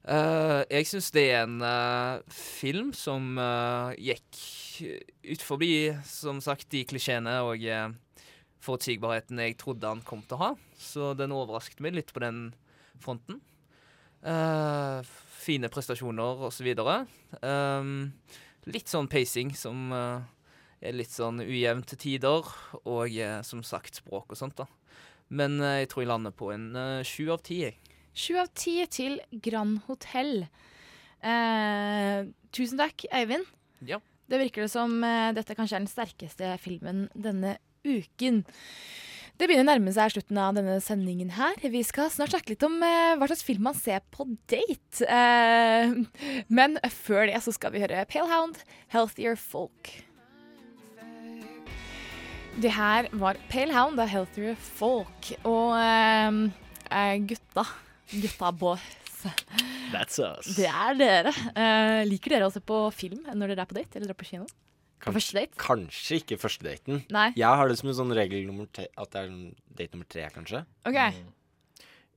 [0.03, 4.41] Uh, jeg syns det er en uh, film som uh, gikk
[5.31, 5.71] ut forbi,
[6.03, 7.91] som sagt, de klisjeene og eh,
[8.65, 10.47] forutsigbarheten jeg trodde han kom til å ha.
[10.81, 12.47] Så den overrasket meg litt på den
[13.03, 13.37] fronten.
[14.23, 15.01] Eh,
[15.43, 17.03] fine prestasjoner videre.
[17.41, 18.13] Um,
[18.71, 20.23] litt sånn pacing som uh,
[20.79, 22.47] er litt sånn ujevn til tider,
[22.85, 24.69] og uh, som sagt språk og sånt, da.
[25.33, 26.69] Men uh, jeg tror jeg lander på en
[27.07, 27.97] sju av ti, jeg.
[28.13, 30.45] Sju av ti til Grand Hotell.
[32.53, 33.47] Tusen takk, Eivind.
[33.87, 33.97] Ja.
[34.29, 35.01] Det virker det som
[35.35, 37.55] dette kanskje er den sterkeste filmen denne
[37.87, 38.43] uken.
[39.33, 41.55] Det begynner å nærme seg slutten av denne sendingen her.
[41.73, 45.07] Vi skal snart snakke litt om eh, hva slags film man ser på date.
[45.09, 45.95] Eh,
[46.53, 48.59] men før det så skal vi høre Pale Hound,
[48.93, 49.89] Healthier Folk.
[52.61, 55.31] Det her var Pale Hound av Healthier Folk.
[55.49, 56.37] Og eh,
[56.93, 57.65] eh, gutta,
[58.13, 58.99] gutta boys,
[59.93, 60.53] That's us.
[60.59, 61.33] det er dere.
[61.57, 64.29] Eh, liker dere å se på film når dere er på date eller drar på
[64.29, 64.45] kino?
[65.03, 65.57] Kanskje- første date?
[65.59, 67.03] Kanskje ikke første daten.
[67.11, 67.27] Nei.
[67.35, 69.29] Jeg har det som en sånn regel nummer tre, at det er
[69.75, 70.65] date nummer tre, kanskje.
[70.87, 70.95] OK.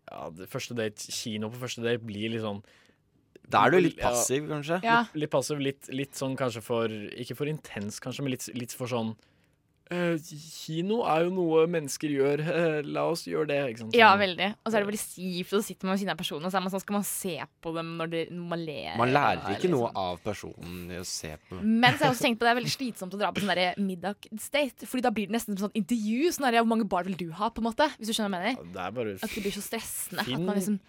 [0.07, 2.63] Ja, det første date, Kino på første date blir litt sånn
[3.49, 4.11] Da er du litt Ja.
[4.11, 4.83] passiv, kanskje?
[4.83, 5.03] Ja.
[5.15, 8.73] Litt, litt passiv, litt, litt sånn kanskje for Ikke for intens, kanskje, men litt, litt
[8.73, 9.17] for sånn
[9.89, 12.41] Kino er jo noe mennesker gjør.
[12.57, 13.59] eh, la oss gjøre det.
[13.71, 13.95] Ikke sant?
[13.97, 14.23] Ja, Sånn.
[14.25, 14.49] veldig.
[14.63, 16.53] Og så er det veldig stivt, og så sitter man ved siden av personen, og
[16.55, 18.91] så er man sånn, skal man se på dem når, de, når man ler.
[18.99, 20.03] Man lærer eller ikke noe liksom.
[20.03, 22.61] av personen i å se på Men så har jeg også tenkt på det er
[22.61, 24.91] veldig slitsomt å dra på sånn der middagsdate.
[24.91, 26.33] Fordi da blir det nesten som sånn intervju.
[26.35, 27.51] Sånn der, Hvor mange barn vil du ha?
[27.55, 28.73] på en måte Hvis du skjønner hva jeg mener?
[28.75, 30.25] Det er bare At det blir så stressende.
[30.27, 30.81] Finn, At man liksom,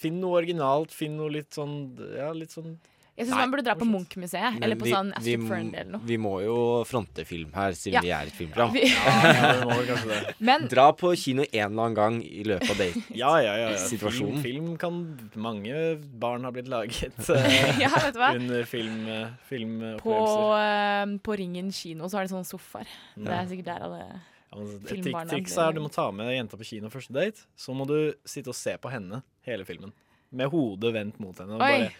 [0.00, 0.94] finn noe originalt.
[0.94, 1.74] Finn noe litt sånn
[2.14, 2.76] Ja, litt sånn
[3.16, 4.58] jeg syns man burde dra på Munch-museet.
[4.62, 6.00] Eller på vi- sånn Astrid Fern eller noe.
[6.04, 8.00] vi må jo fronte film her, siden Ja.
[8.04, 8.72] vi er et filmprogram.
[8.76, 10.34] Vi- Ja, ja, vi det.
[10.50, 12.76] Men- Dra på kino en eller annen gang i løpet av
[13.16, 13.70] Ja, ja, ja.
[13.70, 13.76] ja.
[14.10, 15.00] Film, film kan
[15.34, 18.34] Mange barn har blitt laget eh, Ja, vet du hva?
[18.36, 19.06] under film,
[19.48, 20.00] filmopplevelser.
[20.02, 21.12] På, filmopplevelser.
[21.16, 22.86] eh, på Ringen kino så har de sånne sofaer.
[23.16, 26.64] Det er sikkert der alle Ja, et triks er du må ta med jenta på
[26.64, 27.42] kino første date.
[27.58, 29.92] Så må du sitte og se på henne hele filmen.
[30.32, 31.54] Med hodet vendt mot henne.
[31.54, 31.90] Og bare,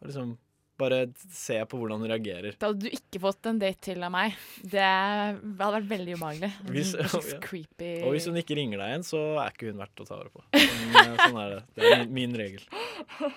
[0.00, 0.36] og liksom,
[0.82, 1.00] bare
[1.32, 2.56] se på hvordan hun reagerer.
[2.60, 4.36] Da hadde du ikke fått en date til av meg.
[4.62, 6.52] Det hadde vært veldig ubehagelig.
[6.68, 7.22] Hvis, ja.
[7.44, 10.18] creepy Og hvis hun ikke ringer deg igjen, så er ikke hun verdt å ta
[10.18, 10.44] vare på.
[10.52, 11.60] Men, eh, sånn er det.
[11.76, 12.66] Det er min, min regel.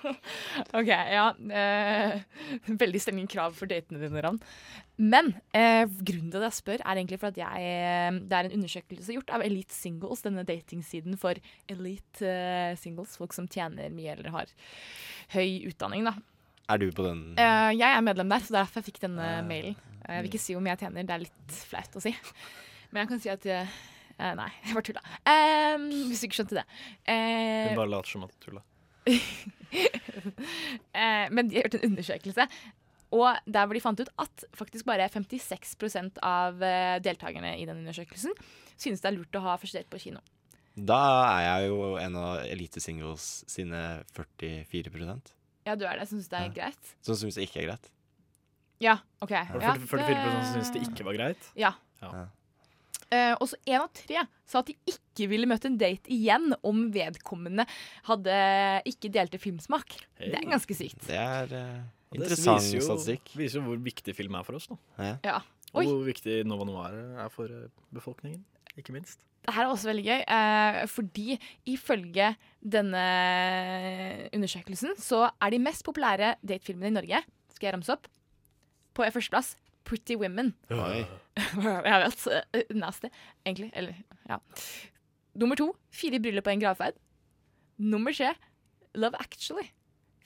[0.80, 1.28] OK, ja.
[1.62, 2.18] Eh,
[2.84, 4.42] veldig strenge krav for datene dine, Ravn.
[4.96, 8.48] Men eh, grunnen til at jeg spør, er egentlig for at jeg eh, Det er
[8.48, 11.40] en undersøkelse gjort av Elite Singles, denne datingsiden for
[11.72, 14.54] elite eh, singles, folk som tjener mye eller har
[15.36, 16.16] høy utdanning, da.
[16.70, 17.20] Er du på den?
[17.38, 19.76] Uh, jeg er medlem der, så det er derfor jeg fikk denne mailen.
[20.06, 22.14] Eh, Jeg vil ikke si hvor mye jeg tjener, det er litt flaut å si.
[22.94, 23.76] Men jeg kan si at eh,
[24.40, 25.04] Nei, jeg bare tulla.
[25.28, 25.76] Eh,
[26.10, 26.66] hvis du ikke skjønte det.
[27.10, 28.64] Hun bare later som at du tulla.
[31.36, 32.46] men de har gjort en undersøkelse,
[33.14, 35.76] og der hvor de fant ut at faktisk bare 56
[36.26, 36.58] av
[37.06, 38.34] deltakerne i den undersøkelsen
[38.82, 40.24] synes det er lurt å ha første date på kino.
[40.74, 40.98] Da
[41.36, 43.84] er jeg jo en av Elite Singles sine
[44.18, 44.90] 44
[45.66, 46.08] Ja, du er det.
[46.12, 46.96] Syns det er greit?
[47.06, 47.92] som syns det ikke er greit.
[48.84, 49.32] Ja, OK.
[49.32, 51.52] Det Ja, 40 44 som syns det ikke var greit?
[51.58, 51.74] Ja.
[52.02, 52.28] Ja.
[53.06, 56.56] Uh, og så én av tre sa at de ikke ville møtt en date igjen
[56.66, 57.68] om vedkommende
[58.08, 58.38] hadde
[58.90, 59.94] ikke delte filmsmak.
[60.18, 61.06] Det er ganske sykt.
[61.06, 61.84] Det er uh,
[62.16, 63.36] interessant det viser jo, statistikk.
[63.38, 64.80] viser jo hvor viktig film er for oss, da.
[64.98, 65.14] Ja.
[65.30, 65.38] Ja.
[65.76, 65.88] Og Oi.
[65.92, 66.94] hvor viktig Nova Noir
[67.26, 68.46] er for eh, befolkningen,
[68.84, 69.22] ikke minst.
[69.46, 71.36] Det her er også veldig gøy, eh, fordi
[71.70, 72.32] ifølge
[72.66, 73.04] denne
[74.34, 77.22] undersøkelsen så er de mest populære datefilmene i Norge,
[77.54, 78.08] skal jeg ramse opp,
[78.96, 79.54] på førsteplass
[79.86, 80.54] Pretty Women.
[80.74, 81.04] Oi.
[81.86, 82.28] jeg vet.
[82.58, 83.12] eh, Nasty,
[83.46, 83.70] egentlig.
[83.78, 84.00] Eller,
[84.30, 84.40] ja.
[85.36, 86.98] Nummer to Fire bryllup og en gravferd.
[87.78, 88.32] Nummer tre
[88.96, 89.68] Love Actually.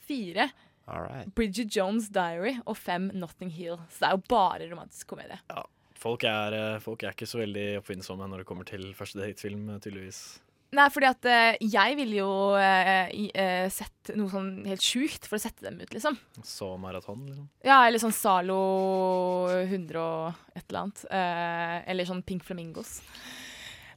[0.07, 0.51] Fire
[0.87, 1.27] All right.
[1.35, 2.55] Bridget Jones' Diary.
[2.65, 3.75] Og fem Notting Hill.
[3.89, 5.39] Så det er jo bare romantisk komedie.
[5.99, 9.65] Folk er, eh, folk er ikke så veldig oppfinnsomme når det kommer til første datefilm,
[9.75, 10.21] eh, tydeligvis.
[10.77, 15.41] Nei, fordi at eh, jeg ville jo eh, sett noe sånn helt sjukt for å
[15.41, 16.15] sette dem ut, liksom.
[16.45, 17.47] Så maraton, liksom.
[17.65, 18.59] Ja, eller sånn Zalo
[19.65, 21.03] 100 og et eller annet.
[21.09, 22.99] Eh, eller sånn Pink Flamingos.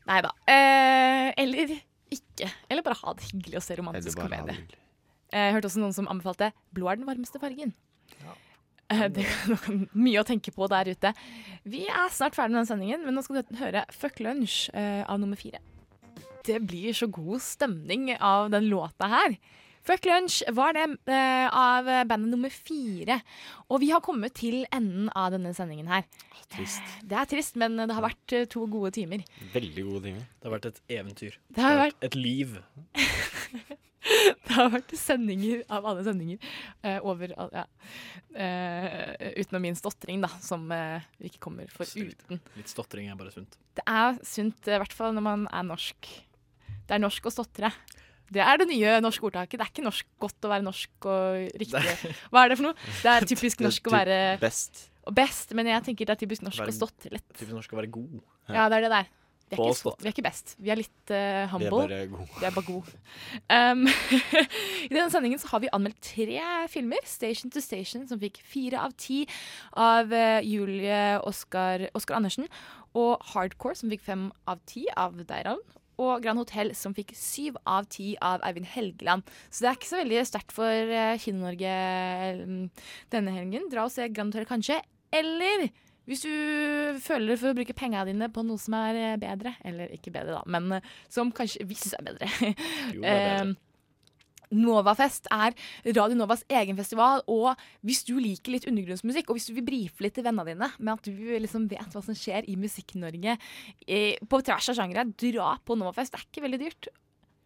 [0.09, 0.33] Nei da.
[0.49, 1.77] Eh, eller
[2.12, 2.49] ikke.
[2.73, 4.57] Eller bare ha det hyggelig og se romantisk komedie.
[5.33, 7.77] Eh, Jeg hørte også noen som anbefalte blå er den varmeste fargen.
[8.93, 11.14] Eh, Det er noe- mye å tenke på der ute.
[11.64, 15.02] Vi er snart ferdig med den sendingen, men nå skal du høre Fuck Lunch eh,
[15.09, 15.59] av nummer fire.
[16.44, 19.36] Det blir så god stemning av den låta her.
[19.82, 23.16] Fuck Lunch var det eh, av bandet nummer fire.
[23.70, 26.05] Og vi har kommet til enden av denne sendingen her.
[26.52, 26.82] Trist.
[27.02, 29.23] Det er trist, men det har vært to gode timer.
[29.55, 30.27] Veldig gode timer.
[30.39, 31.39] Det har vært et eventyr.
[31.51, 32.59] Det har vært Et liv.
[34.47, 36.41] Det har vært sendinger av alle sendinger
[36.85, 37.65] uh, over ja.
[38.35, 42.43] uh, Utenom min stotring, da, som uh, vi ikke kommer for uten.
[42.59, 43.59] Litt stotring er bare sunt.
[43.79, 46.11] Det er sunt, eh, i hvert fall når man er norsk.
[46.83, 47.73] Det er norsk å stotre.
[48.33, 49.59] Det er det nye norske ordtaket.
[49.61, 52.12] Det er ikke norsk godt å være norsk og riktig.
[52.33, 52.93] Hva er det for noe?
[53.03, 54.87] Det er typisk norsk å være best.
[55.09, 57.27] Og best, men jeg tenker det er typisk norsk å stotre litt.
[57.35, 58.23] Typisk norsk å være god.
[58.53, 59.11] Ja, det er det der.
[59.53, 60.55] Vi er, ikke så, vi er ikke best.
[60.62, 61.83] Vi er litt uh, humble.
[61.85, 62.29] bare gode.
[62.39, 62.95] Vi er bare gode.
[63.53, 63.83] Um,
[64.89, 66.39] I denne sendingen så har vi anmeldt tre
[66.73, 67.05] filmer.
[67.09, 69.23] Station to Station, som fikk fire av ti
[69.77, 72.49] av uh, Julie Oskar, Andersen.
[72.97, 75.62] Og Hardcore, som fikk fem av ti av deg, Ravn.
[76.03, 79.29] Og Grand Hotell, som fikk syv av ti av Eivind Helgeland.
[79.53, 81.77] Så det er ikke så veldig sterkt for uh, Kino-Norge
[82.41, 82.59] um,
[83.12, 83.69] denne helgen.
[83.73, 84.81] Dra og se Grand Hotell, kanskje.
[85.12, 85.69] Eller
[86.09, 86.31] hvis du
[87.03, 90.41] føler for å bruke pengene dine på noe som er eh, bedre, eller ikke bedre,
[90.41, 92.31] da, men eh, som kanskje viser er bedre.
[92.95, 93.53] Jo, det er bedre.
[93.62, 93.69] Eh,
[94.53, 95.55] Novafest er
[95.97, 100.05] Radio Novas egen festival, og hvis du liker litt undergrunnsmusikk, og hvis du vil brife
[100.05, 103.39] litt til vennene dine med at du liksom vet hva som skjer i Musikk-Norge
[103.87, 106.12] eh, på tvers av sjangere, dra på Novafest.
[106.12, 106.91] Det er ikke veldig dyrt.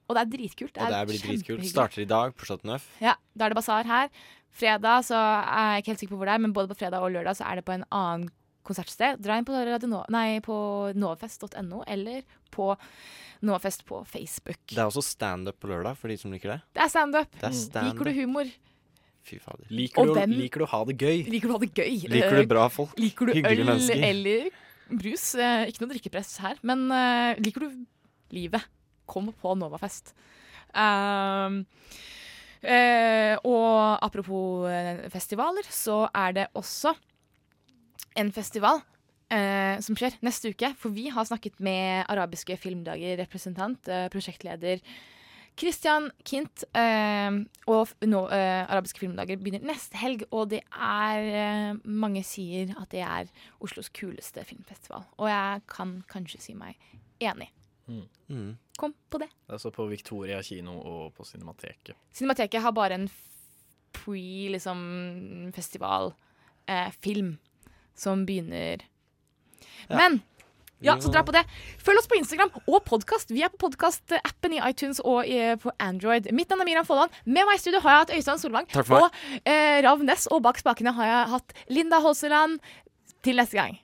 [0.07, 0.81] Og det er dritkult.
[0.81, 1.69] Og det blir dritkult.
[1.71, 2.91] Starter i dag på Chateau Neuf.
[3.03, 4.11] Ja, da er det basar her.
[4.57, 7.05] Fredag så er jeg ikke helt sikker på hvor det er, men både på fredag
[7.05, 8.29] og lørdag så er det på en annen
[8.67, 9.21] konsertsted.
[9.23, 9.57] Dra inn på,
[9.87, 10.57] no nei, på
[10.99, 12.75] novafest.no eller på
[13.45, 14.63] Novafest på Facebook.
[14.71, 16.61] Det er også standup på lørdag, for de som liker det.
[16.73, 17.35] Det er standup.
[17.45, 17.91] Er stand-up.
[17.93, 18.53] Liker du humor?
[19.27, 19.67] Fy fader.
[19.75, 21.19] Liker Og du, hvem- liker du å ha det gøy?
[21.35, 22.09] Liker du ha det gøy?
[22.15, 22.95] Liker du bra folk?
[22.99, 24.03] Liker du Hyggelige øl mennesker?
[24.09, 24.49] eller
[24.89, 25.27] brus?
[25.35, 27.85] Eh, ikke noe drikkepress her, men uh, liker du
[28.33, 28.65] livet?
[29.07, 30.15] Kom på Novafest.
[30.75, 31.61] Um,
[32.63, 36.95] eh, og apropos eh, festivaler, så er det også
[38.17, 38.81] en festival
[39.31, 40.73] eh, som skjer neste uke.
[40.81, 44.81] For vi har snakket med Arabiske filmdager-representant, eh, prosjektleder
[45.57, 46.65] Christian Kint.
[46.77, 47.39] Eh,
[47.73, 52.91] og nå, eh, Arabiske filmdager begynner neste helg, og det er eh, Mange sier at
[52.93, 53.31] det er
[53.65, 55.07] Oslos kuleste filmfestival.
[55.19, 56.77] Og jeg kan kanskje si meg
[57.25, 57.49] enig.
[57.87, 58.57] Mm.
[58.77, 59.29] Kom på det.
[59.47, 61.95] Det er så på Victoria kino og på Cinemateket.
[62.13, 63.23] Cinemateket har bare en f-
[63.95, 64.81] pre liksom,
[65.55, 66.11] festival
[66.69, 67.37] eh, film
[67.97, 68.85] som begynner
[69.89, 70.21] Men
[70.85, 71.41] ja, så dra på det.
[71.81, 73.31] Følg oss på Instagram og podkast.
[73.33, 76.29] Vi er på podkastappen i iTunes og i, på Android.
[76.37, 77.15] Mitt navn er Miriam Folland.
[77.25, 79.09] Med meg i studio har jeg hatt Øystein Solvang og
[79.49, 80.29] eh, Rav Ness.
[80.29, 82.61] Og bak spakene har jeg hatt Linda Holseland.
[83.25, 83.81] Til neste gang.